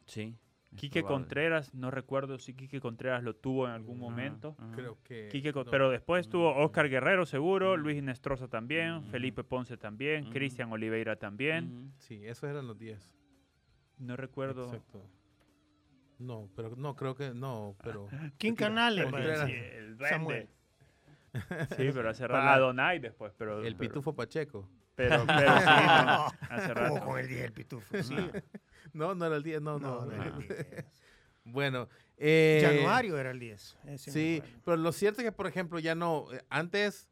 Sí. 0.05 0.35
Quique 0.75 1.01
probable. 1.01 1.23
Contreras, 1.25 1.73
no 1.73 1.91
recuerdo 1.91 2.37
si 2.39 2.53
Quique 2.53 2.79
Contreras 2.79 3.23
lo 3.23 3.35
tuvo 3.35 3.65
en 3.67 3.73
algún 3.73 3.97
Ajá, 3.97 4.03
momento. 4.03 4.55
ajá. 4.57 4.71
Creo 4.73 4.97
que... 5.03 5.27
Quique 5.29 5.51
no. 5.51 5.65
pero 5.65 5.89
después 5.89 6.29
tuvo 6.29 6.55
Oscar 6.55 6.87
Guerrero 6.89 7.25
seguro. 7.25 7.75
Luis 7.77 7.97
Inestrosa 7.97 8.47
también. 8.47 9.03
Felipe 9.05 9.43
Ponce 9.43 9.75
también. 9.77 10.29
Cristian 10.31 10.71
Oliveira 10.71 11.17
también. 11.17 11.91
Sí, 11.97 12.25
esos 12.25 12.49
eran 12.49 12.67
los 12.67 12.77
10. 12.79 13.15
No 13.99 14.15
recuerdo. 14.15 14.65
Exacto. 14.65 15.03
No, 16.19 16.49
pero 16.55 16.75
no, 16.75 16.95
creo 16.95 17.15
que 17.15 17.33
no, 17.33 17.75
pero... 17.83 18.07
¿Quién 18.37 18.55
Canales? 18.55 19.11
A 19.13 19.17
sí, 19.21 19.27
decir? 19.27 19.55
el 19.57 19.97
duende. 19.97 20.09
Samuel. 20.09 20.49
Sí, 21.77 21.89
pero 21.93 22.09
hace 22.09 22.27
Para- 22.27 22.39
rato. 22.39 22.49
Adonai 22.65 22.99
después, 22.99 23.33
pero. 23.37 23.59
El 23.63 23.75
pero- 23.75 23.89
Pitufo 23.89 24.13
Pacheco. 24.15 24.67
Pero, 24.95 25.23
pero 25.25 25.57
sí, 25.59 25.65
no, 26.05 26.25
hace 26.49 26.73
rato. 26.73 27.05
con 27.05 27.17
el 27.17 27.27
10 27.27 27.45
el 27.45 27.53
pitufo. 27.53 28.03
Sí. 28.03 28.15
No, 28.93 29.15
no 29.15 29.25
era 29.25 29.35
el 29.35 29.43
10, 29.43 29.61
no, 29.61 29.79
no. 29.79 30.01
No, 30.01 30.05
no 30.05 30.11
era 30.13 30.25
el 30.37 30.47
10. 30.47 30.85
Bueno, 31.43 31.89
eh, 32.17 32.61
Januario 32.63 33.17
era 33.17 33.31
el 33.31 33.39
10. 33.39 33.77
ese 33.87 34.11
me 34.11 34.13
Sí, 34.13 34.43
pero 34.63 34.77
lo 34.77 34.91
cierto 34.91 35.21
es 35.21 35.25
que, 35.25 35.31
por 35.31 35.47
ejemplo, 35.47 35.79
ya 35.79 35.95
no. 35.95 36.27
eh, 36.31 36.43
Antes 36.49 37.09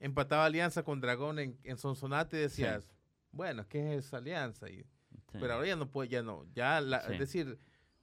empataba 0.00 0.44
Alianza 0.44 0.82
con 0.82 1.00
Dragón 1.00 1.38
en, 1.38 1.58
en 1.64 1.78
Sonsonate 1.78 2.36
y 2.36 2.40
decías, 2.40 2.90
bueno, 3.32 3.66
¿qué 3.68 3.96
es 3.96 4.12
Alianza? 4.12 4.68
Y, 4.68 4.84
Sí. 5.32 5.38
Pero 5.40 5.54
ahora 5.54 5.66
ya 5.68 5.76
no 5.76 5.88
puede, 5.88 6.08
ya 6.08 6.22
no. 6.22 6.44
Ya 6.54 6.80
la- 6.80 7.00
Sí. 7.06 7.12
Es 7.14 7.18
decir, 7.20 7.58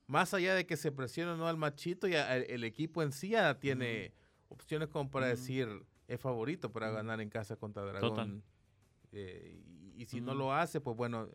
más 0.07 0.33
allá 0.33 0.55
de 0.55 0.65
que 0.65 0.77
se 0.77 0.91
presione 0.93 1.31
o 1.31 1.37
no 1.37 1.47
al 1.47 1.57
machito, 1.57 2.07
ya 2.07 2.35
el, 2.37 2.49
el 2.49 2.63
equipo 2.63 3.03
en 3.03 3.11
sí 3.11 3.29
ya 3.29 3.59
tiene 3.59 4.13
opciones 4.47 4.87
como 4.87 5.11
para 5.11 5.27
decir 5.27 5.67
es 6.07 6.19
favorito 6.21 6.71
para 6.71 6.89
ganar 6.89 7.19
en 7.21 7.29
casa 7.29 7.55
contra 7.57 7.83
Dragón. 7.83 8.09
Total. 8.09 8.43
Eh, 9.11 9.61
y, 9.95 10.03
y 10.03 10.05
si 10.05 10.21
no 10.21 10.33
lo 10.33 10.53
hace, 10.53 10.79
pues 10.81 10.95
bueno. 10.95 11.29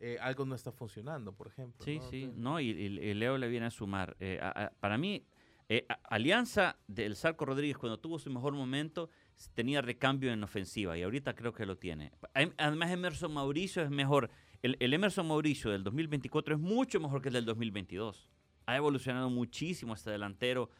Eh, 0.00 0.16
algo 0.20 0.44
no 0.44 0.54
está 0.54 0.70
funcionando, 0.72 1.32
por 1.32 1.48
ejemplo. 1.48 1.84
Sí, 1.84 1.98
¿no? 1.98 2.10
sí, 2.10 2.30
no, 2.36 2.60
y, 2.60 2.72
Leo 3.14 3.36
le 3.38 3.48
viene 3.48 3.66
a 3.66 3.70
sumar. 3.70 4.16
Eh, 4.20 4.38
a- 4.40 4.64
a- 4.66 4.70
para 4.70 4.96
mí, 4.98 5.24
eh, 5.68 5.84
a- 5.88 5.94
Alianza 6.14 6.78
del 6.86 7.16
Sarco 7.16 7.44
Rodríguez, 7.44 7.76
cuando 7.78 7.98
tuvo 7.98 8.18
su 8.18 8.30
mejor 8.30 8.52
momento, 8.54 9.10
tenía 9.54 9.82
recambio 9.82 10.32
en 10.32 10.42
ofensiva 10.42 10.96
y 10.96 11.02
ahorita 11.02 11.34
creo 11.34 11.52
que 11.52 11.66
lo 11.66 11.76
tiene. 11.76 12.12
Am- 12.34 12.54
Además, 12.56 12.90
Emerson 12.90 13.32
Mauricio 13.32 13.82
es 13.82 13.90
mejor. 13.90 14.30
El, 14.62 14.76
el 14.80 14.92
Emerson 14.94 15.26
Mauricio 15.28 15.70
del 15.70 15.84
2024 15.84 16.54
es 16.54 16.60
mucho 16.60 16.98
mejor 17.00 17.20
que 17.22 17.28
el 17.28 17.34
del 17.34 17.44
2022. 17.44 18.28
Ha 18.66 18.76
evolucionado 18.76 19.30
muchísimo 19.30 19.94
este 19.94 20.10
delantero. 20.10 20.70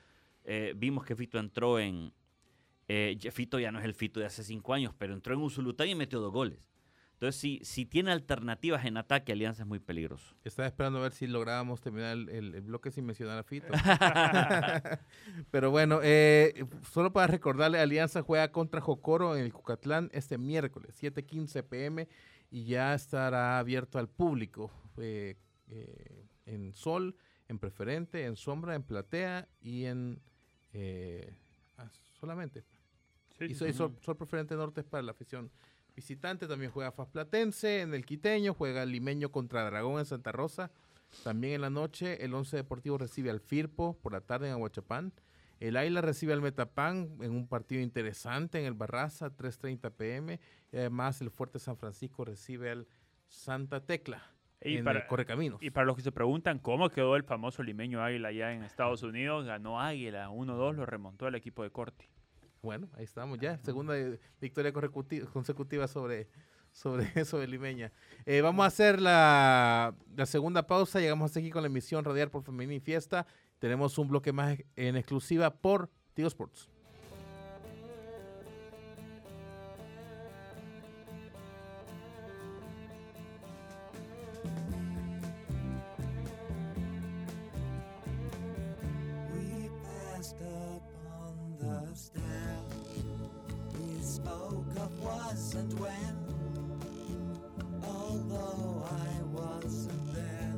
Vimos 0.77 1.05
que 1.05 1.14
Fito 1.14 1.39
entró 1.39 1.79
en. 1.79 2.12
eh, 2.89 3.19
Fito 3.33 3.59
ya 3.59 3.71
no 3.71 3.79
es 3.79 3.85
el 3.85 3.93
Fito 3.95 4.19
de 4.19 4.27
hace 4.27 4.43
cinco 4.43 4.73
años, 4.73 4.95
pero 4.97 5.12
entró 5.12 5.35
en 5.35 5.41
Usulután 5.41 5.89
y 5.89 5.95
metió 5.95 6.21
dos 6.21 6.33
goles. 6.33 6.71
Entonces, 7.19 7.41
si, 7.41 7.59
si 7.64 7.85
tiene 7.85 8.12
alternativas 8.12 8.85
en 8.85 8.97
ataque, 8.97 9.33
Alianza 9.33 9.62
es 9.64 9.69
muy 9.69 9.81
peligroso. 9.81 10.37
Estaba 10.45 10.69
esperando 10.69 11.01
a 11.01 11.03
ver 11.03 11.12
si 11.12 11.27
lográbamos 11.27 11.81
terminar 11.81 12.12
el, 12.12 12.29
el- 12.29 12.55
el 12.55 12.61
bloque 12.62 12.93
sin 12.93 13.05
mencionar 13.07 13.37
a 13.39 13.43
Fito. 13.43 13.66
Pero 15.51 15.71
bueno, 15.73 16.01
eh, 16.03 16.64
solo 16.91 17.12
para 17.12 17.27
recordarle, 17.27 17.81
Alianza 17.81 18.23
juega 18.23 18.53
contra 18.53 18.81
Jocoro 18.81 19.37
en 19.37 19.45
el 19.45 19.53
Cucatlán 19.53 20.11
este 20.12 20.39
miércoles, 20.39 20.95
7:15 21.03 21.62
pm, 21.64 22.09
y 22.51 22.64
ya 22.66 22.95
estará 22.95 23.59
abierto 23.59 23.99
al 23.99 24.09
público 24.09 24.71
eh, 24.99 25.37
eh, 25.69 26.25
en 26.47 26.73
sol, 26.75 27.16
en 27.49 27.59
preferente, 27.59 28.25
en 28.27 28.37
sombra, 28.37 28.75
en 28.75 28.83
platea 28.85 29.49
y 29.61 29.87
en... 29.87 30.21
eh, 30.73 31.35
ah, 31.79 31.91
solamente. 32.21 32.64
Sí, 33.39 33.45
Y 33.47 33.55
sí. 33.55 33.73
sol, 33.73 33.97
sol 34.03 34.16
preferente 34.16 34.55
norte 34.55 34.81
es 34.83 34.87
para 34.87 35.03
la 35.03 35.11
afición 35.12 35.51
visitante. 36.03 36.46
También 36.46 36.70
juega 36.70 36.92
FAS 36.92 37.09
Platense 37.09 37.80
en 37.80 37.92
el 37.92 38.07
Quiteño. 38.07 38.55
Juega 38.55 38.84
Limeño 38.86 39.30
contra 39.32 39.64
Dragón 39.64 39.99
en 39.99 40.07
Santa 40.07 40.30
Rosa. 40.30 40.70
También 41.24 41.55
en 41.55 41.61
la 41.62 41.70
noche 41.70 42.24
el 42.24 42.34
Once 42.34 42.57
Deportivo 42.57 42.99
recibe 42.99 43.30
al 43.30 43.40
Firpo 43.40 43.99
por 44.01 44.12
la 44.12 44.20
tarde 44.20 44.46
en 44.46 44.53
Aguachapán. 44.53 45.12
El 45.59 45.76
Aila 45.76 46.01
recibe 46.01 46.32
al 46.34 46.40
Metapán 46.40 47.16
en 47.20 47.32
un 47.32 47.49
partido 47.49 47.82
interesante 47.82 48.61
en 48.61 48.66
el 48.66 48.74
Barraza, 48.74 49.30
3.30 49.36 49.90
pm. 49.90 50.38
Y 50.70 50.76
además 50.76 51.20
el 51.20 51.30
Fuerte 51.30 51.59
San 51.59 51.76
Francisco 51.76 52.24
recibe 52.24 52.70
al 52.70 52.86
Santa 53.26 53.84
Tecla 53.84 54.22
Y 54.62 54.76
en 54.76 54.84
para- 54.84 55.01
el 55.01 55.07
Correcaminos. 55.09 55.61
Y 55.61 55.70
para 55.70 55.84
los 55.86 55.96
que 55.96 56.03
se 56.03 56.12
preguntan 56.12 56.61
cómo 56.61 56.88
quedó 56.90 57.16
el 57.16 57.24
famoso 57.24 57.64
limeño 57.64 58.05
Águila 58.05 58.28
allá 58.28 58.53
en 58.53 58.62
Estados 58.62 59.03
Unidos, 59.03 59.46
ganó 59.46 59.80
Águila 59.80 60.30
1-2, 60.30 60.76
lo 60.76 60.86
remontó 60.86 61.26
el 61.26 61.34
equipo 61.34 61.64
de 61.64 61.70
Corti. 61.70 62.07
Bueno, 62.62 62.88
ahí 62.94 63.04
estamos 63.04 63.38
ya. 63.38 63.59
Segunda 63.59 63.96
eh, 63.98 64.18
victoria 64.40 64.72
consecutiva 64.72 65.86
sobre, 65.88 66.28
sobre 66.72 67.11
eso 67.14 67.38
de 67.38 67.46
Limeña. 67.46 67.92
Eh, 68.26 68.40
vamos 68.40 68.64
a 68.64 68.66
hacer 68.66 69.00
la, 69.00 69.94
la 70.16 70.26
segunda 70.26 70.66
pausa. 70.66 71.00
Llegamos 71.00 71.26
hasta 71.26 71.40
aquí 71.40 71.50
con 71.50 71.62
la 71.62 71.68
emisión 71.68 72.04
Radial 72.04 72.30
por 72.30 72.42
Femenina 72.42 72.74
y 72.74 72.80
Fiesta. 72.80 73.26
Tenemos 73.59 73.98
un 73.98 74.09
bloque 74.09 74.32
más 74.32 74.59
en 74.76 74.96
exclusiva 74.96 75.50
por 75.54 75.90
Tigo 76.14 76.28
Sports. 76.28 76.68
Spoke 94.49 94.76
of 94.76 95.03
was 95.03 95.55
and 95.55 95.78
when. 95.78 96.16
Although 97.84 98.84
I 98.90 99.22
wasn't 99.32 100.14
there, 100.14 100.55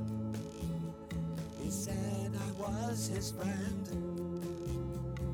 he 1.61 1.71
said 1.71 2.31
I 2.35 2.51
was 2.61 3.09
his 3.09 3.33
friend, 3.33 3.87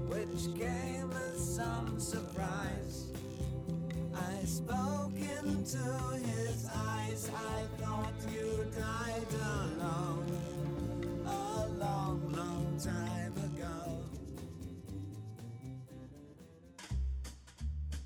which 0.08 0.58
came 0.58 1.12
as 1.28 1.56
some 1.56 2.00
surprise. 2.00 3.06
I 4.14 4.44
spoke 4.44 5.16
into 5.16 5.84
his 6.24 6.66
eyes. 6.74 7.30
I 7.36 7.82
thought 7.82 8.14
you 8.32 8.66
died 8.74 9.34
alone 9.34 10.25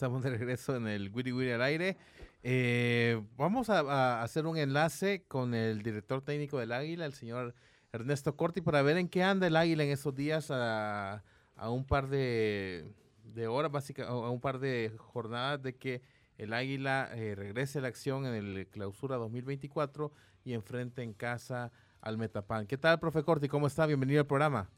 Estamos 0.00 0.22
de 0.22 0.30
regreso 0.30 0.74
en 0.76 0.86
el 0.86 1.10
Wiri 1.14 1.30
Wiri 1.30 1.50
al 1.50 1.60
aire. 1.60 1.98
Eh, 2.42 3.22
vamos 3.36 3.68
a, 3.68 4.22
hacer 4.22 4.46
un 4.46 4.56
enlace 4.56 5.26
con 5.28 5.52
el 5.52 5.82
director 5.82 6.22
técnico 6.22 6.58
del 6.58 6.72
Águila, 6.72 7.04
el 7.04 7.12
señor 7.12 7.52
Ernesto 7.92 8.34
Corti, 8.34 8.62
para 8.62 8.80
ver 8.80 8.96
en 8.96 9.10
qué 9.10 9.22
anda 9.22 9.46
el 9.46 9.56
Águila 9.56 9.84
en 9.84 9.90
esos 9.90 10.14
días 10.14 10.50
a, 10.50 11.22
a 11.54 11.70
un 11.70 11.84
par 11.84 12.08
de, 12.08 12.94
de 13.24 13.46
horas, 13.46 13.70
básicamente, 13.70 14.16
a 14.16 14.30
un 14.30 14.40
par 14.40 14.58
de 14.58 14.90
jornadas 14.96 15.62
de 15.62 15.76
que 15.76 16.00
el 16.38 16.54
Águila 16.54 17.10
eh, 17.12 17.34
regrese 17.34 17.80
a 17.80 17.82
la 17.82 17.88
acción 17.88 18.24
en 18.24 18.32
el 18.32 18.68
clausura 18.68 19.16
2024 19.16 20.12
y 20.44 20.54
enfrente 20.54 21.02
en 21.02 21.12
casa 21.12 21.72
al 22.00 22.16
Metapan. 22.16 22.66
¿Qué 22.66 22.78
tal, 22.78 22.98
profe 23.00 23.22
Corti? 23.22 23.48
¿Cómo 23.48 23.66
está? 23.66 23.84
Bienvenido 23.84 24.20
al 24.20 24.26
programa. 24.26 24.70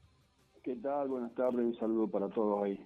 ¿Qué 0.65 0.75
tal? 0.75 1.07
Buenas 1.07 1.33
tardes, 1.37 1.65
un 1.65 1.77
saludo 1.77 2.09
para 2.09 2.29
todos 2.29 2.65
ahí. 2.65 2.85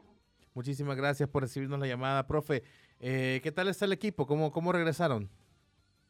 Muchísimas 0.56 0.96
gracias 0.96 1.28
por 1.28 1.42
recibirnos 1.42 1.78
la 1.78 1.86
llamada, 1.86 2.26
profe. 2.26 2.62
Eh, 2.98 3.40
¿Qué 3.42 3.52
tal 3.52 3.68
está 3.68 3.84
el 3.84 3.92
equipo? 3.92 4.26
¿Cómo, 4.26 4.50
cómo 4.50 4.72
regresaron? 4.72 5.28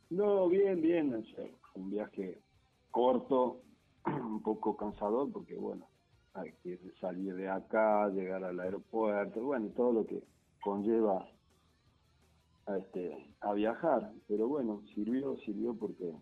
No, 0.08 0.48
bien, 0.48 0.80
bien. 0.80 1.26
sea, 1.34 1.46
un 1.74 1.90
viaje 1.90 2.38
corto, 2.92 3.62
un 4.06 4.40
poco 4.44 4.76
cansador, 4.76 5.32
porque 5.32 5.56
bueno, 5.56 5.88
hay 6.34 6.52
que 6.62 6.78
salir 7.00 7.34
de 7.34 7.48
acá, 7.48 8.08
llegar 8.10 8.44
al 8.44 8.60
aeropuerto, 8.60 9.42
bueno, 9.42 9.66
todo 9.70 9.92
lo 9.92 10.06
que 10.06 10.22
conlleva 10.62 11.28
a, 12.66 12.78
este, 12.78 13.34
a 13.40 13.52
viajar. 13.52 14.12
Pero 14.28 14.46
bueno, 14.46 14.80
sirvió, 14.94 15.36
sirvió 15.38 15.74
porque 15.74 16.14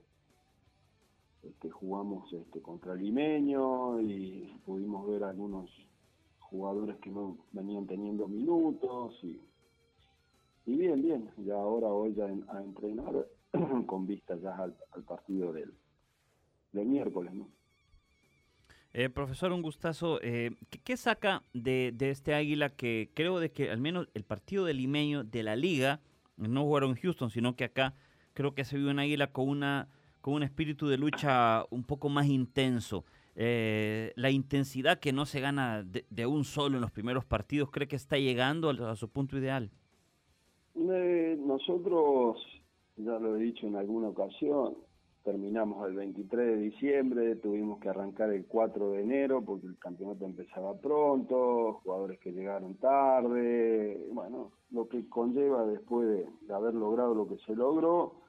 este, 1.43 1.69
jugamos 1.69 2.33
este, 2.33 2.63
contra 2.63 2.95
Limeño 2.95 4.01
y 4.01 4.59
pudimos 4.65 5.07
ver 5.09 5.25
algunos 5.25 5.69
jugadores 6.55 6.97
que 6.99 7.11
no 7.11 7.37
venían 7.51 7.85
teniendo 7.87 8.29
minutos 8.29 9.19
y, 9.25 9.41
y 10.67 10.77
bien, 10.77 11.03
bien, 11.03 11.31
ya 11.39 11.55
ahora 11.55 11.89
hoy 11.89 12.15
ya 12.15 12.27
a 12.27 12.63
entrenar 12.63 13.27
con 13.87 14.07
vista 14.07 14.37
ya 14.37 14.55
al, 14.57 15.03
partido 15.05 15.53
del, 15.53 15.75
del 16.73 16.87
miércoles, 16.87 17.35
¿no? 17.35 17.49
Eh, 18.93 19.09
profesor, 19.09 19.51
un 19.51 19.63
gustazo. 19.63 20.21
Eh, 20.23 20.53
¿qué, 20.71 20.79
qué 20.79 20.97
saca 20.97 21.43
de, 21.53 21.91
de 21.93 22.11
este 22.11 22.35
Águila 22.35 22.71
que 22.71 23.11
creo 23.15 23.41
de 23.41 23.51
que 23.51 23.69
al 23.73 23.81
menos 23.81 24.09
el 24.15 24.23
partido 24.23 24.65
de 24.65 24.75
limeño 24.75 25.25
de 25.25 25.43
la 25.43 25.57
liga, 25.57 26.01
no 26.37 26.63
jugaron 26.63 26.91
en 26.91 26.97
Houston, 26.97 27.31
sino 27.31 27.57
que 27.57 27.65
acá 27.65 27.95
creo 28.33 28.55
que 28.55 28.65
se 28.65 28.79
vio 28.79 28.91
un 28.91 29.01
Águila 29.01 29.33
con, 29.33 29.49
una, 29.49 29.89
con 30.21 30.35
un 30.35 30.45
espíritu 30.45 30.87
de 30.87 30.99
lucha 30.99 31.65
un 31.71 31.83
poco 31.83 32.09
más 32.09 32.27
intenso. 32.27 33.05
Eh, 33.37 34.13
la 34.15 34.31
intensidad 34.31 35.01
que 35.01 35.13
no 35.13 35.27
se 35.27 35.41
gana 35.41 35.83
de, 35.83 36.27
un 36.27 36.45
solo 36.45 36.77
en 36.77 36.83
los 36.83 36.93
primeros 36.93 37.25
partidos, 37.25 37.71
¿cree 37.71 37.89
que 37.89 37.97
está 37.97 38.17
llegando 38.17 38.71
a, 38.71 38.97
su 38.97 39.09
punto 39.09 39.37
ideal? 39.37 39.71
Eh, 40.77 41.37
nosotros, 41.41 42.39
ya 42.97 43.19
lo 43.19 43.37
he 43.37 43.41
dicho 43.41 43.67
en 43.67 43.77
alguna 43.77 44.09
ocasión, 44.09 44.77
terminamos 45.25 45.89
el 45.89 45.97
23 45.97 46.47
de 46.47 46.57
diciembre, 46.59 47.37
tuvimos 47.37 47.81
que 47.81 47.89
arrancar 47.89 48.31
el 48.31 48.47
4 48.47 48.91
de 48.93 49.03
enero 49.03 49.43
porque 49.43 49.67
el 49.67 49.79
campeonato 49.79 50.27
empezaba 50.27 50.79
pronto, 50.79 51.81
jugadores 51.83 52.21
que 52.21 52.31
llegaron 52.31 52.75
tarde, 52.77 54.07
bueno, 54.13 54.53
lo 54.71 54.87
que 54.89 55.09
conlleva 55.09 55.67
después 55.67 56.07
de, 56.09 56.27
de 56.43 56.55
haber 56.55 56.75
logrado 56.75 57.15
lo 57.15 57.27
que 57.27 57.39
se 57.47 57.57
logró 57.57 58.21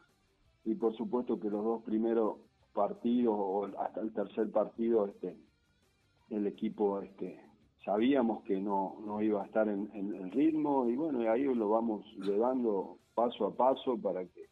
y 0.64 0.74
por 0.74 0.95
supuesto 0.95 1.39
que 1.39 1.49
los 1.49 1.64
dos 1.64 1.84
primeros 1.84 2.38
partidos 2.76 3.36
o 3.36 3.65
hasta 3.80 4.01
el 4.01 4.13
tercer 4.13 4.51
partido 4.51 5.07
este 5.07 5.36
el 6.30 6.45
equipo 6.45 7.01
este 7.01 7.39
sabíamos 7.86 8.43
que 8.43 8.59
no, 8.59 8.97
no 9.05 9.21
iba 9.21 9.43
a 9.43 9.45
estar 9.45 9.69
en, 9.69 9.89
el 9.93 10.32
ritmo 10.32 10.89
y 10.89 10.95
bueno, 10.95 11.32
ahí 11.32 11.43
lo 11.43 11.69
vamos 11.69 12.03
llevando 12.17 12.97
paso 13.13 13.45
a 13.45 13.55
paso 13.55 13.97
para 13.97 14.26
que 14.26 14.45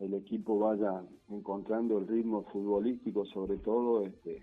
el 0.00 0.14
equipo 0.14 0.58
vaya 0.58 1.04
encontrando 1.28 1.98
el 1.98 2.08
ritmo 2.08 2.44
futbolístico 2.44 3.26
sobre 3.26 3.58
todo 3.58 4.04
este 4.06 4.42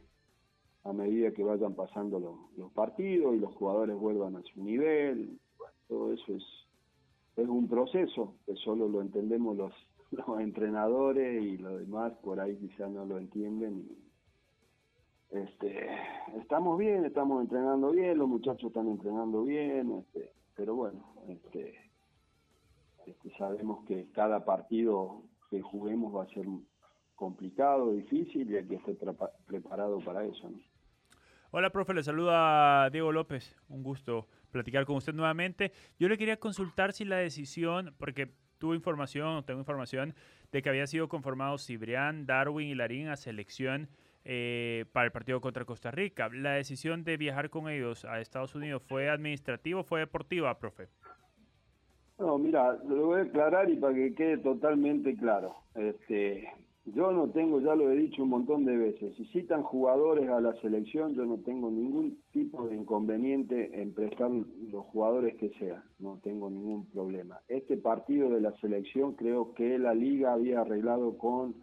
a 0.83 0.93
medida 0.93 1.31
que 1.31 1.43
vayan 1.43 1.73
pasando 1.73 2.19
los, 2.19 2.35
los 2.55 2.71
partidos 2.71 3.35
y 3.35 3.39
los 3.39 3.53
jugadores 3.55 3.97
vuelvan 3.97 4.37
a 4.37 4.41
su 4.43 4.63
nivel. 4.63 5.37
Bueno, 5.57 5.73
todo 5.89 6.13
eso 6.13 6.33
es, 6.33 6.43
es 7.35 7.47
un 7.49 7.67
proceso 7.67 8.35
que 8.45 8.55
solo 8.55 8.87
lo 8.87 9.01
entendemos 9.01 9.57
los, 9.57 9.73
los 10.27 10.39
entrenadores 10.39 11.43
y 11.43 11.57
los 11.57 11.79
demás 11.79 12.13
por 12.23 12.39
ahí 12.39 12.55
quizás 12.57 12.89
no 12.89 13.05
lo 13.05 13.17
entienden 13.17 13.79
y, 13.79 14.03
este, 15.31 15.87
estamos 16.39 16.77
bien, 16.77 17.03
estamos 17.05 17.41
entrenando 17.41 17.91
bien, 17.91 18.17
los 18.17 18.29
muchachos 18.29 18.69
están 18.69 18.87
entrenando 18.87 19.43
bien, 19.43 19.91
este, 19.99 20.31
pero 20.55 20.75
bueno, 20.75 21.13
este, 21.27 21.75
este, 23.05 23.29
sabemos 23.37 23.85
que 23.85 24.09
cada 24.13 24.45
partido 24.45 25.23
que 25.49 25.61
juguemos 25.61 26.15
va 26.15 26.23
a 26.23 26.27
ser 26.33 26.45
complicado, 27.15 27.91
difícil 27.93 28.49
y 28.51 28.57
hay 28.57 28.67
que 28.67 28.75
estar 28.75 28.93
prepa- 28.95 29.31
preparado 29.45 29.99
para 29.99 30.23
eso. 30.23 30.49
Hola, 31.51 31.71
profe, 31.71 31.93
le 31.93 32.03
saluda 32.03 32.89
Diego 32.89 33.11
López. 33.11 33.55
Un 33.69 33.81
gusto 33.81 34.27
platicar 34.51 34.85
con 34.85 34.97
usted 34.97 35.13
nuevamente. 35.13 35.71
Yo 35.99 36.09
le 36.09 36.17
quería 36.17 36.37
consultar 36.37 36.93
si 36.93 37.05
la 37.05 37.17
decisión, 37.17 37.95
porque 37.97 38.33
tuve 38.57 38.75
información, 38.75 39.43
tengo 39.45 39.59
información, 39.59 40.13
de 40.51 40.61
que 40.61 40.69
había 40.69 40.87
sido 40.87 41.07
conformado 41.07 41.57
Cibrián, 41.57 42.25
Darwin 42.25 42.69
y 42.69 42.75
Larín 42.75 43.09
a 43.09 43.15
selección 43.15 43.89
eh, 44.25 44.85
para 44.91 45.05
el 45.05 45.11
partido 45.11 45.39
contra 45.41 45.65
Costa 45.65 45.91
Rica. 45.91 46.29
¿La 46.33 46.53
decisión 46.53 47.03
de 47.03 47.17
viajar 47.17 47.49
con 47.49 47.69
ellos 47.69 48.05
a 48.05 48.19
Estados 48.19 48.55
Unidos 48.55 48.83
fue 48.83 49.09
administrativa 49.09 49.79
o 49.79 49.83
fue 49.83 50.01
deportiva, 50.01 50.57
profe? 50.59 50.87
No, 52.19 52.37
mira, 52.37 52.73
lo 52.87 53.05
voy 53.07 53.19
a 53.19 53.23
aclarar 53.23 53.69
y 53.69 53.75
para 53.75 53.93
que 53.93 54.15
quede 54.15 54.37
totalmente 54.39 55.15
claro. 55.15 55.55
Este, 55.75 56.51
yo 56.93 57.11
no 57.11 57.29
tengo, 57.29 57.59
ya 57.59 57.75
lo 57.75 57.91
he 57.91 57.97
dicho 57.97 58.23
un 58.23 58.29
montón 58.29 58.63
de 58.63 58.77
veces, 58.77 59.15
si 59.17 59.25
citan 59.25 59.61
jugadores 59.61 60.29
a 60.29 60.39
la 60.39 60.53
selección, 60.61 61.13
yo 61.15 61.25
no 61.25 61.37
tengo 61.39 61.69
ningún 61.69 62.19
tipo 62.31 62.67
de 62.67 62.75
inconveniente 62.77 63.81
en 63.81 63.93
prestar 63.93 64.31
los 64.31 64.85
jugadores 64.85 65.35
que 65.35 65.49
sean, 65.59 65.83
no 65.99 66.19
tengo 66.23 66.49
ningún 66.49 66.85
problema. 66.87 67.39
Este 67.49 67.77
partido 67.77 68.29
de 68.29 68.39
la 68.39 68.53
selección 68.59 69.15
creo 69.15 69.53
que 69.53 69.77
la 69.77 69.93
liga 69.93 70.33
había 70.33 70.61
arreglado 70.61 71.17
con 71.17 71.55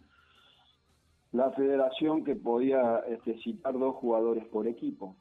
la 1.31 1.51
federación 1.51 2.23
que 2.23 2.35
podía 2.35 2.99
este, 3.07 3.37
citar 3.39 3.77
dos 3.77 3.95
jugadores 3.95 4.45
por 4.47 4.67
equipo. 4.67 5.15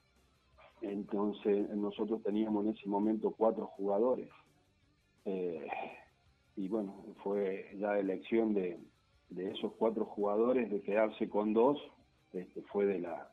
Entonces 0.82 1.70
nosotros 1.74 2.22
teníamos 2.22 2.66
en 2.66 2.72
ese 2.72 2.88
momento 2.88 3.30
cuatro 3.30 3.66
jugadores. 3.68 4.28
Eh, 5.24 5.66
y 6.57 6.68
bueno, 6.68 6.94
fue 7.22 7.74
ya 7.78 7.98
elección 7.98 8.52
de, 8.52 8.78
de 9.35 9.51
esos 9.51 9.72
cuatro 9.74 10.05
jugadores 10.05 10.70
de 10.70 10.80
quedarse 10.82 11.28
con 11.28 11.53
dos, 11.53 11.78
este, 12.32 12.62
fue 12.62 12.87
de 12.87 13.01
la 13.01 13.30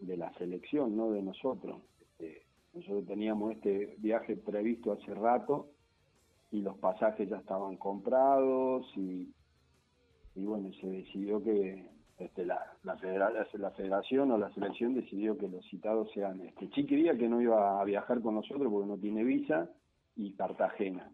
de 0.00 0.16
la 0.16 0.32
selección, 0.34 0.96
no 0.96 1.10
de 1.12 1.22
nosotros. 1.22 1.80
Este, 2.00 2.42
nosotros 2.74 3.06
teníamos 3.06 3.52
este 3.52 3.94
viaje 3.98 4.36
previsto 4.36 4.92
hace 4.92 5.14
rato 5.14 5.70
y 6.50 6.60
los 6.60 6.76
pasajes 6.78 7.28
ya 7.28 7.38
estaban 7.38 7.76
comprados 7.76 8.86
y, 8.96 9.32
y 10.34 10.44
bueno, 10.44 10.72
se 10.80 10.86
decidió 10.88 11.42
que 11.42 11.88
este, 12.18 12.44
la, 12.44 12.60
la, 12.82 12.96
federa- 12.98 13.30
la 13.54 13.70
federación 13.70 14.30
o 14.30 14.38
la 14.38 14.52
selección 14.52 14.94
decidió 14.94 15.38
que 15.38 15.48
los 15.48 15.64
citados 15.66 16.10
sean 16.12 16.40
este, 16.42 16.68
Chiquiría, 16.70 17.16
que 17.16 17.28
no 17.28 17.40
iba 17.40 17.80
a 17.80 17.84
viajar 17.84 18.20
con 18.20 18.34
nosotros 18.34 18.70
porque 18.70 18.88
no 18.88 18.98
tiene 18.98 19.24
visa, 19.24 19.70
y 20.16 20.32
Cartagena. 20.34 21.10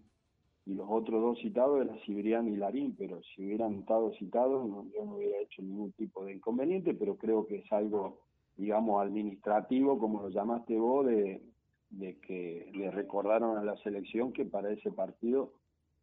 Y 0.71 0.75
los 0.75 0.87
otros 0.89 1.21
dos 1.21 1.39
citados 1.41 1.85
eran 1.85 1.99
Cibrián 2.07 2.47
y 2.47 2.55
Larín, 2.57 2.95
pero 2.97 3.21
si 3.23 3.45
hubieran 3.45 3.75
estado 3.75 4.13
citados 4.13 4.69
no, 4.69 4.87
yo 4.95 5.05
no 5.05 5.17
hubiera 5.17 5.41
hecho 5.41 5.63
ningún 5.63 5.91
tipo 5.93 6.25
de 6.25 6.35
inconveniente, 6.35 6.95
pero 6.95 7.17
creo 7.17 7.45
que 7.45 7.57
es 7.57 7.73
algo, 7.73 8.21
digamos, 8.57 9.03
administrativo, 9.03 9.99
como 9.99 10.23
lo 10.23 10.29
llamaste 10.29 10.79
vos, 10.79 11.07
de, 11.07 11.43
de 11.91 12.21
que 12.21 12.71
le 12.73 12.89
recordaron 12.93 13.59
a 13.59 13.65
la 13.65 13.77
selección 13.79 14.33
que 14.33 14.45
para 14.45 14.71
ese 14.71 14.93
partido 14.93 15.55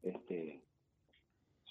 este 0.04 0.62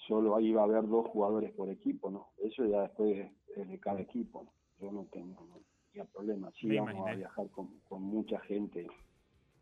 solo 0.07 0.39
iba 0.39 0.61
a 0.61 0.65
haber 0.65 0.87
dos 0.87 1.05
jugadores 1.09 1.51
por 1.51 1.69
equipo, 1.69 2.09
¿no? 2.09 2.29
Eso 2.39 2.65
ya 2.65 2.81
después 2.81 3.29
es 3.55 3.69
de 3.69 3.79
cada 3.79 4.01
equipo, 4.01 4.41
¿no? 4.43 4.51
Yo 4.79 4.91
no 4.91 5.05
tengo 5.11 5.61
tenía 5.91 6.05
problema. 6.11 6.51
Sí, 6.59 6.65
Me 6.65 6.75
íbamos 6.75 7.07
a 7.07 7.13
viajar 7.13 7.47
con, 7.51 7.79
con 7.87 8.01
mucha 8.01 8.39
gente, 8.39 8.87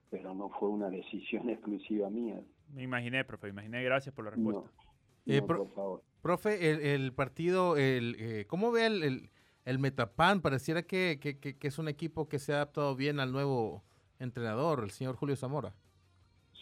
pero 0.09 0.33
no 0.33 0.47
fue 0.51 0.69
una 0.69 0.89
decisión 0.89 1.49
exclusiva 1.49 2.09
mía. 2.09 2.41
Me 2.73 2.83
imaginé, 2.83 3.23
profe, 3.23 3.47
me 3.47 3.51
imaginé. 3.53 3.83
Gracias 3.83 4.13
por 4.13 4.25
la 4.25 4.31
respuesta. 4.31 4.61
No, 4.61 5.33
Eh, 5.33 5.41
no, 5.41 5.47
por 5.47 5.73
favor. 5.73 6.03
Profe, 6.21 6.71
el, 6.71 6.79
el 6.81 7.13
partido, 7.13 7.77
el, 7.77 8.15
eh, 8.19 8.45
¿cómo 8.47 8.71
ve 8.71 8.85
el, 8.87 9.03
el, 9.03 9.29
el 9.65 9.79
Metapan? 9.79 10.41
Pareciera 10.41 10.83
que, 10.83 11.19
que- 11.21 11.39
que- 11.39 11.57
que 11.57 11.67
es 11.67 11.77
un 11.79 11.87
equipo 11.87 12.27
que 12.27 12.39
se 12.39 12.51
ha 12.53 12.57
adaptado 12.57 12.95
bien 12.95 13.19
al 13.19 13.31
nuevo 13.31 13.83
entrenador, 14.19 14.83
el 14.83 14.91
señor 14.91 15.15
Julio 15.15 15.35
Zamora. 15.35 15.73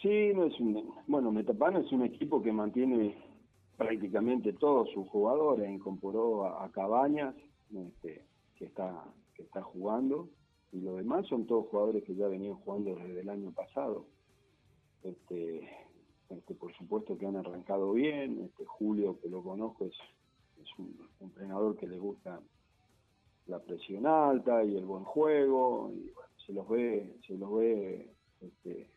Sí, 0.02 0.32
no 0.34 0.44
es 0.44 0.58
un, 0.60 0.94
bueno, 1.06 1.32
Metapan 1.32 1.76
es 1.76 1.90
un 1.92 2.02
equipo 2.04 2.42
que 2.42 2.52
mantiene 2.52 3.16
prácticamente 3.76 4.52
todos 4.52 4.90
sus 4.92 5.08
jugadores, 5.08 5.68
incorporó 5.70 6.44
a, 6.46 6.64
a 6.64 6.70
Cabañas, 6.70 7.34
este, 7.74 8.24
que 8.56 8.66
está 8.66 9.04
que 9.34 9.42
está 9.42 9.62
jugando, 9.62 10.28
y 10.72 10.80
los 10.80 10.96
demás 10.98 11.26
son 11.26 11.44
todos 11.46 11.66
jugadores 11.68 12.04
que 12.04 12.14
ya 12.14 12.28
venían 12.28 12.54
jugando 12.54 12.94
desde 12.94 13.20
el 13.20 13.28
año 13.30 13.50
pasado. 13.52 14.06
Este, 15.02 15.68
este, 16.30 16.54
por 16.54 16.72
supuesto 16.74 17.16
que 17.18 17.26
han 17.26 17.36
arrancado 17.36 17.92
bien, 17.92 18.40
este 18.42 18.64
Julio, 18.64 19.18
que 19.20 19.28
lo 19.28 19.42
conozco, 19.42 19.86
es, 19.86 19.96
es 20.62 20.68
un 20.78 20.96
entrenador 21.20 21.76
que 21.76 21.86
le 21.86 21.98
gusta 21.98 22.40
la 23.46 23.58
presión 23.58 24.06
alta 24.06 24.64
y 24.64 24.76
el 24.76 24.84
buen 24.84 25.04
juego, 25.04 25.90
y 25.92 26.10
bueno, 26.10 26.30
se 26.46 26.52
los 26.52 26.68
ve, 26.68 27.16
se 27.26 27.36
los 27.36 27.54
ve 27.54 28.10
este, 28.40 28.90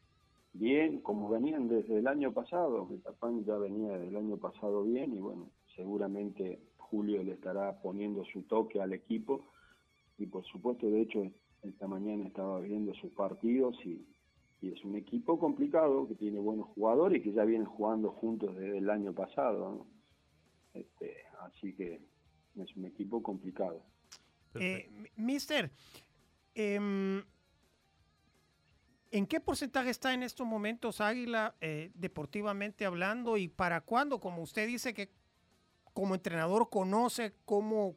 bien, 0.53 1.01
como 1.01 1.29
venían 1.29 1.67
desde 1.67 1.97
el 1.97 2.07
año 2.07 2.33
pasado, 2.33 2.85
Metapán 2.85 3.43
ya 3.45 3.57
venía 3.57 3.93
desde 3.93 4.07
el 4.07 4.17
año 4.17 4.37
pasado 4.37 4.83
bien 4.83 5.13
y 5.13 5.19
bueno, 5.19 5.49
seguramente 5.75 6.59
Julio 6.77 7.23
le 7.23 7.33
estará 7.33 7.79
poniendo 7.81 8.23
su 8.25 8.43
toque 8.43 8.81
al 8.81 8.93
equipo 8.93 9.45
y 10.17 10.25
por 10.25 10.45
supuesto, 10.45 10.89
de 10.89 11.01
hecho, 11.01 11.21
esta 11.63 11.87
mañana 11.87 12.25
estaba 12.25 12.59
viendo 12.59 12.93
sus 12.95 13.11
partidos 13.11 13.75
y, 13.85 14.05
y 14.61 14.73
es 14.73 14.83
un 14.83 14.95
equipo 14.95 15.39
complicado 15.39 16.07
que 16.07 16.15
tiene 16.15 16.39
buenos 16.39 16.67
jugadores 16.69 17.21
que 17.21 17.31
ya 17.31 17.43
vienen 17.45 17.67
jugando 17.67 18.11
juntos 18.11 18.55
desde 18.55 18.79
el 18.79 18.89
año 18.89 19.13
pasado. 19.13 19.85
Este, 20.73 21.15
así 21.41 21.73
que 21.73 22.01
es 22.55 22.75
un 22.75 22.85
equipo 22.85 23.21
complicado. 23.21 23.83
Eh, 24.55 24.89
mister, 25.15 25.71
em, 26.55 27.23
¿en 29.11 29.27
qué 29.27 29.39
porcentaje 29.39 29.91
está 29.91 30.13
en 30.13 30.23
estos 30.23 30.47
momentos 30.47 31.01
Águila 31.01 31.55
eh, 31.61 31.91
deportivamente 31.93 32.85
hablando 32.85 33.37
y 33.37 33.47
para 33.47 33.81
cuándo? 33.81 34.19
Como 34.19 34.41
usted 34.41 34.65
dice 34.67 34.93
que 34.93 35.11
como 35.93 36.15
entrenador 36.15 36.69
conoce 36.69 37.33
cómo 37.45 37.95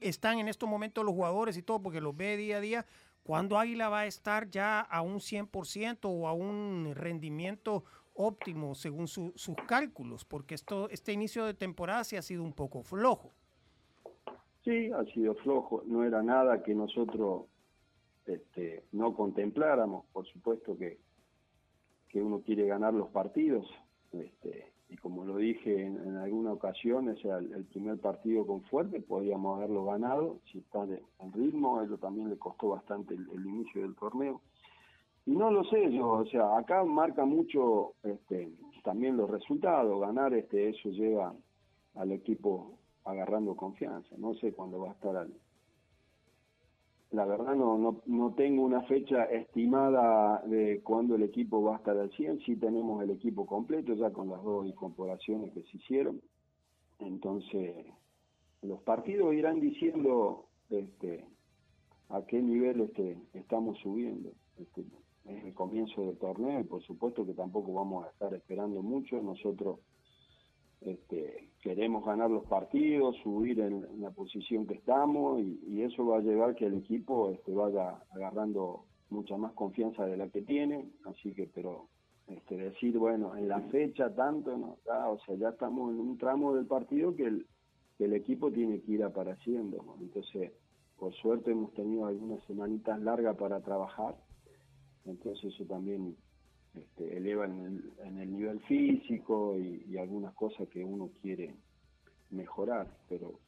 están 0.00 0.38
en 0.38 0.48
estos 0.48 0.68
momentos 0.68 1.04
los 1.04 1.14
jugadores 1.14 1.56
y 1.56 1.62
todo, 1.62 1.80
porque 1.80 2.00
los 2.00 2.16
ve 2.16 2.36
día 2.36 2.58
a 2.58 2.60
día, 2.60 2.86
¿cuándo 3.26 3.58
Águila 3.58 3.88
va 3.88 4.00
a 4.00 4.06
estar 4.06 4.48
ya 4.48 4.80
a 4.80 5.02
un 5.02 5.20
100% 5.20 6.08
o 6.08 6.28
a 6.28 6.32
un 6.32 6.92
rendimiento 6.94 7.84
óptimo 8.14 8.74
según 8.74 9.08
su- 9.08 9.32
sus 9.34 9.56
cálculos? 9.66 10.24
Porque 10.24 10.54
esto, 10.54 10.88
este 10.90 11.12
inicio 11.12 11.44
de 11.44 11.54
temporada 11.54 12.04
sí 12.04 12.16
ha 12.16 12.22
sido 12.22 12.42
un 12.44 12.52
poco 12.52 12.82
flojo. 12.82 13.32
Sí, 14.64 14.90
ha 14.92 15.04
sido 15.12 15.34
flojo, 15.36 15.82
no 15.86 16.04
era 16.04 16.22
nada 16.22 16.62
que 16.62 16.74
nosotros 16.74 17.44
este, 18.26 18.84
no 18.92 19.14
contempláramos, 19.14 20.04
por 20.12 20.26
supuesto 20.26 20.76
que, 20.76 20.98
que 22.08 22.20
uno 22.22 22.40
quiere 22.40 22.66
ganar 22.66 22.92
los 22.94 23.08
partidos, 23.10 23.66
este, 24.12 24.72
y 24.88 24.96
como 24.96 25.24
lo 25.24 25.36
dije 25.36 25.84
en, 25.84 26.16
alguna 26.16 26.52
ocasión, 26.52 27.08
o 27.08 27.36
el, 27.38 27.64
primer 27.66 27.98
partido 27.98 28.46
con 28.46 28.62
fuerte 28.62 29.00
podíamos 29.00 29.56
haberlo 29.56 29.84
ganado, 29.84 30.38
si 30.50 30.58
está 30.58 30.84
en 30.84 31.32
ritmo, 31.32 31.82
ello 31.82 31.98
también 31.98 32.30
le 32.30 32.38
costó 32.38 32.68
bastante 32.70 33.14
el, 33.14 33.28
el 33.30 33.46
inicio 33.46 33.82
del 33.82 33.96
torneo. 33.96 34.40
Y 35.26 35.32
no 35.32 35.50
lo 35.50 35.64
sé 35.64 35.92
yo, 35.92 36.08
o 36.08 36.26
sea, 36.26 36.56
acá 36.56 36.84
marca 36.84 37.24
mucho 37.24 37.94
este, 38.04 38.48
también 38.84 39.16
los 39.16 39.28
resultados, 39.28 40.00
ganar 40.00 40.32
este, 40.34 40.68
eso 40.68 40.88
lleva 40.90 41.34
al 41.96 42.12
equipo 42.12 42.78
agarrando 43.04 43.56
confianza. 43.56 44.14
No 44.18 44.34
sé 44.34 44.52
cuándo 44.52 44.80
va 44.80 44.90
a 44.90 44.92
estar 44.92 45.16
al... 45.16 45.32
La 47.12 47.24
verdad 47.24 47.54
no, 47.54 47.78
no, 47.78 48.02
no 48.06 48.34
tengo 48.34 48.64
una 48.64 48.82
fecha 48.82 49.24
estimada 49.24 50.42
de 50.46 50.80
cuándo 50.82 51.14
el 51.14 51.22
equipo 51.22 51.62
va 51.62 51.74
a 51.74 51.78
estar 51.78 51.96
al 51.96 52.10
100. 52.10 52.40
Sí 52.40 52.56
tenemos 52.56 53.02
el 53.02 53.10
equipo 53.10 53.46
completo 53.46 53.94
ya 53.94 54.10
con 54.10 54.28
las 54.28 54.42
dos 54.42 54.66
incorporaciones 54.66 55.52
que 55.52 55.62
se 55.62 55.76
hicieron. 55.76 56.20
Entonces, 56.98 57.86
los 58.62 58.82
partidos 58.82 59.34
irán 59.34 59.60
diciendo 59.60 60.46
este, 60.68 61.24
a 62.08 62.22
qué 62.22 62.42
nivel 62.42 62.80
este, 62.80 63.18
estamos 63.34 63.78
subiendo. 63.78 64.32
Este, 64.58 64.84
es 65.26 65.44
el 65.44 65.54
comienzo 65.54 66.02
del 66.02 66.18
torneo 66.18 66.60
y 66.60 66.64
por 66.64 66.82
supuesto 66.82 67.24
que 67.26 67.34
tampoco 67.34 67.72
vamos 67.72 68.04
a 68.04 68.10
estar 68.10 68.34
esperando 68.34 68.82
mucho. 68.82 69.20
Nosotros 69.22 69.78
este, 70.80 71.50
queremos 71.66 72.04
ganar 72.04 72.30
los 72.30 72.44
partidos, 72.44 73.16
subir 73.24 73.58
en, 73.58 74.00
la 74.00 74.12
posición 74.12 74.68
que 74.68 74.74
estamos 74.74 75.40
y, 75.40 75.82
eso 75.82 76.06
va 76.06 76.18
a 76.18 76.20
llevar 76.20 76.54
que 76.54 76.66
el 76.66 76.74
equipo 76.74 77.32
este, 77.32 77.52
vaya 77.52 78.00
agarrando 78.14 78.84
mucha 79.10 79.36
más 79.36 79.52
confianza 79.52 80.06
de 80.06 80.16
la 80.16 80.28
que 80.28 80.42
tiene, 80.42 80.88
así 81.06 81.32
que 81.32 81.50
pero 81.52 81.88
este, 82.28 82.56
decir 82.56 82.96
bueno 82.98 83.36
en 83.36 83.48
la 83.48 83.60
fecha 83.62 84.14
tanto 84.14 84.56
no, 84.56 84.76
ya, 84.86 85.08
o 85.08 85.18
sea 85.18 85.34
ya 85.34 85.48
estamos 85.48 85.92
en 85.92 85.98
un 85.98 86.16
tramo 86.18 86.54
del 86.54 86.66
partido 86.66 87.16
que 87.16 87.24
el, 87.24 87.46
que 87.98 88.04
el 88.04 88.12
equipo 88.12 88.52
tiene 88.52 88.80
que 88.82 88.92
ir 88.92 89.02
apareciendo, 89.02 89.82
¿no? 89.84 89.96
entonces 90.00 90.52
por 90.96 91.12
suerte 91.14 91.50
hemos 91.50 91.74
tenido 91.74 92.06
algunas 92.06 92.44
semanitas 92.44 93.00
largas 93.00 93.36
para 93.36 93.60
trabajar, 93.60 94.14
entonces 95.04 95.52
eso 95.52 95.64
también 95.64 96.16
este, 96.76 97.16
eleva 97.16 97.46
en 97.46 97.82
el, 98.18 98.32
nivel 98.32 98.60
físico 98.62 99.58
y, 99.58 99.96
algunas 99.96 100.34
cosas 100.34 100.68
que 100.68 100.84
uno 100.84 101.10
quiere 101.22 101.54
mejorar, 102.30 102.86
pero 103.08 103.40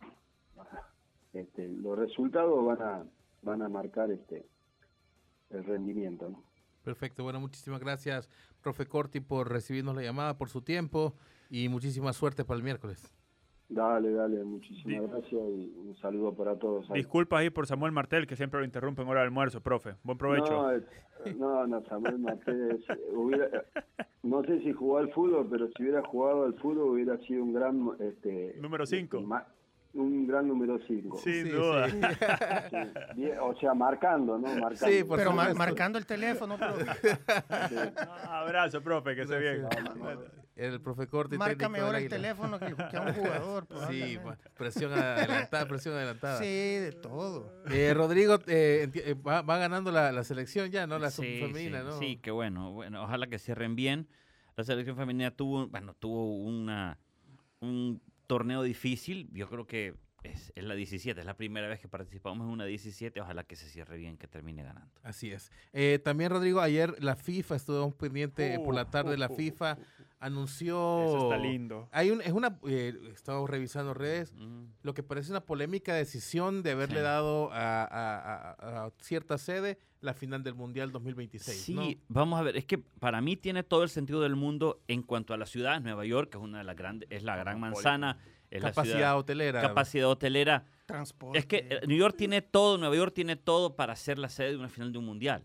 este, 1.33 1.69
los 1.69 1.99
resultados 1.99 2.65
van 2.65 2.83
a 2.83 3.05
van 3.43 3.63
a 3.63 3.69
marcar 3.69 4.11
este 4.11 4.47
el 5.51 5.65
rendimiento. 5.65 6.43
Perfecto, 6.83 7.23
bueno, 7.23 7.41
muchísimas 7.41 7.81
gracias, 7.81 8.29
profe 8.63 8.87
Corti, 8.87 9.21
por 9.21 9.51
recibirnos 9.51 9.95
la 9.95 10.03
llamada, 10.03 10.39
por 10.39 10.49
su 10.49 10.63
tiempo 10.63 11.15
y 11.51 11.69
muchísima 11.69 12.13
suerte 12.13 12.45
para 12.45 12.59
el 12.59 12.65
miércoles. 12.65 13.13
Dale, 13.71 14.11
dale, 14.13 14.43
muchísimas 14.45 15.11
gracias 15.11 15.33
y 15.33 15.73
un 15.77 15.95
saludo 16.01 16.35
para 16.35 16.57
todos. 16.59 16.91
ahí. 16.91 16.97
Disculpas 16.99 17.41
ahí 17.41 17.51
por 17.51 17.67
Samuel 17.67 17.93
Martel, 17.93 18.27
que 18.27 18.35
siempre 18.35 18.61
lo 18.61 18.65
interrumpe 18.65 19.03
en 19.03 19.09
hora 19.09 19.21
de 19.21 19.27
almuerzo, 19.27 19.61
profe. 19.61 19.95
Buen 20.03 20.17
provecho. 20.17 20.73
No, 21.37 21.37
no, 21.37 21.67
no, 21.67 21.83
Samuel 21.85 22.19
Martínez 22.19 22.81
hubiera, 23.15 23.63
no 24.23 24.43
sé 24.45 24.61
si 24.61 24.73
jugó 24.73 24.99
al 24.99 25.13
fútbol, 25.13 25.47
pero 25.51 25.69
si 25.77 25.83
hubiera 25.83 26.03
jugado 26.03 26.45
al 26.45 26.55
fútbol 26.55 26.93
hubiera 26.93 27.19
sido 27.19 27.43
un 27.45 27.53
gran 27.53 27.91
este 28.01 28.55
Número 28.59 28.87
cinco. 28.87 29.21
ma- 29.21 29.47
un 29.95 30.27
gran 30.27 30.47
número 30.47 30.79
5. 30.87 31.19
Sin 31.19 31.51
duda. 31.51 31.87
o 33.43 33.55
sea, 33.59 33.75
marcando, 33.75 34.39
¿no? 34.39 34.49
Marcando. 34.57 34.87
Sí, 34.97 35.05
por 35.05 35.19
Pero 35.19 35.33
mar- 35.33 35.55
marcando 35.55 35.99
el 35.99 36.07
teléfono, 36.07 36.57
pero 36.59 36.75
Abrazo, 38.29 38.81
profe, 38.83 39.15
que 39.15 39.23
esté 39.23 39.39
bien. 39.39 39.67
El 40.57 40.81
profe 40.81 41.07
Corti, 41.07 41.37
del 41.37 41.71
mejor 41.71 41.95
el 41.95 42.09
teléfono 42.09 42.59
que, 42.59 42.75
que 42.75 42.97
a 42.97 43.01
un 43.03 43.13
jugador. 43.15 43.67
Sí, 43.89 44.19
probablemente. 44.19 44.21
pa- 44.25 44.37
presión 44.57 44.93
adelantada, 44.93 45.67
presión 45.69 45.95
adelantada. 45.95 46.39
Sí, 46.39 46.45
de 46.45 46.93
todo. 47.01 47.53
Eh, 47.71 47.95
Rodrigo, 47.95 48.39
eh, 48.49 48.91
eh, 48.93 49.15
va, 49.15 49.43
va 49.43 49.59
ganando 49.59 49.93
la, 49.93 50.11
la 50.11 50.25
selección 50.25 50.69
ya, 50.71 50.87
¿no? 50.89 50.99
La 50.99 51.11
Sí, 51.11 51.41
femenina, 51.41 51.81
sí, 51.81 51.87
¿no? 51.87 51.99
Sí, 52.01 52.17
qué 52.21 52.33
bueno. 52.33 52.73
Bueno, 52.73 53.05
ojalá 53.05 53.29
que 53.29 53.39
cierren 53.39 53.77
bien. 53.77 54.09
La 54.57 54.65
selección 54.65 54.97
femenina 54.97 55.31
tuvo, 55.31 55.69
bueno, 55.69 55.95
tuvo 55.95 56.37
una 56.43 56.99
un 57.61 58.01
torneo 58.29 58.63
difícil. 58.63 59.29
Yo 59.33 59.49
creo 59.49 59.67
que 59.67 59.95
es, 60.23 60.53
es 60.57 60.65
la 60.65 60.75
17, 60.75 61.21
es 61.21 61.27
la 61.27 61.37
primera 61.37 61.69
vez 61.69 61.81
que 61.81 61.89
participamos 61.89 62.45
en 62.47 62.51
una 62.53 62.65
17. 62.65 63.21
Ojalá 63.21 63.45
que 63.45 63.57
se 63.57 63.69
cierre 63.69 63.97
bien, 63.97 64.17
que 64.17 64.27
termine 64.29 64.63
ganando. 64.63 64.91
Así 65.03 65.31
es. 65.31 65.51
Eh, 65.73 66.01
también, 66.03 66.31
Rodrigo, 66.31 66.61
ayer 66.61 66.95
la 67.03 67.17
FIFA, 67.17 67.57
estuvimos 67.57 67.95
pendiente 67.95 68.55
eh, 68.55 68.59
por 68.59 68.75
la 68.75 68.83
Uh, 68.83 68.91
tarde, 68.91 69.15
uh, 69.15 69.19
la 69.19 69.29
uh, 69.31 69.35
FIFA 69.37 69.77
uh, 69.79 69.81
uh. 69.81 70.05
anunció... 70.21 71.05
Eso 71.07 71.23
está 71.33 71.37
lindo. 71.39 71.89
Hay 71.93 72.11
un, 72.11 72.21
es 72.23 72.33
una, 72.33 72.59
eh, 72.67 72.93
estamos 73.15 73.49
revisando 73.49 73.95
redes, 73.95 74.33
Mm. 74.33 74.65
lo 74.83 74.95
que 74.95 75.03
parece 75.03 75.31
una 75.31 75.41
polémica 75.45 75.95
decisión 75.95 76.63
de 76.63 76.73
haberle 76.73 76.97
Sí. 76.99 77.03
dado 77.03 77.53
a, 77.53 77.85
a- 77.85 78.53
a- 78.53 78.85
a 78.87 78.91
cierta 79.01 79.39
sede 79.39 79.79
la 80.01 80.15
final 80.15 80.43
del 80.45 80.55
Mundial 80.55 80.93
2026. 80.93 81.61
Sí, 81.61 81.75
¿no? 81.75 81.83
vamos 82.09 82.39
a 82.39 82.43
ver, 82.43 82.57
es 82.57 82.65
que 82.65 82.79
para 82.79 83.21
mí 83.21 83.37
tiene 83.37 83.63
todo 83.65 83.83
el 83.83 83.89
sentido 83.89 84.21
del 84.21 84.37
mundo 84.37 84.81
en 84.87 85.03
cuanto 85.03 85.35
a 85.35 85.37
la 85.37 85.47
ciudad, 85.47 85.81
Nueva 85.81 86.05
York, 86.05 86.31
que 86.31 86.39
es 86.39 86.45
una 86.45 86.59
de 86.59 86.65
las 86.65 86.77
grandes, 86.77 87.09
es 87.11 87.23
la 87.25 87.37
gran 87.37 87.59
manzana, 87.59 88.19
es 88.51 88.63
la 88.63 88.69
Capacidad 88.71 88.95
ciudad- 88.97 89.19
hotelera. 89.19 89.61
capacidad 89.61 90.09
hotelera. 90.09 90.65
Transporte. 90.87 91.39
Es 91.39 91.47
que 91.47 91.67
eh, 91.71 91.81
New 91.87 91.99
York 91.99 92.17
tiene 92.17 92.41
todo, 92.43 92.79
Nueva 92.79 92.97
York 92.97 93.13
tiene 93.15 93.37
todo 93.37 93.77
para 93.77 93.95
ser 93.97 94.19
la 94.19 94.29
sede 94.29 94.51
de 94.53 94.57
una 94.57 94.69
final 94.69 94.91
de 94.93 94.99
un 94.99 95.05
mundial. 95.05 95.45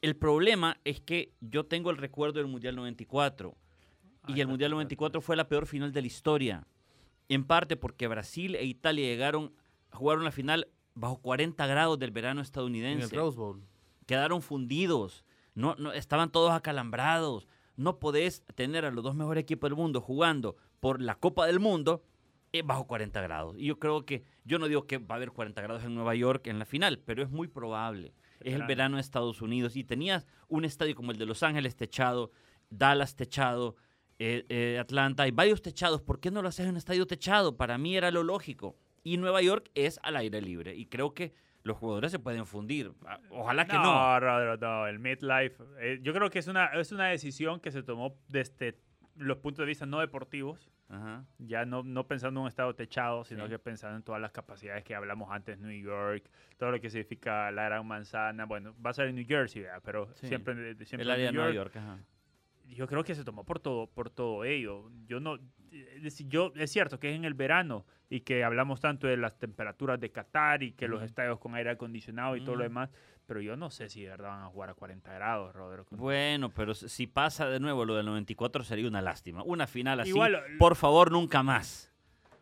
El 0.00 0.16
problema 0.16 0.78
es 0.84 1.00
que 1.00 1.32
yo 1.40 1.64
tengo 1.66 1.90
el 1.90 1.96
recuerdo 1.96 2.38
del 2.40 2.48
Mundial 2.48 2.74
94 2.74 3.56
y 4.28 4.40
el 4.40 4.48
Mundial 4.48 4.72
94 4.72 5.20
fue 5.20 5.36
la 5.36 5.48
peor 5.48 5.66
final 5.66 5.92
de 5.92 6.00
la 6.00 6.06
historia. 6.08 6.66
En 7.28 7.44
parte 7.44 7.76
porque 7.76 8.08
Brasil 8.08 8.56
e 8.56 8.64
Italia 8.64 9.04
llegaron 9.06 9.52
a 9.90 9.96
jugar 9.96 10.18
una 10.18 10.32
final 10.32 10.68
bajo 10.94 11.18
40 11.22 11.66
grados 11.68 11.98
del 12.00 12.10
verano 12.10 12.32
En 12.32 12.38
el 12.40 12.44
estadounidense. 12.46 13.14
Rose 13.14 13.38
Bowl. 13.38 13.62
Quedaron 14.06 14.42
fundidos. 14.42 15.24
No, 15.54 15.76
no, 15.78 15.92
estaban 15.92 16.32
todos 16.32 16.50
acalambrados. 16.50 17.46
No 17.76 18.00
podés 18.00 18.42
tener 18.56 18.84
a 18.84 18.90
los 18.90 19.04
dos 19.04 19.14
mejores 19.14 19.42
equipos 19.42 19.70
del 19.70 19.76
mundo 19.76 20.00
jugando 20.00 20.56
por 20.82 21.00
la 21.00 21.14
Copa 21.14 21.46
del 21.46 21.60
Mundo 21.60 22.02
eh, 22.52 22.62
bajo 22.62 22.88
40 22.88 23.20
grados. 23.20 23.54
Y 23.56 23.66
yo 23.66 23.78
creo 23.78 24.04
que, 24.04 24.24
yo 24.44 24.58
no 24.58 24.66
digo 24.66 24.84
que 24.88 24.98
va 24.98 25.14
a 25.14 25.16
haber 25.16 25.30
40 25.30 25.62
grados 25.62 25.84
en 25.84 25.94
Nueva 25.94 26.16
York 26.16 26.48
en 26.48 26.58
la 26.58 26.64
final, 26.64 26.98
pero 26.98 27.22
es 27.22 27.30
muy 27.30 27.46
probable. 27.46 28.12
Es 28.40 28.54
el 28.54 28.64
Verano. 28.64 28.96
de 28.96 29.00
Estados 29.00 29.40
Unidos. 29.42 29.76
Y 29.76 29.84
tenías 29.84 30.26
un 30.48 30.64
estadio 30.64 30.96
como 30.96 31.12
el 31.12 31.18
de 31.18 31.26
Los 31.26 31.44
Ángeles 31.44 31.76
techado, 31.76 32.32
Dallas 32.68 33.14
techado, 33.14 33.76
eh, 34.18 34.44
eh, 34.48 34.78
Atlanta, 34.80 35.22
hay 35.22 35.30
varios 35.30 35.62
techados. 35.62 36.02
¿Por 36.02 36.18
qué 36.18 36.32
no 36.32 36.42
lo 36.42 36.48
haces 36.48 36.64
en 36.64 36.72
un 36.72 36.76
estadio 36.78 37.06
techado? 37.06 37.56
Para 37.56 37.78
mí 37.78 37.96
era 37.96 38.10
lo 38.10 38.24
lógico. 38.24 38.76
Y 39.04 39.18
Nueva 39.18 39.40
York 39.40 39.70
es 39.76 40.00
al 40.02 40.16
aire 40.16 40.42
libre. 40.42 40.74
Y 40.74 40.86
creo 40.86 41.14
que 41.14 41.32
los 41.62 41.76
jugadores 41.76 42.10
se 42.10 42.18
pueden 42.18 42.44
fundir. 42.44 42.92
Ah, 43.06 43.20
Ojalá 43.30 43.66
que 43.68 43.74
no. 43.76 43.84
No, 43.84 44.18
Rodro, 44.18 44.56
no, 44.56 44.88
el 44.88 44.98
midlife. 44.98 45.62
eh, 45.78 46.00
yo 46.02 46.12
creo 46.12 46.28
que 46.28 46.40
es 46.40 46.48
una, 46.48 46.66
es 46.74 46.90
una 46.90 47.06
decisión 47.06 47.60
que 47.60 47.70
se 47.70 47.84
tomó 47.84 48.16
desde 48.26 48.80
los 49.16 49.38
puntos 49.38 49.62
de 49.62 49.66
vista 49.66 49.86
no 49.86 50.00
deportivos, 50.00 50.70
Ajá. 50.92 51.24
ya 51.38 51.64
no, 51.64 51.82
no 51.82 52.06
pensando 52.06 52.38
en 52.40 52.42
un 52.42 52.48
estado 52.48 52.74
techado, 52.74 53.24
sino 53.24 53.44
Sí. 53.44 53.50
que 53.50 53.58
pensando 53.58 53.96
en 53.96 54.02
todas 54.02 54.20
las 54.20 54.30
capacidades 54.30 54.84
que 54.84 54.94
hablamos 54.94 55.30
antes, 55.30 55.58
New 55.58 55.72
York, 55.82 56.28
todo 56.58 56.70
lo 56.70 56.80
que 56.80 56.90
significa 56.90 57.50
la 57.50 57.64
gran 57.64 57.86
manzana. 57.86 58.44
Bueno, 58.44 58.74
va 58.84 58.90
a 58.90 58.92
ser 58.92 59.08
en 59.08 59.14
New 59.16 59.24
Jersey, 59.26 59.62
¿verdad? 59.62 59.80
pero 59.84 60.12
Sí. 60.14 60.28
siempre, 60.28 60.54
de- 60.54 60.84
siempre 60.84 61.02
El 61.04 61.08
en 61.08 61.12
área 61.14 61.26
de 61.26 61.32
New 61.32 61.40
Nueva 61.40 61.54
York. 61.54 61.74
York. 61.74 61.76
ajá. 61.84 61.98
Yo 62.68 62.86
creo 62.86 63.04
que 63.04 63.14
se 63.14 63.24
tomó 63.24 63.44
por 63.44 63.58
todo, 63.58 63.86
por 63.88 64.08
todo 64.08 64.44
ello. 64.44 64.90
Yo 65.06 65.20
no, 65.20 65.38
decir, 66.00 66.26
yo 66.28 66.52
es 66.56 66.70
cierto 66.70 66.98
que 66.98 67.10
es 67.10 67.16
en 67.16 67.24
el 67.24 67.34
verano 67.34 67.84
y 68.08 68.20
que 68.20 68.44
hablamos 68.44 68.80
tanto 68.80 69.06
de 69.06 69.16
las 69.16 69.38
temperaturas 69.38 69.98
de 70.00 70.10
Qatar 70.10 70.62
y 70.62 70.72
que 70.72 70.88
los 70.88 70.98
Ujú. 70.98 71.06
estadios 71.06 71.38
con 71.38 71.54
aire 71.54 71.70
acondicionado 71.70 72.36
y 72.36 72.44
todo 72.44 72.56
lo 72.56 72.62
demás, 72.62 72.90
pero 73.26 73.40
yo 73.40 73.56
no 73.56 73.70
sé 73.70 73.88
si 73.88 74.02
de 74.02 74.08
verdad 74.10 74.30
van 74.30 74.42
a 74.42 74.46
jugar 74.48 74.70
a 74.70 74.74
40 74.74 75.12
grados, 75.12 75.54
Rodro. 75.54 75.86
Bueno, 75.90 76.50
pero 76.50 76.74
si 76.74 77.06
pasa 77.06 77.46
de 77.48 77.60
nuevo 77.60 77.84
lo 77.84 77.94
del 77.96 78.06
94 78.06 78.64
sería 78.64 78.88
una 78.88 79.00
lástima. 79.02 79.42
Una 79.42 79.66
final 79.66 80.00
así, 80.00 80.10
Igual, 80.10 80.42
por 80.58 80.76
favor, 80.76 81.10
nunca 81.12 81.42
más. 81.42 81.90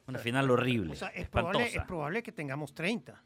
Una 0.07 0.19
final 0.19 0.51
horrible. 0.51 0.93
O 0.93 0.97
sea, 0.97 1.09
es 1.09 1.29
probable, 1.29 1.61
es 1.61 1.67
espantosa. 1.69 1.87
probable 1.87 2.23
que 2.23 2.33
tengamos 2.33 2.75
30 2.75 3.23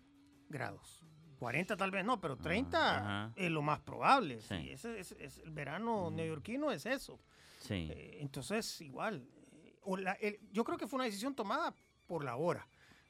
grados. 0.48 1.00
40 1.38 1.76
tal 1.76 1.90
vez 1.90 2.04
no, 2.04 2.20
pero 2.20 2.36
30 2.36 2.98
ajá. 2.98 3.32
es 3.36 3.50
lo 3.50 3.62
más 3.62 3.80
probable. 3.80 4.40
Sí. 4.40 4.56
Sí, 4.60 4.70
ese 4.70 4.98
es, 5.00 5.12
es- 5.12 5.38
el 5.38 5.50
verano 5.50 6.10
neoyorquino 6.10 6.70
es 6.70 6.86
eso. 6.86 7.20
Sí. 7.60 7.88
Eh, 7.90 8.18
entonces, 8.20 8.80
igual. 8.82 9.26
eh, 9.52 9.76
o 9.82 9.96
la- 9.96 10.12
el- 10.14 10.38
yo 10.52 10.62
creo 10.64 10.76
que 10.78 10.86
fue 10.86 10.96
una 10.98 11.04
decisión 11.04 11.34
tomada 11.34 11.74
por 12.06 12.24
la 12.24 12.36
hora. 12.36 12.66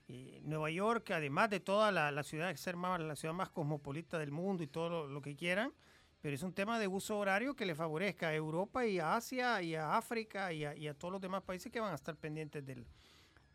Eh, 0.08 0.40
Nueva 0.44 0.70
York, 0.70 1.10
además 1.12 1.48
de 1.50 1.60
toda 1.60 1.90
la, 1.90 2.10
la 2.12 2.22
ciudad, 2.22 2.48
de 2.48 2.56
ser 2.58 2.76
más, 2.76 3.00
la 3.00 3.16
ciudad 3.16 3.32
más 3.34 3.48
cosmopolita 3.48 4.18
del 4.18 4.30
mundo 4.32 4.62
y 4.62 4.66
todo 4.66 4.88
lo, 4.90 5.06
lo 5.06 5.22
que 5.22 5.34
quieran, 5.34 5.72
pero 6.20 6.34
es 6.34 6.42
un 6.42 6.52
tema 6.52 6.78
de 6.78 6.86
uso 6.88 7.18
horario 7.18 7.54
que 7.56 7.64
le 7.64 7.74
favorezca 7.74 8.28
a 8.28 8.34
Europa 8.34 8.86
y 8.86 8.98
a 8.98 9.16
Asia 9.16 9.62
y 9.62 9.74
a 9.74 9.96
África 9.96 10.52
y 10.52 10.64
a, 10.64 10.76
y 10.76 10.88
a 10.88 10.94
todos 10.94 11.12
los 11.12 11.20
demás 11.22 11.42
países 11.42 11.72
que 11.72 11.80
van 11.80 11.92
a 11.92 11.94
estar 11.94 12.16
pendientes 12.16 12.64
del, 12.66 12.86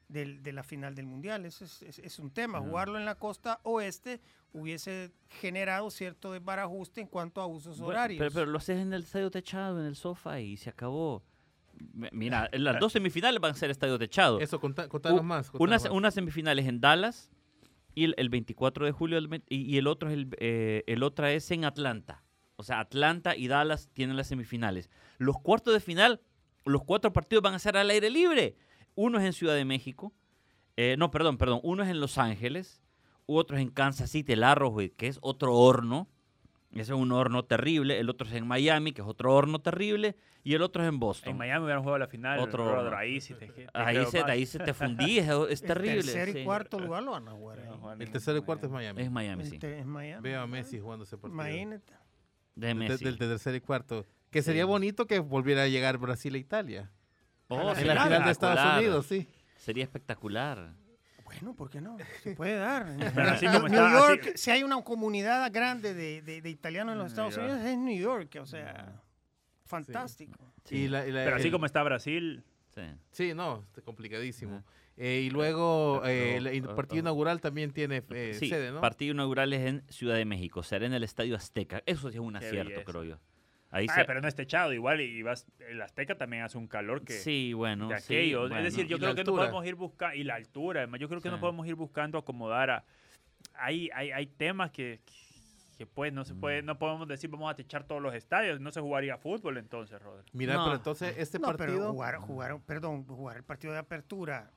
del- 0.08 0.42
de 0.42 0.52
la 0.54 0.64
final 0.64 0.96
del 0.96 1.06
Mundial. 1.06 1.46
Ese 1.46 1.66
es, 1.66 1.82
es- 1.84 2.00
es 2.00 2.18
un 2.20 2.32
tema. 2.32 2.60
Jugarlo 2.60 2.98
en 2.98 3.06
la 3.06 3.14
costa 3.16 3.60
oeste 3.64 4.20
hubiese 4.52 5.12
generado 5.28 5.92
cierto 5.92 6.32
desbarajuste 6.32 7.02
en 7.02 7.08
cuanto 7.08 7.42
a 7.42 7.46
usos 7.46 7.78
Bueno, 7.78 7.92
horarios. 7.92 8.18
pero, 8.20 8.32
pero 8.34 8.46
lo 8.48 8.58
haces 8.58 8.80
en 8.80 8.92
el 8.94 9.04
estadio 9.04 9.30
techado, 9.30 9.80
en 9.80 9.86
el 9.86 9.96
sofá 9.96 10.40
y 10.40 10.58
se 10.58 10.72
acabó. 10.72 11.24
Mira, 12.12 12.50
las 12.54 12.80
dos 12.80 12.94
semifinales 12.94 13.40
van 13.42 13.52
a 13.52 13.56
ser 13.56 13.70
estadio 13.70 13.98
techado. 13.98 14.40
Eso, 14.40 14.60
conta- 14.60 14.88
contanos 14.88 15.22
U- 15.22 15.24
más. 15.24 15.50
contanos 15.50 15.68
Unas, 15.70 15.84
más. 15.86 15.92
unas 15.94 16.14
semifinales 16.14 16.68
en 16.68 16.82
Dallas 16.82 17.32
y 17.96 18.06
el, 18.06 18.16
el 18.18 18.30
24 18.30 18.86
de 18.86 18.92
julio 18.92 19.20
y 19.50 19.78
el 19.78 19.88
otro 19.88 20.10
es 20.10 20.16
el, 20.16 20.30
eh, 20.40 20.84
el 20.88 21.04
otra 21.04 21.32
es 21.32 21.50
en 21.52 21.66
Atlanta. 21.66 22.24
O 22.56 22.64
sea, 22.64 22.80
Atlanta 22.80 23.36
y 23.36 23.48
Dallas 23.48 23.90
tienen 23.94 24.18
las 24.18 24.28
semifinales. 24.28 24.90
Los 25.18 25.38
cuartos 25.40 25.74
de 25.74 25.80
final, 25.80 26.22
los 26.66 26.84
cuatro 26.84 27.14
partidos 27.14 27.42
van 27.42 27.54
a 27.54 27.60
ser 27.60 27.78
al 27.78 27.90
aire 27.90 28.10
libre. 28.10 28.56
Uno 28.96 29.18
es 29.20 29.26
en 29.26 29.34
Ciudad 29.34 29.56
de 29.56 29.64
México, 29.66 30.14
eh, 30.76 30.96
no, 30.98 31.10
perdón, 31.12 31.38
perdón, 31.38 31.60
uno 31.64 31.84
es 31.84 31.90
en 31.90 32.00
Los 32.02 32.18
Ángeles, 32.18 32.82
otro 33.26 33.56
es 33.58 33.64
en 33.64 33.70
Kansas 33.70 34.10
City, 34.12 34.34
el 34.34 34.44
Arrowhead, 34.44 34.92
que 34.92 35.08
es 35.08 35.20
otro 35.22 35.54
horno. 35.56 36.10
Ese 36.72 36.82
es 36.82 36.90
un 36.92 37.12
horno 37.12 37.44
terrible. 37.46 38.00
El 38.00 38.10
otro 38.10 38.28
es 38.28 38.34
en 38.36 38.46
Miami, 38.48 38.92
que 38.92 39.02
es 39.02 39.08
otro 39.08 39.34
horno 39.34 39.60
terrible. 39.60 40.16
Y 40.44 40.54
el 40.54 40.62
otro 40.62 40.84
es 40.84 40.90
en 40.90 41.00
Boston. 41.00 41.32
En 41.32 41.38
Miami 41.38 41.64
hubieran 41.66 41.82
jugado 41.82 41.98
la 42.00 42.08
final, 42.08 42.40
Otro- 42.40 42.96
ahí 42.96 43.20
sí 43.20 43.34
te, 43.34 43.48
te 43.48 43.68
ahí, 43.74 44.06
se, 44.06 44.22
más. 44.22 44.30
ahí 44.30 44.46
se 44.46 44.60
te 44.60 44.74
fundí, 44.74 45.20
es, 45.20 45.28
es 45.50 45.62
terrible. 45.64 46.00
El 46.00 46.06
tercer 46.06 46.32
sí. 46.32 46.40
y 46.40 46.44
cuarto 46.46 46.80
lugar 46.80 47.04
lo 47.04 47.12
van 47.12 47.28
a 47.28 47.32
jugar. 47.32 47.60
El 47.60 48.02
en 48.04 48.12
tercero 48.12 48.38
y 48.38 48.42
cuarto 48.42 48.68
es 48.68 48.72
Miami. 48.72 49.02
Es 49.02 49.12
Miami, 49.12 49.46
sí. 49.46 49.60
es 49.62 49.86
Miami. 49.86 50.22
Veo 50.24 50.42
a 50.42 50.48
Messi 50.48 50.80
jugando 50.80 51.04
ese 51.04 51.18
partido. 51.18 51.42
Imagínate. 51.44 51.94
De 52.56 52.74
Messi. 52.74 53.04
del 53.04 53.18
tercer 53.18 53.56
y 53.56 53.62
cuarto. 53.62 54.06
Que 54.30 54.42
sería 54.42 54.66
bonito 54.66 55.08
que 55.08 55.20
volviera 55.20 55.64
a 55.64 55.68
llegar 55.68 55.98
Brasil 55.98 56.36
e 56.36 56.40
Italia. 56.40 56.92
Oh, 57.48 57.60
En 57.76 57.88
la 57.88 58.04
final 58.04 58.24
de 58.26 58.32
Estados. 58.32 58.78
Unidos, 58.78 59.06
sí. 59.08 59.28
Sería 59.58 59.84
espectacular. 59.84 60.74
Bueno, 61.42 61.56
¿por 61.56 61.70
qué 61.70 61.82
no? 61.82 61.98
Se 62.24 62.36
puede 62.36 62.56
dar. 62.56 62.86
Pero 63.16 63.30
así 63.32 63.46
New- 63.46 63.54
como 63.56 63.68
New 63.70 63.86
está, 63.86 63.92
York, 64.10 64.22
así- 64.28 64.38
si 64.38 64.52
hay 64.52 64.64
una 64.64 64.82
comunidad 64.84 65.52
grande 65.52 65.94
de, 65.94 66.22
de- 66.22 66.42
de 66.42 66.50
italianos 66.50 66.94
en 66.94 67.00
los 67.00 67.06
New 67.14 67.28
Estados 67.28 67.36
York. 67.36 67.46
Unidos, 67.50 67.66
es 67.66 67.78
New 67.78 68.00
York. 68.00 68.38
O 68.42 68.46
sea, 68.46 69.02
fantástico. 69.66 70.38
Y 70.70 70.88
la- 70.88 71.08
y 71.08 71.12
la- 71.12 71.24
Pero 71.24 71.36
así 71.38 71.48
el- 71.48 71.52
como 71.54 71.66
está 71.66 71.84
Brasil, 71.84 72.44
Sí. 72.76 72.82
Sí, 73.12 73.34
no, 73.34 73.64
está 73.68 73.82
complicadísimo. 73.82 74.64
Eh, 74.96 75.24
y 75.26 75.30
luego 75.32 76.02
eh, 76.06 76.36
el 76.38 76.70
ah, 76.70 76.76
partido 76.76 77.00
ah. 77.00 77.04
inaugural 77.04 77.42
también 77.42 77.72
tiene 77.72 78.04
eh, 78.12 78.36
Sí, 78.38 78.48
sede, 78.48 78.72
¿no? 78.72 78.80
partido 78.80 79.14
inaugural 79.14 79.52
es 79.54 79.62
en 79.68 79.84
Ciudad 79.90 80.16
de 80.16 80.26
México. 80.26 80.62
Será 80.62 80.86
en 80.86 80.94
el 80.94 81.04
Estadio 81.04 81.36
Azteca. 81.36 81.82
Eso 81.86 82.10
sí 82.12 82.18
es 82.18 82.22
un 82.22 82.34
Qué 82.34 82.38
acierto, 82.46 82.70
belleza. 82.70 82.84
creo 82.86 83.04
yo. 83.06 83.20
Ahí 83.72 83.86
Ah, 83.90 83.94
se- 83.96 84.06
pero 84.06 84.20
no 84.22 84.28
es 84.28 84.34
techado 84.36 84.74
igual 84.74 85.00
y 85.02 85.22
vas, 85.22 85.46
el 85.60 85.82
Azteca 85.82 86.16
también 86.18 86.44
hace 86.44 86.58
un 86.58 86.68
calor 86.68 87.04
que 87.04 87.14
Sí, 87.14 87.54
bueno. 87.54 87.88
de 87.88 88.00
sí, 88.00 88.14
aquello. 88.16 88.40
bueno. 88.42 88.58
es 88.58 88.64
decir, 88.64 88.88
yo 88.88 88.98
creo 88.98 89.14
que 89.14 89.24
no 89.24 89.34
podemos 89.36 89.66
ir 89.66 89.76
buscando, 89.76 90.16
y 90.16 90.24
la 90.24 90.36
altura, 90.36 90.82
además, 90.82 91.00
yo 91.00 91.08
creo 91.08 91.22
que 91.22 91.30
no 91.30 91.40
podemos 91.40 91.68
ir 91.68 91.76
buscando 91.76 92.18
acomodar 92.18 92.70
a... 92.72 92.84
Hay, 93.54 93.90
hay, 93.94 94.12
hay 94.12 94.26
temas 94.28 94.72
que, 94.72 95.02
que 95.78 95.86
pues 95.86 96.12
no 96.12 96.26
se 96.26 96.34
Mm. 96.34 96.40
puede, 96.40 96.62
no 96.64 96.78
podemos 96.80 97.08
decir 97.08 97.30
vamos 97.30 97.52
a 97.52 97.56
techar 97.56 97.86
todos 97.86 98.02
los 98.02 98.14
estadios, 98.16 98.60
no 98.60 98.72
se 98.72 98.82
jugaría 98.82 99.18
fútbol 99.18 99.58
entonces, 99.58 100.02
Rodri. 100.02 100.26
Mira, 100.34 100.56
No. 100.56 100.64
pero 100.66 100.76
entonces 100.78 101.16
este 101.18 101.38
no, 101.40 101.48
pero 101.48 101.58
partido... 101.58 101.92
jugar, 101.94 102.16
jugar, 102.18 102.60
perdón, 102.66 103.06
jugar 103.06 103.38
el 103.38 103.44
partido 103.44 103.74
de 103.74 103.80
apertura, 103.80 104.52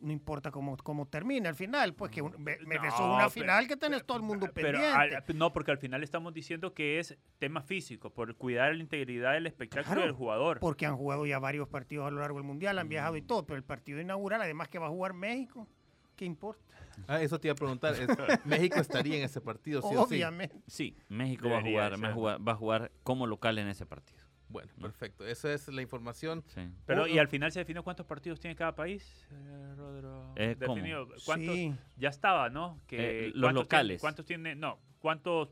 no 0.00 0.12
importa 0.12 0.50
cómo, 0.50 0.76
cómo 0.76 1.06
termine 1.06 1.48
al 1.48 1.54
final, 1.54 1.94
pues 1.94 2.10
que 2.12 2.20
un- 2.22 2.34
me, 2.42 2.58
me 2.66 2.76
No, 2.76 2.82
besó 2.82 3.04
una 3.06 3.16
pero- 3.18 3.30
final 3.30 3.66
que 3.66 3.76
tenés 3.76 4.04
todo 4.04 4.18
el 4.18 4.22
mundo 4.22 4.48
Pero 4.52 4.72
pendiente. 4.78 5.16
al- 5.16 5.38
no, 5.38 5.52
porque 5.52 5.70
al 5.70 5.78
final 5.78 6.02
estamos 6.02 6.34
diciendo 6.34 6.74
que 6.74 6.98
es 6.98 7.16
tema 7.38 7.62
físico, 7.62 8.10
por 8.10 8.34
cuidar 8.36 8.74
la 8.74 8.82
integridad 8.82 9.32
del 9.32 9.46
espectáculo 9.46 9.86
Claro, 9.94 10.02
del 10.02 10.12
jugador. 10.12 10.60
porque 10.60 10.84
han 10.86 10.96
jugado 10.96 11.24
ya 11.26 11.38
varios 11.38 11.68
partidos 11.68 12.06
a 12.06 12.10
lo 12.10 12.20
largo 12.20 12.38
del 12.38 12.46
mundial, 12.46 12.78
han 12.78 12.88
viajado 12.88 13.16
y 13.16 13.22
todo, 13.22 13.46
pero 13.46 13.56
el 13.56 13.64
partido 13.64 14.00
inaugural, 14.00 14.42
además 14.42 14.68
que 14.68 14.78
va 14.78 14.86
a 14.86 14.90
jugar 14.90 15.14
México, 15.14 15.66
¿qué 16.14 16.24
importa? 16.26 16.62
Ah, 17.08 17.20
eso 17.20 17.38
te 17.40 17.48
iba 17.48 17.52
a 17.52 17.56
preguntar. 17.56 17.94
es- 17.94 18.06
México 18.44 18.78
estaría 18.80 19.16
en 19.16 19.24
ese 19.24 19.40
partido, 19.40 19.80
sí 19.82 19.88
o 19.96 20.06
sí. 20.06 20.14
Obviamente. 20.16 20.56
Sí, 20.66 20.94
México 21.08 21.48
va 21.48 21.56
a, 21.56 21.58
Debería 21.58 21.78
jugar, 21.78 21.92
va, 21.92 21.96
a 21.96 22.00
ser. 22.00 22.12
jugar, 22.14 22.48
va 22.48 22.52
a 22.52 22.56
jugar 22.56 22.92
como 23.02 23.26
local 23.26 23.58
en 23.58 23.68
ese 23.68 23.86
partido. 23.86 24.25
Bueno, 24.48 24.70
perfecto. 24.80 25.26
Esa 25.26 25.52
es 25.52 25.66
la 25.68 25.82
información. 25.82 26.44
Sí. 26.46 26.60
Pero, 26.86 27.06
¿y 27.06 27.18
al 27.18 27.28
final 27.28 27.50
se 27.50 27.58
definió 27.60 27.82
cuántos 27.82 28.06
partidos 28.06 28.38
tiene 28.40 28.54
cada 28.54 28.74
país, 28.74 29.26
eh, 29.32 29.74
Rodro? 29.76 30.32
Eh, 30.36 30.56
¿cómo? 30.60 30.74
Definido, 30.76 31.08
¿Cuántos? 31.24 31.54
Sí. 31.54 31.74
Ya 31.96 32.08
estaba, 32.10 32.48
¿no? 32.48 32.80
Que 32.86 33.26
Eh, 33.26 33.30
los 33.34 33.42
¿cuántos 33.42 33.64
locales. 33.64 33.88
tiene- 33.88 34.00
¿Cuántos 34.00 34.24
tiene? 34.26 34.54
No, 34.54 34.78
¿cuántos, 35.00 35.48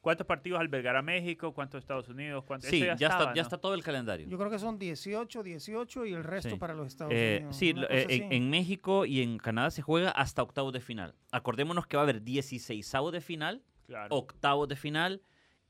cuántos 0.00 0.26
partidos 0.26 0.60
albergará 0.60 1.02
México? 1.02 1.52
¿Cuántos 1.52 1.80
Estados 1.80 2.08
Unidos? 2.08 2.44
¿Cuántos? 2.44 2.70
Sí, 2.70 2.78
ya, 2.80 2.92
está, 2.92 3.06
estaba, 3.06 3.34
ya 3.34 3.42
¿no? 3.42 3.46
está 3.46 3.58
todo 3.58 3.74
el 3.74 3.82
calendario. 3.82 4.28
Yo 4.28 4.38
creo 4.38 4.50
que 4.50 4.58
son 4.60 4.78
18, 4.78 5.42
18 5.42 6.06
y 6.06 6.12
el 6.14 6.22
resto 6.24 6.50
Sí. 6.50 6.56
para 6.56 6.74
los 6.74 6.86
Estados 6.86 7.12
Eh, 7.14 7.38
Unidos. 7.38 7.56
sí, 7.56 7.74
eh, 7.90 8.06
en, 8.08 8.32
en 8.32 8.50
México 8.50 9.04
y 9.04 9.20
en 9.22 9.38
Canadá 9.38 9.70
se 9.70 9.82
juega 9.82 10.10
hasta 10.10 10.42
octavos 10.42 10.72
de 10.72 10.80
final. 10.80 11.14
Acordémonos 11.32 11.86
que 11.86 11.96
va 11.96 12.02
a 12.02 12.04
haber 12.04 12.22
16 12.22 13.10
de 13.12 13.20
final, 13.20 13.62
Claro. 13.86 14.14
octavos 14.14 14.68
de 14.68 14.76
final, 14.76 15.22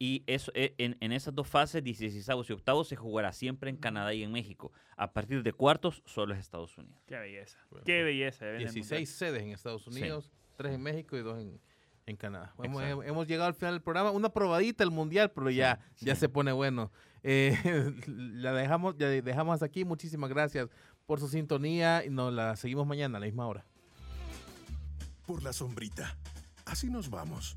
y 0.03 0.25
eso, 0.27 0.51
eh, 0.55 0.75
en, 0.79 0.97
en 1.01 1.13
esas 1.13 1.35
dos 1.35 1.47
fases, 1.47 1.85
16 1.85 2.27
y 2.49 2.53
octavos, 2.53 2.89
se 2.89 2.97
jugará 2.97 3.33
siempre 3.33 3.69
en 3.69 3.77
Canadá 3.77 4.15
y 4.15 4.23
en 4.23 4.33
México. 4.33 4.73
A 4.97 5.13
partir 5.13 5.43
de 5.43 5.53
cuartos, 5.53 6.03
solo 6.07 6.33
es 6.35 6.41
Estados 6.41 6.77
Unidos. 6.79 7.01
Qué 7.07 7.17
belleza. 7.19 7.59
Bueno, 7.71 7.85
Qué 7.85 8.03
belleza. 8.03 8.47
de 8.47 8.53
ver 8.53 8.63
en 8.63 8.69
el 8.69 8.75
16 8.75 9.09
sedes 9.11 9.43
en 9.43 9.51
Estados 9.51 9.85
Sí. 9.85 9.91
Unidos, 9.91 10.33
3 10.57 10.75
en 10.75 10.83
México 10.83 11.17
y 11.19 11.21
2 11.21 11.39
en, 11.43 11.61
en 12.07 12.17
Canadá. 12.17 12.55
Hemos, 12.63 12.83
hemos 13.05 13.27
llegado 13.29 13.49
al 13.49 13.55
final 13.55 13.75
del 13.75 13.83
programa. 13.83 14.11
Una 14.11 14.31
probadita 14.31 14.83
el 14.83 14.91
Mundial, 14.91 15.31
pero 15.33 15.51
ya, 15.51 15.79
ya 16.01 16.17
se 16.17 16.31
pone 16.31 16.51
bueno. 16.53 16.91
Eh, 17.23 17.55
la 18.07 18.55
dejamos, 18.55 18.97
ya 18.97 19.07
dejamos 19.09 19.53
hasta 19.53 19.67
aquí. 19.67 19.85
Muchísimas 19.85 20.31
gracias 20.31 20.69
por 21.05 21.21
su 21.21 21.29
sintonía 21.29 22.03
y 22.07 22.09
nos 22.09 22.33
la 22.33 22.57
seguimos 22.57 22.87
mañana 22.87 23.19
a 23.19 23.21
la 23.21 23.27
misma 23.27 23.47
hora. 23.47 23.67
por 25.27 25.43
la 25.43 25.53
sombrita. 25.53 26.17
Así 26.65 26.89
nos 26.89 27.11
vamos, 27.11 27.57